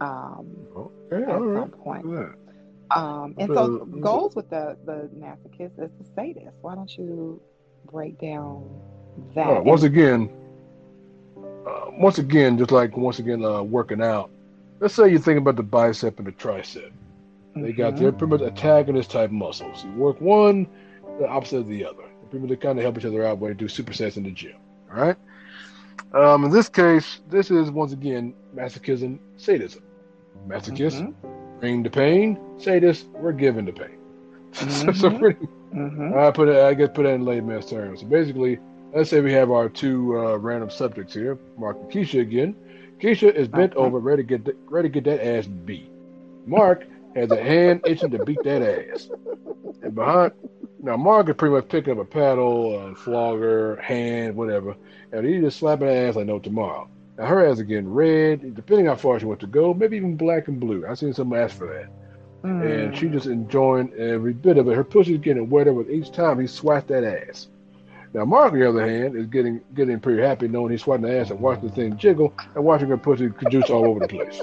um, 0.00 0.46
Okay, 0.76 1.24
at 1.24 1.28
all 1.28 1.40
right. 1.40 1.62
some 1.62 1.70
point. 1.72 2.06
Um, 2.94 3.34
and 3.38 3.48
so 3.52 3.64
Uh, 3.64 3.84
goes 4.00 4.36
with 4.36 4.48
the 4.50 4.76
the 4.84 5.10
masochist 5.18 5.72
is 5.82 5.90
to 5.98 6.04
say 6.14 6.32
this. 6.34 6.54
Why 6.60 6.76
don't 6.76 6.96
you 6.96 7.40
break 7.90 8.20
down 8.20 8.68
that? 9.34 9.48
Uh, 9.48 9.60
once 9.62 9.82
again, 9.82 10.30
uh, 11.66 11.86
once 11.98 12.18
again, 12.18 12.58
just 12.58 12.70
like 12.70 12.96
once 12.96 13.18
again, 13.18 13.44
uh, 13.44 13.62
working 13.62 14.02
out. 14.02 14.30
Let's 14.80 14.94
say 14.94 15.08
you're 15.08 15.18
thinking 15.18 15.38
about 15.38 15.56
the 15.56 15.62
bicep 15.64 16.18
and 16.18 16.28
the 16.28 16.32
tricep. 16.32 16.92
They 17.56 17.72
got 17.72 17.96
their 17.96 18.12
pretty 18.12 18.30
much 18.32 18.42
antagonist 18.42 19.10
type 19.10 19.30
muscles. 19.30 19.84
You 19.84 19.92
work 19.92 20.20
one, 20.20 20.66
the 21.18 21.28
opposite 21.28 21.58
of 21.58 21.68
the 21.68 21.84
other. 21.84 22.04
People 22.30 22.48
that 22.48 22.60
kind 22.60 22.78
of 22.78 22.82
help 22.82 22.98
each 22.98 23.04
other 23.04 23.24
out 23.24 23.38
when 23.38 23.50
you 23.50 23.54
do 23.54 23.66
supersets 23.66 24.16
in 24.16 24.24
the 24.24 24.30
gym. 24.30 24.56
All 24.90 25.00
right. 25.00 25.16
Um, 26.12 26.44
in 26.44 26.50
this 26.50 26.68
case, 26.68 27.20
this 27.28 27.50
is 27.50 27.70
once 27.70 27.92
again 27.92 28.34
masochism, 28.54 29.18
sadism. 29.36 29.82
Masochist, 30.48 31.02
Mhm. 31.02 31.14
bring 31.60 31.82
the 31.82 31.90
pain. 31.90 32.38
Sadist, 32.58 33.08
we're 33.12 33.32
giving 33.32 33.64
the 33.64 33.72
pain. 33.72 33.98
so 34.52 35.10
Mhm. 35.10 35.18
pretty, 35.18 35.46
Mhm. 35.74 36.16
I 36.16 36.30
put 36.30 36.48
it. 36.48 36.56
I 36.56 36.74
guess 36.74 36.90
put 36.94 37.06
it 37.06 37.10
in 37.10 37.24
layman's 37.24 37.66
terms. 37.66 38.00
So 38.00 38.06
basically, 38.06 38.58
let's 38.92 39.10
say 39.10 39.20
we 39.20 39.32
have 39.32 39.50
our 39.50 39.68
two 39.68 40.18
uh, 40.18 40.36
random 40.38 40.70
subjects 40.70 41.14
here, 41.14 41.38
Mark 41.56 41.76
and 41.80 41.90
Keisha 41.90 42.20
again. 42.20 42.54
Keisha 43.00 43.32
is 43.32 43.48
bent 43.48 43.74
Okay. 43.74 43.80
over, 43.84 43.98
ready 43.98 44.22
to 44.22 44.26
get 44.26 44.44
th- 44.44 44.56
ready 44.70 44.88
to 44.88 44.92
get 45.00 45.04
that 45.04 45.24
ass 45.26 45.46
beat. 45.46 45.90
Mark 46.46 46.84
has 47.14 47.30
a 47.30 47.42
hand 47.42 47.82
itching 47.86 48.10
to 48.10 48.24
beat 48.24 48.42
that 48.44 48.62
ass. 48.62 49.08
And 49.82 49.94
behind 49.94 50.32
now, 50.82 50.96
Mark 50.96 51.28
is 51.30 51.36
pretty 51.36 51.54
much 51.54 51.68
picking 51.68 51.92
up 51.92 51.98
a 51.98 52.04
paddle, 52.04 52.88
a 52.88 52.94
flogger, 52.94 53.76
hand, 53.76 54.36
whatever, 54.36 54.76
and 55.12 55.26
he's 55.26 55.42
just 55.42 55.58
slapping 55.58 55.86
her 55.86 56.08
ass 56.08 56.16
like 56.16 56.26
no 56.26 56.38
tomorrow. 56.38 56.88
Now 57.16 57.26
her 57.26 57.46
ass 57.46 57.56
is 57.58 57.62
getting 57.62 57.88
red, 57.88 58.54
depending 58.54 58.86
how 58.86 58.96
far 58.96 59.18
she 59.18 59.24
wants 59.26 59.40
to 59.40 59.46
go, 59.46 59.72
maybe 59.72 59.96
even 59.96 60.16
black 60.16 60.48
and 60.48 60.60
blue. 60.60 60.86
I've 60.86 60.98
seen 60.98 61.14
someone 61.14 61.40
ask 61.40 61.56
for 61.56 61.72
that 61.72 61.90
and 62.44 62.96
she 62.96 63.06
Mm. 63.06 63.12
just 63.12 63.26
enjoying 63.26 63.92
every 63.94 64.34
bit 64.34 64.58
of 64.58 64.68
it. 64.68 64.74
Her 64.76 64.84
pussy's 64.84 65.18
getting 65.18 65.48
wetter 65.48 65.72
with 65.72 65.90
each 65.90 66.12
time 66.12 66.38
he 66.38 66.46
swats 66.46 66.86
that 66.88 67.02
ass. 67.04 67.48
Now 68.12 68.24
Mark, 68.26 68.52
on 68.52 68.58
the 68.60 68.68
other 68.68 68.86
hand, 68.86 69.16
is 69.16 69.26
getting 69.26 69.60
getting 69.74 69.98
pretty 69.98 70.22
happy 70.22 70.46
knowing 70.46 70.70
he's 70.70 70.82
swatting 70.82 71.06
the 71.06 71.18
ass 71.18 71.30
and 71.30 71.40
watching 71.40 71.68
the 71.68 71.74
thing 71.74 71.96
jiggle 71.96 72.32
and 72.54 72.64
watching 72.64 72.88
her 72.88 72.98
pussy 72.98 73.30
juice 73.48 73.70
all 73.70 73.86
over 73.86 74.00
the 74.00 74.08
place. 74.08 74.42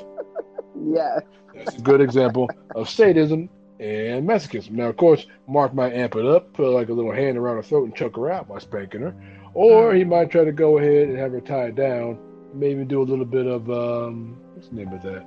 Yes. 0.79 1.21
That's 1.53 1.75
a 1.75 1.81
good 1.81 2.01
example 2.01 2.49
of 2.75 2.89
sadism 2.89 3.49
and 3.79 4.27
masochism. 4.27 4.71
Now, 4.71 4.87
of 4.87 4.97
course, 4.97 5.25
Mark 5.47 5.73
might 5.73 5.93
amp 5.93 6.15
it 6.15 6.25
up, 6.25 6.53
put 6.53 6.71
like 6.71 6.89
a 6.89 6.93
little 6.93 7.11
hand 7.11 7.37
around 7.37 7.57
her 7.57 7.63
throat 7.63 7.85
and 7.85 7.95
choke 7.95 8.15
her 8.15 8.31
out 8.31 8.47
by 8.47 8.59
spanking 8.59 9.01
her, 9.01 9.15
or 9.53 9.93
he 9.93 10.03
might 10.03 10.29
try 10.31 10.43
to 10.43 10.51
go 10.51 10.77
ahead 10.77 11.09
and 11.09 11.17
have 11.17 11.31
her 11.31 11.41
tied 11.41 11.75
down, 11.75 12.17
maybe 12.53 12.85
do 12.85 13.01
a 13.01 13.03
little 13.03 13.25
bit 13.25 13.47
of 13.47 13.69
um, 13.69 14.37
what's 14.53 14.69
the 14.69 14.75
name 14.75 14.93
of 14.93 15.01
that? 15.03 15.25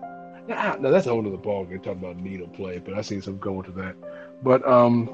Yeah, 0.49 0.77
no, 0.79 0.91
that's 0.91 1.07
a 1.07 1.11
whole 1.11 1.27
other 1.27 1.37
ballgame 1.37 1.83
talking 1.83 1.93
about 2.05 2.17
needle 2.17 2.49
play, 2.49 2.79
but 2.79 2.95
I 2.95 3.01
seen 3.01 3.23
some 3.23 3.39
going 3.39 3.65
to 3.65 3.73
that. 3.73 3.97
But 4.43 4.67
um, 4.69 5.11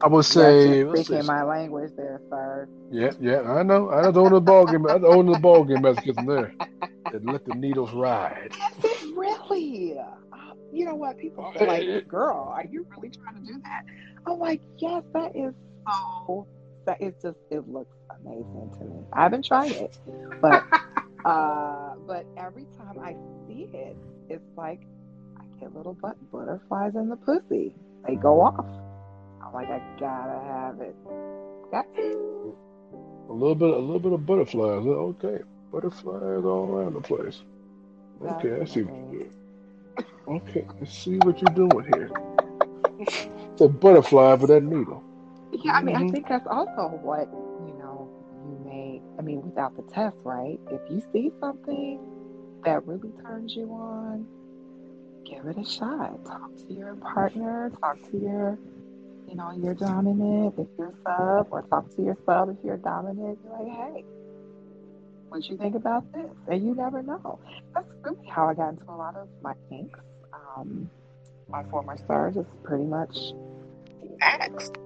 I 0.00 0.08
would 0.08 0.24
say, 0.24 0.84
speaking 0.94 1.26
my 1.26 1.42
language 1.42 1.92
there, 1.96 2.20
sir. 2.30 2.68
yeah, 2.90 3.12
yeah, 3.20 3.42
I 3.42 3.62
know, 3.62 3.90
I 3.90 4.02
know 4.02 4.12
the 4.12 4.20
owner 4.20 4.36
of 4.36 4.44
the 4.44 4.50
ball 4.50 4.66
game, 4.66 4.86
I 4.86 4.94
know 4.94 4.98
the 4.98 5.06
owner 5.08 5.30
of 5.30 5.36
the 5.36 5.40
ball 5.40 5.64
game 5.64 5.78
masochism 5.78 6.26
there. 6.26 6.54
And 7.06 7.24
let 7.26 7.44
the 7.44 7.54
needles 7.54 7.92
ride. 7.92 8.52
Is 8.52 8.84
it 8.84 9.16
really? 9.16 9.98
Uh, 9.98 10.36
you 10.72 10.84
know 10.84 10.94
what? 10.94 11.18
People 11.18 11.52
feel 11.52 11.66
like, 11.66 12.06
girl, 12.08 12.52
are 12.54 12.64
you 12.70 12.86
really 12.90 13.10
trying 13.10 13.34
to 13.34 13.52
do 13.52 13.60
that? 13.64 13.84
I'm 14.26 14.38
like, 14.38 14.60
yes, 14.78 15.02
that 15.14 15.34
is 15.34 15.54
so. 15.86 16.46
That 16.86 17.00
is 17.00 17.14
just. 17.22 17.38
It 17.50 17.68
looks 17.68 17.96
amazing 18.20 18.70
to 18.78 18.84
me. 18.84 19.04
I 19.12 19.22
haven't 19.22 19.44
tried 19.44 19.72
it, 19.72 19.98
but 20.40 20.64
uh, 21.24 21.94
but 22.06 22.26
every 22.36 22.66
time 22.78 22.98
I 23.02 23.16
see 23.46 23.68
it, 23.72 23.96
it's 24.28 24.56
like 24.56 24.80
I 25.38 25.44
get 25.60 25.74
little 25.74 25.94
butt 25.94 26.16
butterflies 26.30 26.94
in 26.94 27.08
the 27.08 27.16
pussy. 27.16 27.74
They 28.06 28.16
go 28.16 28.40
off. 28.40 28.66
I'm 29.44 29.52
like, 29.52 29.68
I 29.68 29.80
gotta 29.98 30.38
have 30.46 30.80
it. 30.80 30.94
Got 31.70 31.86
to. 31.96 32.56
A 33.28 33.32
little 33.32 33.54
bit, 33.54 33.70
a 33.70 33.76
little 33.76 34.00
bit 34.00 34.12
of 34.12 34.26
butterflies. 34.26 34.84
Okay, 34.86 35.38
butterflies 35.72 36.44
all 36.44 36.68
around 36.74 36.94
the 36.94 37.00
place. 37.00 37.42
Okay, 38.22 38.60
I 38.60 38.64
see. 38.64 38.82
What 38.82 38.94
you're 39.12 39.12
doing. 39.12 39.32
Okay, 40.28 40.66
I 40.80 40.84
see 40.84 41.16
what 41.18 41.40
you're 41.40 41.54
doing 41.54 41.84
here. 41.84 42.10
It's 43.52 43.60
a 43.60 43.68
butterfly 43.68 44.36
for 44.36 44.46
that 44.48 44.62
needle. 44.62 45.02
Yeah, 45.52 45.72
I 45.72 45.82
mean, 45.82 45.96
I 45.96 46.04
Mhm. 46.04 46.10
think 46.10 46.28
that's 46.28 46.46
also 46.46 46.88
what, 47.02 47.28
you 47.66 47.74
know, 47.78 48.08
you 48.46 48.58
may, 48.64 49.02
I 49.18 49.22
mean, 49.22 49.42
without 49.42 49.76
the 49.76 49.82
test, 49.82 50.16
right? 50.24 50.58
If 50.70 50.80
you 50.90 51.02
see 51.12 51.32
something 51.40 52.00
that 52.64 52.86
really 52.86 53.12
turns 53.26 53.54
you 53.56 53.72
on, 53.72 54.26
give 55.24 55.46
it 55.46 55.58
a 55.58 55.64
shot. 55.64 56.24
Talk 56.24 56.50
to 56.68 56.74
your 56.74 56.96
partner, 56.96 57.70
talk 57.80 57.98
to 58.10 58.18
your, 58.18 58.58
you 59.28 59.36
know, 59.36 59.52
your 59.52 59.74
dominant 59.74 60.54
if 60.58 60.68
you're 60.78 60.94
sub, 61.04 61.48
or 61.50 61.62
talk 61.70 61.88
to 61.96 62.02
your 62.02 62.16
sub 62.26 62.50
if 62.50 62.56
you're 62.64 62.76
dominant. 62.78 63.38
You're 63.44 63.58
like, 63.58 63.72
hey, 63.94 64.04
what 65.30 65.48
you 65.48 65.56
think 65.56 65.74
about 65.74 66.12
this? 66.12 66.30
And 66.48 66.64
you 66.64 66.74
never 66.74 67.02
know. 67.02 67.38
That's 67.74 67.86
really 68.02 68.26
how 68.28 68.48
I 68.48 68.54
got 68.54 68.70
into 68.70 68.84
a 68.88 68.96
lot 68.96 69.16
of 69.16 69.28
my 69.42 69.54
kinks. 69.68 69.98
Um, 70.32 70.90
my 71.48 71.62
former 71.64 71.96
star 71.98 72.28
is 72.28 72.36
pretty 72.62 72.84
much 72.84 73.16
asked, 74.20 74.76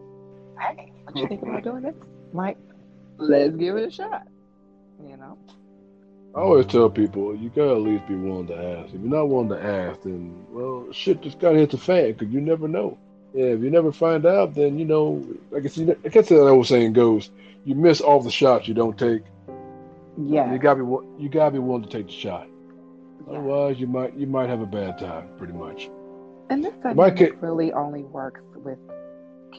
hey, 0.61 0.92
what 1.05 1.16
you 1.16 1.26
think 1.26 1.42
about 1.42 1.64
doing 1.64 1.82
this? 1.82 1.95
Like, 2.32 2.59
let's 3.18 3.57
give 3.57 3.76
it 3.76 3.88
a 3.88 3.90
shot. 3.90 4.26
You 5.03 5.16
know? 5.16 5.38
I 6.34 6.40
always 6.40 6.66
tell 6.66 6.90
people 6.90 7.34
you 7.36 7.49
gotta 7.51 7.72
at 7.72 7.80
least 7.80 8.07
be 8.09 8.14
willing 8.14 8.49
to 8.49 8.57
ask. 8.57 8.95
If 8.95 9.01
you're 9.01 9.11
not 9.11 9.28
willing 9.28 9.51
to 9.51 9.62
ask, 9.62 10.03
then 10.03 10.45
well, 10.51 10.86
shit 10.92 11.20
just 11.20 11.38
gotta 11.38 11.59
hit 11.59 11.70
the 11.70 11.78
fan 11.78 12.12
because 12.12 12.32
you 12.32 12.40
never 12.40 12.68
know. 12.68 12.99
Yeah, 13.34 13.47
if 13.47 13.61
you 13.61 13.70
never 13.70 13.92
find 13.92 14.26
out, 14.26 14.55
then 14.55 14.78
you 14.78 14.84
know, 14.84 15.24
I 15.55 15.61
guess 15.61 15.76
you, 15.76 15.97
I 16.05 16.09
guess 16.09 16.28
that 16.28 16.40
old 16.40 16.66
saying 16.66 16.92
goes, 16.92 17.30
you 17.64 17.74
miss 17.74 18.01
all 18.01 18.20
the 18.20 18.30
shots 18.30 18.68
you 18.68 18.74
don't 18.74 18.99
take. 18.99 19.22
Yeah. 20.17 20.53
You 20.53 20.59
gotta 20.59 20.85
be 20.85 21.23
you 21.23 21.29
gotta 21.29 21.51
be 21.53 21.59
willing 21.59 21.83
to 21.83 21.89
take 21.89 22.07
the 22.07 22.12
shot. 22.12 22.47
yeah. 23.27 23.39
Otherwise, 23.39 23.81
you 23.81 23.87
might 23.87 24.15
you 24.17 24.27
might 24.27 24.49
have 24.49 24.61
a 24.61 24.67
bad 24.67 24.99
time, 24.99 25.29
pretty 25.39 25.53
much. 25.55 25.91
And 26.51 26.65
this 26.65 26.75
dynamic 26.83 27.17
ca- 27.19 27.37
really 27.41 27.73
only 27.73 28.03
works 28.05 28.41
with 28.57 28.79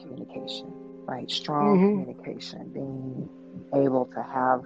communication, 0.00 0.72
right? 1.06 1.30
Strong 1.30 1.78
Mhm. 1.78 1.90
communication, 1.90 2.70
being 2.72 3.28
able 3.74 4.06
to 4.14 4.22
have, 4.22 4.62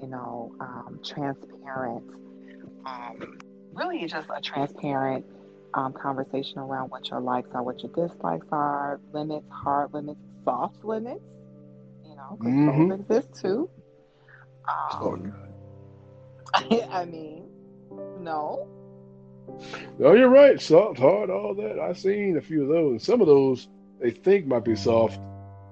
you 0.00 0.08
know, 0.08 0.52
um, 0.60 1.00
transparent, 1.04 2.04
um, 2.86 3.38
really 3.74 4.06
just 4.06 4.28
a 4.34 4.40
transparent 4.40 5.24
um, 5.74 5.92
conversation 5.92 6.58
around 6.58 6.90
what 6.90 7.10
your 7.10 7.20
likes 7.20 7.48
are, 7.52 7.62
what 7.62 7.82
your 7.82 7.92
dislikes 7.92 8.46
are, 8.52 9.00
limits, 9.12 9.46
hard 9.50 9.92
limits, 9.92 10.20
soft 10.44 10.82
limits, 10.84 11.20
you 12.04 12.14
know, 12.16 12.38
because 12.38 12.54
Mhm. 12.54 12.88
those 12.88 13.00
exist 13.00 13.40
too. 13.42 13.68
Oh, 14.68 15.14
Um, 15.14 15.34
I 16.90 17.04
mean, 17.04 17.48
no. 18.20 18.66
No, 19.98 20.12
you're 20.14 20.28
right. 20.28 20.60
Soft, 20.60 20.98
hard, 20.98 21.30
all 21.30 21.54
that. 21.54 21.78
I've 21.78 21.98
seen 21.98 22.36
a 22.36 22.40
few 22.40 22.62
of 22.62 22.68
those. 22.68 22.90
And 22.92 23.02
some 23.02 23.20
of 23.20 23.26
those 23.26 23.68
they 24.00 24.10
think 24.10 24.46
might 24.46 24.64
be 24.64 24.76
soft. 24.76 25.20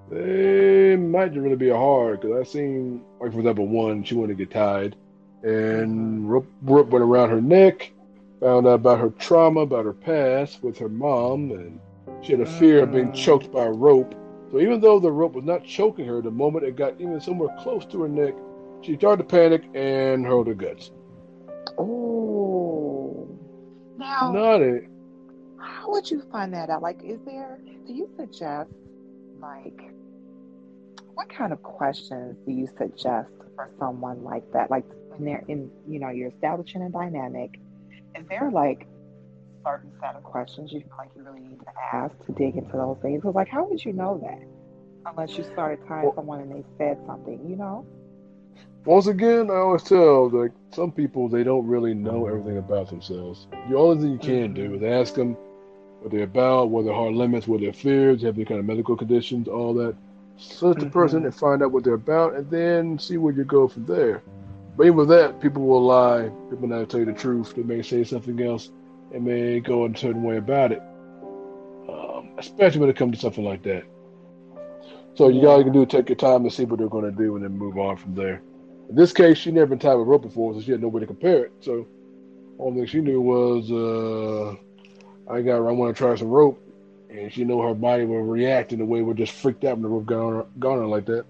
They 0.09 0.95
might 0.95 1.33
really 1.35 1.55
be 1.55 1.69
hard 1.69 2.21
because 2.21 2.37
I've 2.39 2.47
seen, 2.47 3.01
like 3.19 3.31
for 3.31 3.39
example, 3.39 3.67
one 3.67 4.03
she 4.03 4.15
wanted 4.15 4.37
to 4.37 4.45
get 4.45 4.51
tied, 4.53 4.95
and 5.43 6.29
rope, 6.29 6.47
rope 6.61 6.89
went 6.89 7.03
around 7.03 7.29
her 7.29 7.41
neck. 7.41 7.91
Found 8.41 8.67
out 8.67 8.73
about 8.75 8.99
her 8.99 9.09
trauma, 9.09 9.61
about 9.61 9.85
her 9.85 9.93
past 9.93 10.61
with 10.61 10.77
her 10.77 10.89
mom, 10.89 11.51
and 11.51 11.79
she 12.21 12.33
had 12.33 12.41
a 12.41 12.45
fear 12.45 12.83
of 12.83 12.91
being 12.91 13.09
Mm. 13.09 13.15
choked 13.15 13.51
by 13.51 13.63
a 13.65 13.71
rope. 13.71 14.13
So 14.51 14.59
even 14.59 14.79
though 14.79 14.99
the 14.99 15.11
rope 15.11 15.33
was 15.33 15.45
not 15.45 15.63
choking 15.63 16.05
her, 16.05 16.21
the 16.21 16.29
moment 16.31 16.65
it 16.65 16.75
got 16.75 16.99
even 16.99 17.19
somewhere 17.19 17.55
close 17.59 17.85
to 17.85 18.01
her 18.03 18.07
neck, 18.09 18.35
she 18.85 18.95
started 18.95 19.27
to 19.27 19.35
panic 19.35 19.63
and 19.73 20.25
hurled 20.25 20.47
her 20.47 20.53
guts. 20.53 20.91
Oh. 21.77 23.27
Now, 23.97 24.31
Not 24.31 24.61
it. 24.61 24.85
how 25.59 25.89
would 25.91 26.09
you 26.09 26.21
find 26.31 26.53
that 26.53 26.69
out? 26.69 26.81
Like, 26.81 27.01
is 27.03 27.19
there, 27.25 27.59
do 27.87 27.93
you 27.93 28.09
suggest, 28.17 28.69
like, 29.39 29.81
what 31.13 31.29
kind 31.29 31.51
of 31.53 31.63
questions 31.63 32.37
do 32.45 32.51
you 32.51 32.67
suggest 32.77 33.29
for 33.55 33.69
someone 33.79 34.23
like 34.23 34.43
that? 34.53 34.69
Like, 34.69 34.85
when 35.09 35.25
they're 35.25 35.43
in, 35.47 35.71
you 35.87 35.99
know, 35.99 36.09
you're 36.09 36.29
establishing 36.29 36.81
a 36.83 36.89
dynamic, 36.89 37.59
is 38.15 38.25
there 38.29 38.51
like 38.51 38.87
certain 39.65 39.91
set 39.99 40.15
of 40.15 40.23
questions 40.23 40.71
you 40.71 40.81
feel 40.81 40.95
like 40.97 41.09
you 41.15 41.23
really 41.23 41.39
need 41.39 41.59
to 41.59 41.65
ask 41.93 42.13
to 42.25 42.31
dig 42.33 42.55
into 42.57 42.73
those 42.73 42.97
things? 43.01 43.21
Because, 43.21 43.35
like, 43.35 43.47
how 43.47 43.65
would 43.65 43.83
you 43.83 43.93
know 43.93 44.19
that? 44.23 44.45
Unless 45.09 45.37
you 45.37 45.43
started 45.45 45.79
tying 45.87 46.03
Well- 46.05 46.15
someone 46.15 46.41
and 46.41 46.51
they 46.51 46.63
said 46.77 46.97
something, 47.05 47.39
you 47.49 47.55
know? 47.55 47.85
Once 48.85 49.07
again, 49.07 49.49
I 49.49 49.55
always 49.55 49.81
tell 49.83 50.29
like 50.29 50.51
some 50.71 50.91
people 50.91 51.27
they 51.27 51.43
don't 51.43 51.65
really 51.65 51.93
know 51.95 52.27
everything 52.27 52.57
about 52.57 52.87
themselves. 52.89 53.47
The 53.69 53.75
only 53.77 54.03
thing 54.03 54.11
you 54.11 54.19
can 54.19 54.53
do 54.53 54.75
is 54.75 54.83
ask 54.83 55.15
them 55.15 55.33
what 56.01 56.11
they're 56.11 56.23
about, 56.23 56.69
what 56.69 56.85
their 56.85 56.93
hard 56.93 57.15
limits, 57.15 57.47
what 57.47 57.61
their 57.61 57.73
fears, 57.73 58.21
have 58.21 58.35
any 58.35 58.45
kind 58.45 58.59
of 58.59 58.65
medical 58.65 58.95
conditions, 58.95 59.47
all 59.47 59.73
that. 59.75 59.95
Search 60.37 60.77
the 60.79 60.85
person 60.89 61.21
Mhm. 61.21 61.25
and 61.25 61.35
find 61.35 61.63
out 61.63 61.71
what 61.71 61.83
they're 61.83 61.93
about, 61.95 62.35
and 62.35 62.49
then 62.51 62.99
see 62.99 63.17
where 63.17 63.33
you 63.33 63.43
go 63.43 63.67
from 63.67 63.85
there. 63.85 64.21
But 64.77 64.85
even 64.85 64.97
with 64.97 65.07
that, 65.09 65.39
people 65.39 65.63
will 65.63 65.81
lie. 65.81 66.29
People 66.49 66.67
not 66.67 66.89
tell 66.89 66.99
you 66.99 67.05
the 67.05 67.13
truth. 67.13 67.55
They 67.55 67.63
may 67.63 67.81
say 67.81 68.03
something 68.03 68.39
else 68.41 68.69
and 69.13 69.23
may 69.25 69.61
go 69.61 69.85
a 69.85 69.95
certain 69.97 70.23
way 70.23 70.37
about 70.37 70.71
it. 70.71 70.81
especially 72.37 72.81
when 72.81 72.89
it 72.89 72.97
comes 72.97 73.15
to 73.15 73.21
something 73.21 73.45
like 73.45 73.63
that. 73.63 73.83
So 75.13 75.29
you 75.29 75.39
you 75.39 75.63
can 75.63 75.71
do 75.71 75.85
take 75.85 76.09
your 76.09 76.17
time 76.17 76.41
and 76.43 76.51
see 76.51 76.65
what 76.65 76.79
they're 76.79 76.89
going 76.89 77.05
to 77.05 77.11
do, 77.11 77.35
and 77.35 77.45
then 77.45 77.57
move 77.57 77.77
on 77.77 77.95
from 77.95 78.13
there. 78.13 78.41
In 78.89 78.95
this 78.95 79.13
case, 79.13 79.37
she 79.37 79.51
never 79.51 79.67
been 79.67 79.79
tied 79.79 79.95
with 79.95 80.07
rope 80.07 80.21
before, 80.21 80.53
so 80.53 80.61
she 80.61 80.71
had 80.71 80.81
nobody 80.81 81.05
to 81.05 81.07
compare 81.07 81.45
it. 81.45 81.51
So 81.59 81.87
only 82.59 82.81
thing 82.81 82.87
she 82.87 83.01
knew 83.01 83.21
was, 83.21 83.71
uh, 83.71 84.55
I 85.31 85.41
got 85.41 85.57
I 85.57 85.71
want 85.71 85.95
to 85.95 85.97
try 85.97 86.15
some 86.15 86.29
rope, 86.29 86.61
and 87.09 87.31
she 87.31 87.43
knew 87.43 87.59
her 87.59 87.73
body 87.73 88.05
would 88.05 88.29
react 88.29 88.73
in 88.73 88.81
a 88.81 88.85
way 88.85 89.01
would 89.01 89.17
just 89.17 89.33
freaked 89.33 89.63
out 89.63 89.77
when 89.77 89.83
the 89.83 89.89
rope 89.89 90.05
got 90.05 90.19
on 90.19 90.33
her, 90.33 90.45
got 90.59 90.71
on 90.73 90.79
her 90.79 90.85
like 90.85 91.05
that. 91.05 91.25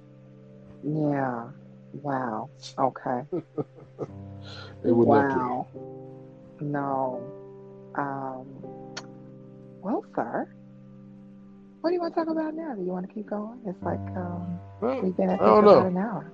Yeah. 0.84 1.50
Wow. 1.94 2.50
Okay. 2.78 3.22
It 4.84 4.90
pretty. 4.90 5.02
wow. 5.02 5.68
No. 6.60 7.24
Um. 7.96 8.46
Well, 9.82 10.06
sir. 10.16 10.48
What 11.82 11.90
do 11.90 11.94
you 11.96 12.02
want 12.02 12.14
to 12.14 12.20
talk 12.20 12.30
about 12.30 12.54
now? 12.54 12.74
Do 12.76 12.82
you 12.84 12.92
want 12.92 13.08
to 13.08 13.14
keep 13.14 13.28
going? 13.28 13.60
It's 13.66 13.82
like 13.84 14.00
um, 14.16 14.60
Well, 14.82 15.02
we've 15.02 15.18
been 15.18 15.30
at 15.30 15.40
this 15.40 15.48
for 15.48 15.60
about 15.60 15.86
an 15.88 15.98
hour. 15.98 16.32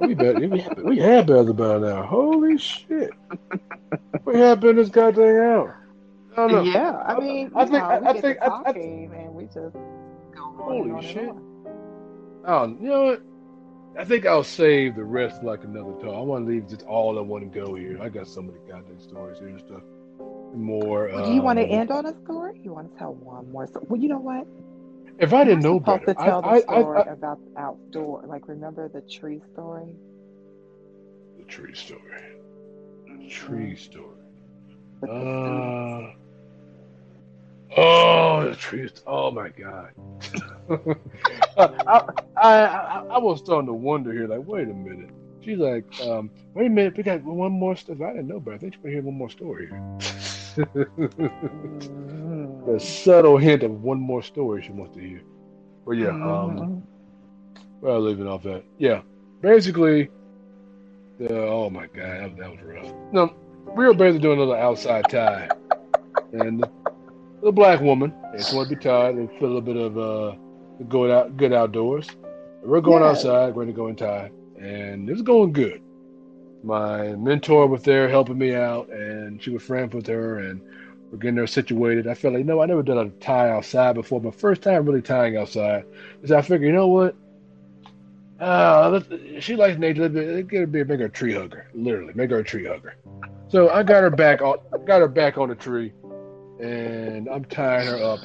We 0.00 0.14
bet 0.14 0.38
we 0.50 0.60
have, 0.60 0.78
we 0.78 0.98
have 0.98 1.26
been 1.26 1.48
about 1.48 1.80
now. 1.82 2.02
Holy 2.04 2.58
shit! 2.58 3.10
We 4.24 4.38
have 4.38 4.60
been 4.60 4.76
this 4.76 4.88
goddamn 4.90 5.24
hour. 5.36 5.86
I 6.32 6.36
don't 6.36 6.52
know. 6.52 6.62
Yeah, 6.62 7.02
I 7.06 7.18
mean, 7.18 7.50
I 7.54 7.62
you 7.64 7.70
think- 7.70 7.82
know, 7.82 7.88
I- 7.88 7.98
we 8.00 8.06
I 8.06 8.12
get 8.12 8.22
think- 8.22 8.38
to 8.38 8.44
I- 8.44 8.46
I- 8.46 8.62
talking 8.64 9.10
and 9.14 9.34
we 9.34 9.44
just 9.46 9.76
Holy 10.36 11.02
shit. 11.06 11.16
and 11.28 11.30
on. 11.30 12.76
Oh, 12.78 12.82
you 12.82 12.88
know 12.88 13.04
what? 13.06 13.22
I 13.98 14.04
think 14.04 14.26
I'll 14.26 14.44
save 14.44 14.94
the 14.96 15.04
rest 15.04 15.42
like 15.42 15.64
another 15.64 15.92
time. 16.00 16.10
I 16.14 16.20
want 16.20 16.44
to 16.46 16.52
leave 16.52 16.68
just 16.68 16.82
all 16.82 17.18
I 17.18 17.22
want 17.22 17.50
to 17.50 17.58
go 17.64 17.74
here. 17.74 17.98
I 18.02 18.10
got 18.10 18.26
so 18.28 18.42
many 18.42 18.58
goddamn 18.68 19.00
stories 19.00 19.38
here 19.38 19.48
and 19.48 19.58
stuff. 19.58 19.80
More. 20.54 21.08
Well, 21.12 21.24
do 21.26 21.32
you 21.32 21.40
want 21.42 21.58
to 21.58 21.64
um, 21.64 21.70
end 21.70 21.90
on 21.90 22.04
a 22.06 22.12
story? 22.24 22.60
You 22.62 22.74
want 22.74 22.92
to 22.92 22.98
tell 22.98 23.14
one 23.14 23.50
more 23.50 23.66
story? 23.66 23.86
Well, 23.88 24.00
you 24.00 24.08
know 24.08 24.18
what? 24.18 24.46
If 25.18 25.32
I 25.32 25.44
didn't 25.44 25.62
know 25.62 25.80
better, 25.80 26.06
to 26.06 26.14
tell 26.14 26.38
I, 26.44 26.60
the 26.60 26.70
I, 26.70 26.80
story 26.80 26.98
I, 26.98 27.00
I, 27.00 27.12
about 27.12 27.38
the 27.44 27.60
outdoor. 27.60 28.24
Like, 28.26 28.48
remember 28.48 28.88
the 28.88 29.00
tree 29.02 29.40
story? 29.52 29.94
the 31.38 31.44
tree 31.44 31.74
story. 31.74 32.00
The 33.06 33.28
tree 33.28 33.76
story. 33.76 34.16
The 35.00 35.10
Uh, 35.10 36.12
oh, 37.76 38.48
the 38.50 38.56
trees. 38.56 38.92
Oh 39.06 39.30
my 39.30 39.48
god. 39.50 39.92
I, 41.58 42.02
I, 42.36 42.42
I, 42.42 43.04
I 43.10 43.18
was 43.18 43.38
starting 43.40 43.66
to 43.66 43.72
wonder 43.74 44.12
here, 44.12 44.26
like, 44.26 44.46
wait 44.46 44.68
a 44.68 44.74
minute. 44.74 45.10
She's 45.42 45.58
like, 45.58 45.84
um, 46.02 46.30
wait 46.54 46.66
a 46.66 46.70
minute, 46.70 46.96
we 46.96 47.02
got 47.04 47.22
one 47.22 47.52
more 47.52 47.76
stuff. 47.76 48.00
I 48.00 48.10
didn't 48.12 48.28
know, 48.28 48.40
but 48.40 48.54
I 48.54 48.58
think 48.58 48.74
hear 48.82 49.02
one 49.02 49.14
more 49.14 49.30
story 49.30 49.68
here. 49.68 49.82
Mhm. 51.36 52.45
The 52.66 52.80
subtle 52.80 53.36
hint 53.38 53.62
of 53.62 53.82
one 53.82 54.00
more 54.00 54.22
story 54.22 54.62
she 54.62 54.72
wants 54.72 54.94
to 54.96 55.00
hear. 55.00 55.22
But 55.86 55.92
yeah, 55.92 56.08
um, 56.10 56.58
Mhm. 56.58 56.82
well, 57.80 58.00
leaving 58.00 58.26
off 58.26 58.42
that. 58.42 58.64
Yeah, 58.78 59.02
basically, 59.40 60.10
the 61.18 61.46
oh 61.46 61.70
my 61.70 61.86
god, 61.86 61.96
that, 61.96 62.36
that 62.38 62.50
was 62.50 62.60
rough. 62.62 62.92
No, 63.12 63.32
we 63.76 63.84
were 63.84 63.94
basically 63.94 64.20
doing 64.20 64.40
another 64.40 64.56
outside 64.58 65.04
tie, 65.08 65.48
and 66.32 66.60
the, 66.62 66.70
the 67.42 67.52
black 67.52 67.80
woman, 67.80 68.12
they 68.32 68.38
just 68.38 68.54
want 68.54 68.68
to 68.68 68.76
be 68.76 68.82
tied 68.82 69.14
and 69.14 69.30
feel 69.32 69.44
a 69.44 69.52
little 69.54 69.60
bit 69.60 69.76
of 69.76 69.96
uh, 69.98 70.34
going 70.88 71.12
out, 71.12 71.36
good 71.36 71.52
outdoors. 71.52 72.08
We're 72.64 72.80
going 72.80 73.02
Yeah. 73.02 73.10
outside, 73.10 73.48
we're 73.54 73.64
going 73.64 73.68
to 73.68 73.72
go 73.74 73.86
and 73.86 73.96
tie, 73.98 74.30
and 74.58 75.08
it 75.08 75.12
was 75.12 75.22
going 75.22 75.52
good. 75.52 75.80
My 76.64 77.12
mentor 77.14 77.68
was 77.68 77.82
there 77.82 78.08
helping 78.08 78.38
me 78.38 78.54
out, 78.54 78.88
and 78.90 79.40
she 79.40 79.50
was 79.50 79.62
friends 79.62 79.94
with 79.94 80.06
her, 80.08 80.40
and 80.40 80.60
we're 81.10 81.18
getting 81.18 81.36
her 81.36 81.46
situated. 81.46 82.06
I 82.06 82.14
felt 82.14 82.34
like, 82.34 82.44
no, 82.44 82.60
I 82.60 82.66
never 82.66 82.82
done 82.82 82.98
a 82.98 83.10
tie 83.20 83.50
outside 83.50 83.94
before. 83.94 84.20
My 84.20 84.30
first 84.30 84.62
time 84.62 84.84
really 84.84 85.02
tying 85.02 85.36
outside. 85.36 85.84
So 86.24 86.36
I 86.36 86.42
figured, 86.42 86.62
you 86.62 86.72
know 86.72 86.88
what? 86.88 87.16
Uh, 88.40 89.00
she 89.40 89.56
likes 89.56 89.78
nature. 89.78 90.08
Let's 90.08 90.48
get 90.48 90.60
her 90.60 90.66
make 90.66 91.00
her 91.00 91.06
a 91.06 91.08
tree 91.08 91.32
hugger. 91.32 91.68
Literally, 91.74 92.12
make 92.14 92.30
her 92.30 92.40
a 92.40 92.44
tree 92.44 92.66
hugger. 92.66 92.96
So 93.48 93.70
I 93.70 93.82
got 93.82 94.02
her 94.02 94.10
back 94.10 94.42
on, 94.42 94.58
got 94.84 95.00
her 95.00 95.08
back 95.08 95.38
on 95.38 95.48
the 95.48 95.54
tree, 95.54 95.92
and 96.60 97.28
I'm 97.28 97.44
tying 97.44 97.86
her 97.86 98.02
up, 98.02 98.20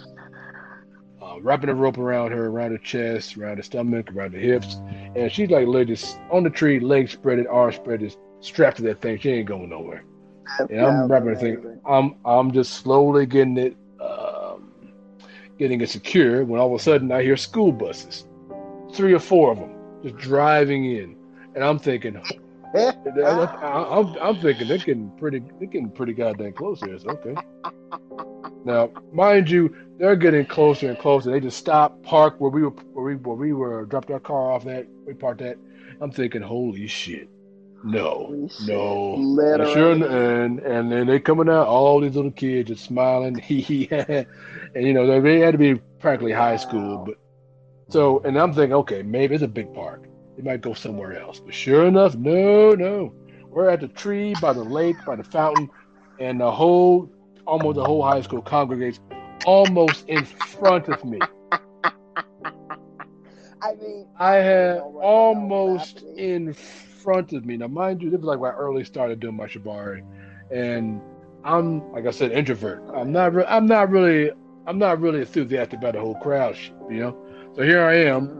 uh, 1.21 1.39
wrapping 1.39 1.69
a 1.69 1.75
rope 1.75 1.97
around 1.97 2.31
her, 2.31 2.47
around 2.47 2.71
her 2.71 2.77
chest, 2.77 3.37
around 3.37 3.57
her 3.57 3.63
stomach, 3.63 4.11
around 4.11 4.33
the 4.33 4.39
hips, 4.39 4.77
and 5.15 5.31
she's 5.31 5.49
like 5.49 5.67
just 5.87 6.19
on 6.29 6.43
the 6.43 6.49
tree, 6.49 6.79
legs 6.79 7.15
spreaded, 7.15 7.45
arms 7.49 7.75
spread, 7.75 8.15
strapped 8.41 8.77
to 8.77 8.83
that 8.83 9.01
thing. 9.01 9.19
She 9.19 9.29
ain't 9.29 9.47
going 9.47 9.69
nowhere. 9.69 10.03
And 10.59 10.81
I'm 10.81 11.07
wrapping 11.07 11.35
thing. 11.37 11.79
I'm 11.85 12.15
I'm 12.25 12.51
just 12.51 12.73
slowly 12.73 13.25
getting 13.25 13.57
it, 13.57 13.75
um, 13.99 14.71
getting 15.57 15.81
it 15.81 15.89
secure. 15.89 16.45
When 16.45 16.59
all 16.59 16.73
of 16.73 16.79
a 16.79 16.83
sudden 16.83 17.11
I 17.11 17.23
hear 17.23 17.37
school 17.37 17.71
buses, 17.71 18.25
three 18.93 19.13
or 19.13 19.19
four 19.19 19.51
of 19.51 19.59
them, 19.59 19.73
just 20.03 20.17
driving 20.17 20.85
in, 20.85 21.15
and 21.55 21.63
I'm 21.63 21.79
thinking, 21.79 22.17
I, 22.75 22.93
am 23.99 24.15
I'm 24.21 24.39
thinking 24.39 24.67
they're 24.67 24.77
getting 24.77 25.11
pretty, 25.17 25.39
they're 25.59 25.67
getting 25.67 25.91
pretty 25.91 26.13
goddamn 26.13 26.53
close 26.53 26.79
here. 26.81 26.93
It's 26.93 27.05
okay. 27.05 27.35
Now, 28.63 28.91
mind 29.11 29.49
you, 29.49 29.75
they're 29.97 30.15
getting 30.15 30.45
closer 30.45 30.89
and 30.89 30.97
closer. 30.99 31.31
They 31.31 31.39
just 31.39 31.57
stopped, 31.57 32.03
parked 32.03 32.39
where 32.39 32.51
we 32.51 32.63
were, 32.63 32.69
where 32.69 33.05
we, 33.05 33.15
where 33.15 33.35
we 33.35 33.53
were, 33.53 33.85
dropped 33.85 34.11
our 34.11 34.19
car 34.19 34.51
off 34.51 34.63
That 34.65 34.87
We 35.05 35.13
parked 35.13 35.39
that. 35.41 35.57
I'm 35.99 36.11
thinking, 36.11 36.41
holy 36.41 36.87
shit, 36.87 37.29
no, 37.83 38.49
no. 38.67 39.15
And 39.15 39.27
Literally. 39.35 39.73
sure, 39.73 39.91
and 39.91 40.59
and 40.59 40.91
then 40.91 41.07
they 41.07 41.19
coming 41.19 41.49
out, 41.49 41.67
all 41.67 41.99
these 41.99 42.15
little 42.15 42.31
kids 42.31 42.69
just 42.69 42.85
smiling, 42.85 43.37
hee 43.39 43.61
hee, 43.61 43.87
and 43.91 44.27
you 44.75 44.93
know 44.93 45.07
they, 45.07 45.19
they 45.19 45.39
had 45.39 45.53
to 45.53 45.57
be 45.57 45.75
practically 45.99 46.31
high 46.31 46.57
school, 46.57 46.97
but 47.05 47.15
so 47.89 48.19
and 48.23 48.37
I'm 48.37 48.53
thinking, 48.53 48.73
okay, 48.73 49.01
maybe 49.01 49.35
it's 49.35 49.43
a 49.43 49.47
big 49.47 49.73
park. 49.73 50.05
They 50.37 50.43
might 50.43 50.61
go 50.61 50.73
somewhere 50.73 51.19
else, 51.19 51.39
but 51.39 51.53
sure 51.53 51.85
enough, 51.85 52.15
no, 52.15 52.73
no, 52.73 53.13
we're 53.49 53.69
at 53.69 53.81
the 53.81 53.87
tree 53.87 54.33
by 54.35 54.53
the 54.53 54.63
lake, 54.63 55.03
by 55.05 55.15
the 55.15 55.23
fountain, 55.23 55.69
and 56.19 56.39
the 56.39 56.51
whole, 56.51 57.09
almost 57.45 57.75
the 57.75 57.83
whole 57.85 58.03
high 58.03 58.21
school 58.21 58.41
congregates 58.41 58.99
almost 59.45 60.07
in 60.07 60.23
front 60.23 60.87
of 60.87 61.03
me. 61.03 61.19
I 63.61 63.75
mean, 63.75 64.07
I 64.17 64.35
had 64.35 64.77
know 64.77 64.87
what 64.87 65.05
the 65.29 65.39
hell 65.39 65.67
was 65.67 65.93
almost 65.93 66.03
in 66.15 66.53
front 66.53 66.90
of 67.07 67.45
me. 67.45 67.57
Now, 67.57 67.67
mind 67.67 68.01
you, 68.01 68.09
this 68.09 68.19
was 68.19 68.25
like 68.27 68.39
when 68.39 68.51
I 68.51 68.55
early 68.55 68.83
started 68.83 69.19
doing 69.19 69.35
my 69.35 69.47
shibari, 69.47 70.03
and 70.51 71.01
I'm 71.43 71.91
like 71.91 72.05
I 72.05 72.11
said, 72.11 72.31
introvert. 72.31 72.83
I'm 72.93 73.11
not. 73.11 73.33
Re- 73.33 73.45
I'm 73.47 73.65
not 73.65 73.89
really. 73.89 74.31
I'm 74.67 74.77
not 74.77 75.01
really 75.01 75.19
enthusiastic 75.21 75.79
about 75.79 75.93
the 75.93 75.99
whole 75.99 76.15
crowd 76.15 76.55
shit, 76.55 76.73
you 76.89 76.99
know. 76.99 77.17
So 77.55 77.63
here 77.63 77.81
I 77.83 77.95
am, 77.95 78.39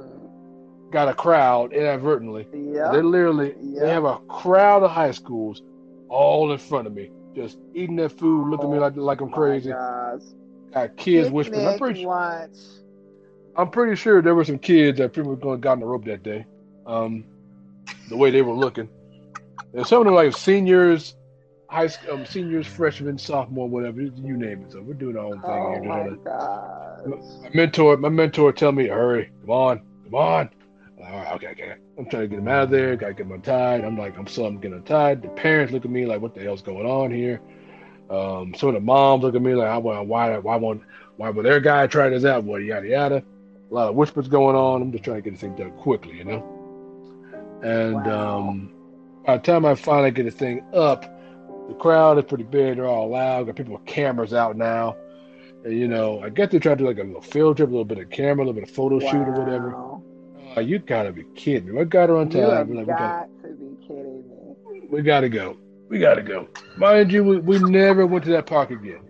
got 0.92 1.08
a 1.10 1.14
crowd 1.14 1.74
inadvertently. 1.74 2.48
Yep. 2.54 2.92
They 2.94 3.02
literally 3.02 3.56
Yeah. 3.62 3.82
they 3.82 3.90
have 3.90 4.06
a 4.06 4.20
crowd 4.30 4.84
of 4.84 4.92
high 4.92 5.12
schools 5.12 5.64
all 6.10 6.52
in 6.52 6.58
front 6.60 6.86
of 6.88 6.94
me, 6.94 7.10
just 7.36 7.58
eating 7.74 7.96
their 7.96 8.10
food, 8.10 8.50
looking 8.50 8.68
at 8.70 8.74
me 8.74 8.80
like 8.80 8.96
like 8.96 9.22
I'm 9.22 9.30
Oh 9.30 9.36
crazy. 9.36 9.72
gosh. 9.72 10.22
Got 10.74 10.96
kids 10.96 11.30
whispering. 11.32 11.66
I'm 11.68 11.78
pretty. 11.80 12.06
lunch. 12.06 12.56
I'm 13.58 13.70
pretty 13.70 13.96
sure 13.98 14.22
there 14.22 14.36
were 14.36 14.46
some 14.46 14.60
kids 14.60 15.00
that 15.00 15.12
pretty 15.12 15.30
much 15.30 15.42
going 15.42 15.60
got 15.60 15.74
on 15.74 15.80
the 15.82 15.86
rope 15.86 16.06
that 16.06 16.24
day. 16.24 16.46
Um, 16.86 17.26
the 18.12 18.18
way 18.18 18.30
they 18.30 18.44
were 18.44 18.54
looking, 18.54 18.88
and 19.74 19.88
some 19.88 20.00
of 20.00 20.06
them 20.06 20.14
like 20.14 20.34
seniors, 20.38 21.16
high 21.70 21.88
school, 21.88 22.14
um, 22.14 22.26
seniors, 22.26 22.68
freshmen, 22.68 23.18
sophomore, 23.18 23.68
whatever 23.68 24.02
you 24.02 24.38
name 24.38 24.64
it. 24.64 24.72
So 24.74 24.82
we're 24.82 24.94
doing 24.94 25.18
our 25.18 25.26
own 25.26 25.42
thing 25.42 25.50
Oh 25.50 25.72
here. 25.82 25.84
my. 25.84 26.10
My 27.42 27.50
mentor, 27.56 27.98
my 27.98 28.10
mentor, 28.10 28.54
tell 28.54 28.72
me, 28.72 28.88
hurry, 28.88 29.32
come 29.42 29.50
on, 29.50 29.82
come 30.04 30.14
on. 30.16 30.50
All 31.04 31.16
right, 31.18 31.34
okay, 31.34 31.48
okay. 31.48 31.74
I'm 31.98 32.08
trying 32.08 32.24
to 32.24 32.28
get 32.28 32.36
them 32.36 32.48
out 32.48 32.66
of 32.66 32.70
there. 32.70 32.96
Got 32.96 33.08
to 33.08 33.14
get 33.14 33.24
them 33.24 33.32
untied. 33.32 33.84
I'm 33.84 33.98
like, 33.98 34.16
I'm 34.20 34.28
so 34.28 34.46
I'm 34.46 34.60
getting 34.60 34.78
untied. 34.78 35.24
The 35.24 35.30
parents 35.30 35.74
look 35.74 35.84
at 35.84 35.90
me 35.90 36.06
like, 36.06 36.22
what 36.22 36.36
the 36.36 36.42
hell's 36.42 36.62
going 36.62 36.86
on 36.86 37.10
here? 37.10 37.42
Um, 38.12 38.54
some 38.56 38.70
of 38.70 38.76
the 38.76 38.82
moms 38.82 39.24
look 39.24 39.34
at 39.34 39.42
me 39.42 39.56
like, 39.56 39.68
I 39.68 39.78
want, 39.80 40.08
why, 40.08 40.38
why 40.38 40.58
won't, 40.58 40.84
why 41.18 41.32
will 41.32 41.42
their 41.42 41.60
guy 41.60 41.88
try 41.88 42.10
this 42.10 42.24
out? 42.24 42.44
What 42.44 42.58
yada 42.62 42.88
yada. 42.88 43.24
A 43.72 43.74
lot 43.74 43.90
of 43.90 43.96
whispers 43.96 44.28
going 44.28 44.56
on. 44.56 44.84
I'm 44.84 44.92
just 44.92 45.04
trying 45.04 45.18
to 45.18 45.22
get 45.24 45.32
this 45.32 45.42
thing 45.42 45.56
done 45.56 45.72
quickly, 45.72 46.18
you 46.18 46.26
know. 46.26 46.51
And 47.64 47.96
Wow. 48.06 48.38
um, 48.40 48.74
by 49.26 49.38
the 49.38 49.44
time 49.44 49.66
I 49.66 49.76
finally 49.76 50.12
get 50.12 50.24
the 50.24 50.32
thing 50.32 50.64
up, 50.74 51.04
the 51.68 51.76
crowd 51.76 52.18
is 52.18 52.26
pretty 52.26 52.44
big. 52.44 52.78
They're 52.78 52.88
all 52.88 53.10
loud. 53.10 53.46
Got 53.46 53.56
people 53.56 53.74
with 53.74 53.86
cameras 53.86 54.34
out 54.34 54.58
now. 54.58 54.96
And, 55.64 55.78
you 55.78 55.88
know, 55.88 56.22
I 56.22 56.30
guess 56.30 56.50
they're 56.50 56.60
trying 56.60 56.78
to 56.78 56.84
do 56.84 56.88
like 56.88 56.98
a 56.98 57.04
little 57.04 57.22
field 57.22 57.58
trip, 57.58 57.70
a 57.70 57.72
little 57.72 57.86
bit 57.86 58.00
of 58.00 58.10
camera, 58.10 58.44
a 58.44 58.48
little 58.48 58.60
bit 58.60 58.68
of 58.70 58.76
photo 58.76 59.00
shoot 59.00 59.14
or 59.28 59.32
whatever. 59.32 59.70
Wow. 59.70 60.04
Oh, 60.58 60.60
you 60.60 60.80
gotta 60.80 61.12
be 61.14 61.24
kidding 61.36 61.74
me. 61.74 61.80
I 61.80 61.84
got 61.86 62.10
her 62.10 62.18
on 62.18 62.30
You 62.32 62.42
time. 62.42 62.50
We're 62.50 62.56
like, 62.56 62.68
we, 62.68 62.86
got, 62.86 62.98
got 62.98 63.42
to 63.44 63.54
be 63.56 63.88
kidding 63.88 64.24
me. 64.74 64.88
we 64.90 65.02
gotta 65.02 65.30
go. 65.30 65.58
We 65.88 66.00
gotta 66.00 66.22
go. 66.24 66.50
Mind 66.78 67.12
you, 67.12 67.24
we, 67.24 67.38
we 67.38 67.60
never 67.60 68.06
went 68.06 68.26
to 68.26 68.32
that 68.32 68.48
park 68.48 68.72
again. 68.72 69.02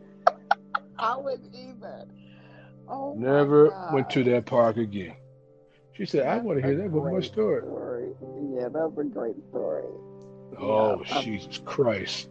I 0.99 1.18
wouldn't 1.18 1.56
even. 1.56 2.11
Oh 2.88 3.15
Never 3.18 3.90
went 3.94 4.10
to 4.11 4.23
that 4.26 4.45
park 4.45 4.78
again. 4.78 5.15
She 6.02 6.07
said, 6.07 6.26
I 6.26 6.40
want 6.40 6.60
to 6.60 6.68
hear 6.68 6.76
that 6.78 6.90
one 6.90 7.11
more 7.11 7.22
story. 7.22 7.61
story. 7.61 8.10
Yeah, 8.56 8.69
that's 8.73 8.98
a 8.98 9.03
great 9.03 9.36
story. 9.52 9.86
Oh, 10.57 11.03
Yeah. 11.07 11.22
Jesus 11.22 11.61
Christ. 11.64 12.28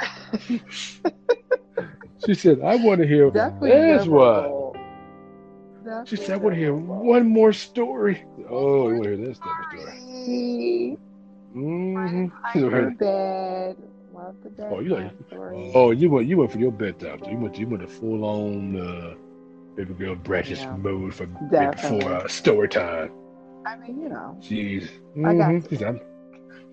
she 2.26 2.34
said, 2.34 2.60
I 2.60 2.74
want 2.74 3.00
to 3.00 3.06
hear 3.06 3.30
That's 3.30 3.54
why. 4.08 4.50
She 6.06 6.16
said, 6.16 6.30
I 6.30 6.36
want 6.38 6.56
to 6.56 6.60
hear 6.60 6.74
one 6.74 7.28
more 7.28 7.52
story. 7.52 8.24
Oh, 8.50 8.88
you 8.88 8.94
want 8.94 9.04
to 9.04 9.16
hear 9.16 9.28
this 9.28 9.38
type 9.38 9.46
of 9.46 9.78
story? 9.78 10.98
Mm-hmm. 11.54 12.26
Love 14.12 14.34
the 14.42 14.50
bed. 14.50 14.72
Oh, 14.72 14.80
you 14.80 14.88
like? 14.88 15.12
Oh, 15.72 15.92
you 15.92 16.10
went. 16.10 16.26
You 16.26 16.38
went 16.38 16.50
for 16.50 16.58
your 16.58 16.72
bedtime. 16.72 17.22
You 17.30 17.38
went. 17.38 17.56
You 17.60 17.68
went 17.68 17.82
to 17.82 17.88
full 17.88 18.24
on 18.24 18.76
uh, 18.76 19.14
baby 19.78 19.94
girl 19.94 20.16
British 20.16 20.60
Yeah. 20.60 20.76
mode 20.76 21.14
for 21.14 21.26
Definitely. 21.50 21.98
before 22.00 22.12
uh, 22.14 22.28
story 22.28 22.68
time. 22.68 23.12
I 23.64 23.76
mean, 23.76 24.00
you 24.02 24.08
know. 24.08 24.36
Jeez. 24.42 24.88
I 25.24 25.34
got 25.34 25.50
Mhm. 25.52 25.68
She 25.70 25.76
said, 25.76 25.86
I'm- 25.86 26.00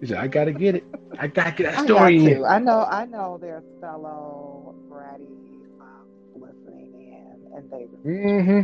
she 0.01 0.07
said, 0.07 0.17
I 0.17 0.27
gotta 0.27 0.51
get 0.53 0.75
it. 0.75 0.83
I 1.19 1.27
gotta 1.27 1.51
get 1.51 1.63
that 1.71 1.79
I 1.79 1.83
story 1.85 2.17
got 2.19 2.31
in. 2.31 2.45
I 2.45 2.59
know. 2.59 2.83
I 2.89 3.05
know. 3.05 3.37
There's 3.39 3.63
fellow 3.79 4.73
bratty 4.89 5.27
um, 5.79 6.07
listening 6.35 6.93
in, 6.99 7.57
and 7.57 7.69
they 7.71 7.87
Mm-hmm. 8.09 8.61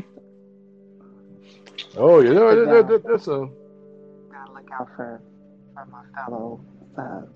Oh 1.97 2.19
yeah, 2.21 2.33
no, 2.33 2.55
that, 2.55 2.71
that, 2.71 2.87
that, 2.87 3.03
that's 3.07 3.27
a. 3.27 3.47
gotta 4.31 4.51
look 4.53 4.69
out 4.73 4.89
for 4.95 5.21
for 5.75 5.85
my 5.85 6.03
fellow 6.15 6.59
sons. 6.95 7.29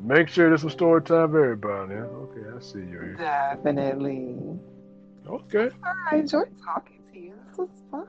Make 0.00 0.28
sure 0.28 0.48
there's 0.48 0.60
some 0.60 0.70
story 0.70 1.02
time 1.02 1.30
for 1.30 1.44
everybody. 1.44 1.94
Yeah? 1.94 2.00
Okay, 2.02 2.42
I 2.56 2.60
see 2.60 2.78
you. 2.78 3.16
Definitely. 3.18 4.36
Okay. 5.26 5.70
I 6.10 6.16
enjoyed 6.16 6.50
talking 6.64 7.02
to 7.12 7.18
you. 7.18 7.34
This 7.48 7.58
was 7.58 7.68
fun. 7.90 8.06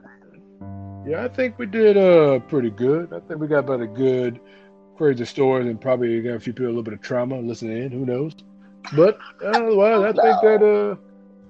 Yeah, 1.07 1.23
I 1.23 1.27
think 1.27 1.57
we 1.57 1.65
did 1.65 1.97
uh 1.97 2.39
pretty 2.39 2.71
good. 2.71 3.13
I 3.13 3.19
think 3.19 3.39
we 3.39 3.47
got 3.47 3.59
about 3.59 3.81
a 3.81 3.87
good 3.87 4.39
crazy 4.97 5.25
stories 5.25 5.67
and 5.67 5.79
probably 5.79 6.21
got 6.21 6.35
a 6.35 6.39
few 6.39 6.53
people 6.53 6.65
a 6.65 6.67
little 6.67 6.83
bit 6.83 6.93
of 6.93 7.01
trauma 7.01 7.39
listening 7.39 7.83
in. 7.83 7.91
Who 7.91 8.05
knows? 8.05 8.33
But 8.95 9.17
uh, 9.43 9.69
well, 9.75 10.03
I 10.03 10.11
think 10.11 10.41
that 10.41 10.61
uh, 10.63 10.95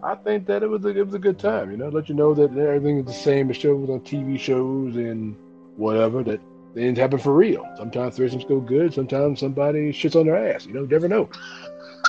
I 0.06 0.16
think 0.16 0.46
that 0.48 0.64
it 0.64 0.68
was 0.68 0.86
a, 0.86 0.90
it 0.90 1.06
was 1.06 1.14
a 1.16 1.20
good 1.20 1.40
time. 1.40 1.72
You 1.72 1.78
know, 1.78 1.90
let 1.90 2.10
you 2.10 2.16
know 2.16 2.34
that 2.34 2.52
everything 2.58 3.00
is 3.00 3.06
the 3.06 3.14
same 3.14 3.50
as 3.50 3.58
shows 3.58 3.90
on 3.90 4.02
TV 4.02 4.38
shows 4.38 4.96
and 4.96 5.36
whatever. 5.78 6.24
That 6.24 6.40
things 6.76 7.00
happen 7.00 7.20
for 7.20 7.34
real. 7.34 7.68
Sometimes 7.78 8.18
threesomes 8.18 8.48
go 8.48 8.60
good. 8.60 8.94
Sometimes 8.94 9.40
somebody 9.40 9.92
shits 9.92 10.16
on 10.20 10.28
their 10.28 10.54
ass. 10.54 10.68
You 10.68 10.74
know, 10.74 10.86
never 10.86 11.08
know. 11.08 11.30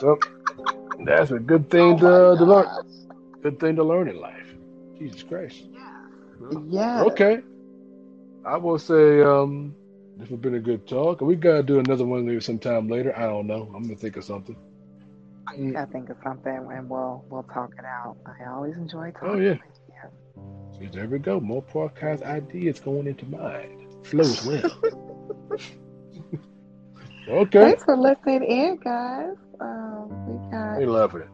Well, 0.03 0.19
that's 1.05 1.31
a 1.31 1.39
good 1.39 1.71
thing 1.71 1.95
Oh 2.03 2.35
to, 2.35 2.39
to 2.39 2.45
learn. 2.45 2.67
Good 3.43 3.61
thing 3.61 3.77
to 3.77 3.85
learn 3.85 4.09
in 4.09 4.21
life. 4.21 4.55
Jesus 4.99 5.23
Christ. 5.23 5.65
Yeah. 5.73 6.61
Yes. 6.69 7.03
Okay. 7.13 7.41
I 8.45 8.57
will 8.59 8.79
say 8.79 9.23
um 9.23 9.75
this 10.19 10.29
has 10.31 10.39
been 10.39 10.55
a 10.55 10.61
good 10.61 10.87
talk. 10.89 11.21
We 11.21 11.37
gotta 11.37 11.63
do 11.63 11.79
another 11.79 12.05
one 12.07 12.27
maybe 12.27 12.41
sometime 12.41 12.89
later. 12.89 13.17
I 13.17 13.23
don't 13.27 13.47
know. 13.47 13.71
I'm 13.75 13.85
gonna 13.85 13.97
think 13.97 14.17
of 14.17 14.25
something. 14.25 14.57
I 15.49 15.85
think 15.87 16.11
of 16.11 16.17
something 16.25 16.69
and 16.73 16.91
we'll 16.91 17.25
we'll 17.31 17.45
talk 17.45 17.73
it 17.79 17.85
out. 17.85 18.17
I 18.27 18.51
always 18.51 18.77
enjoy 18.77 19.13
talking. 19.13 19.29
Oh, 19.29 19.39
yeah. 19.39 19.57
See, 20.79 20.87
there 20.87 21.07
we 21.07 21.19
go. 21.19 21.41
More 21.41 21.63
podcast 21.63 22.23
ideas 22.23 22.81
going 22.81 23.07
into 23.07 23.27
mind. 23.27 23.86
Flows 24.11 24.45
well. 24.47 24.71
okay. 27.29 27.61
Thanks 27.61 27.85
for 27.85 27.97
listening 27.97 28.45
in, 28.45 28.77
guys. 28.83 29.37
Um, 29.61 30.09
we 30.27 30.51
got 30.51 30.79
We 30.79 30.87
love 30.87 31.15
it. 31.17 31.29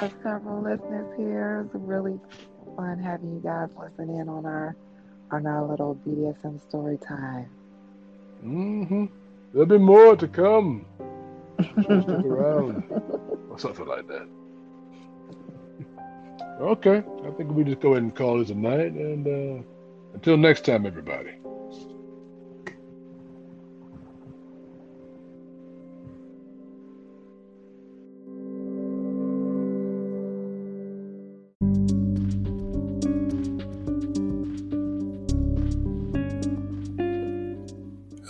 uh, 0.00 0.08
several 0.22 0.62
listeners 0.62 1.12
here. 1.16 1.66
It's 1.66 1.74
really 1.84 2.18
fun 2.76 2.98
having 2.98 3.34
you 3.34 3.40
guys 3.40 3.68
listen 3.78 4.08
in 4.18 4.28
on 4.28 4.46
our 4.46 4.76
on 5.30 5.46
our 5.46 5.64
little 5.66 5.94
BDSM 6.06 6.60
story 6.68 6.98
time. 6.98 7.48
Mm-hmm. 8.44 9.06
There'll 9.52 9.66
be 9.66 9.78
more 9.78 10.16
to 10.16 10.28
come. 10.28 10.84
Stick 11.60 11.88
around. 11.90 12.84
Or 13.50 13.58
something 13.58 13.86
like 13.86 14.06
that. 14.08 14.28
Okay. 16.60 17.02
I 17.26 17.30
think 17.32 17.50
we 17.52 17.64
just 17.64 17.80
go 17.80 17.90
ahead 17.92 18.02
and 18.04 18.14
call 18.14 18.38
this 18.38 18.50
a 18.50 18.54
night 18.54 18.92
and 18.92 19.26
uh 19.26 19.62
until 20.14 20.36
next 20.36 20.64
time 20.64 20.86
everybody. 20.86 21.30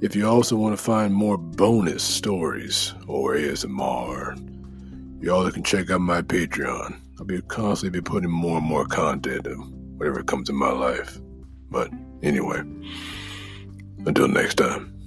if 0.00 0.14
you 0.14 0.28
also 0.28 0.56
want 0.56 0.76
to 0.76 0.82
find 0.82 1.12
more 1.12 1.36
bonus 1.36 2.02
stories 2.02 2.94
or 3.06 3.34
ASMR, 3.34 5.22
y'all 5.22 5.50
can 5.50 5.64
check 5.64 5.90
out 5.90 6.00
my 6.00 6.22
Patreon. 6.22 7.00
I'll 7.18 7.24
be 7.24 7.42
constantly 7.42 8.00
be 8.00 8.04
putting 8.04 8.30
more 8.30 8.58
and 8.58 8.66
more 8.66 8.86
content 8.86 9.46
of 9.46 9.58
whatever 9.96 10.22
comes 10.22 10.48
in 10.48 10.54
my 10.54 10.70
life. 10.70 11.18
But 11.70 11.90
anyway, 12.22 12.62
until 14.06 14.28
next 14.28 14.54
time. 14.56 14.97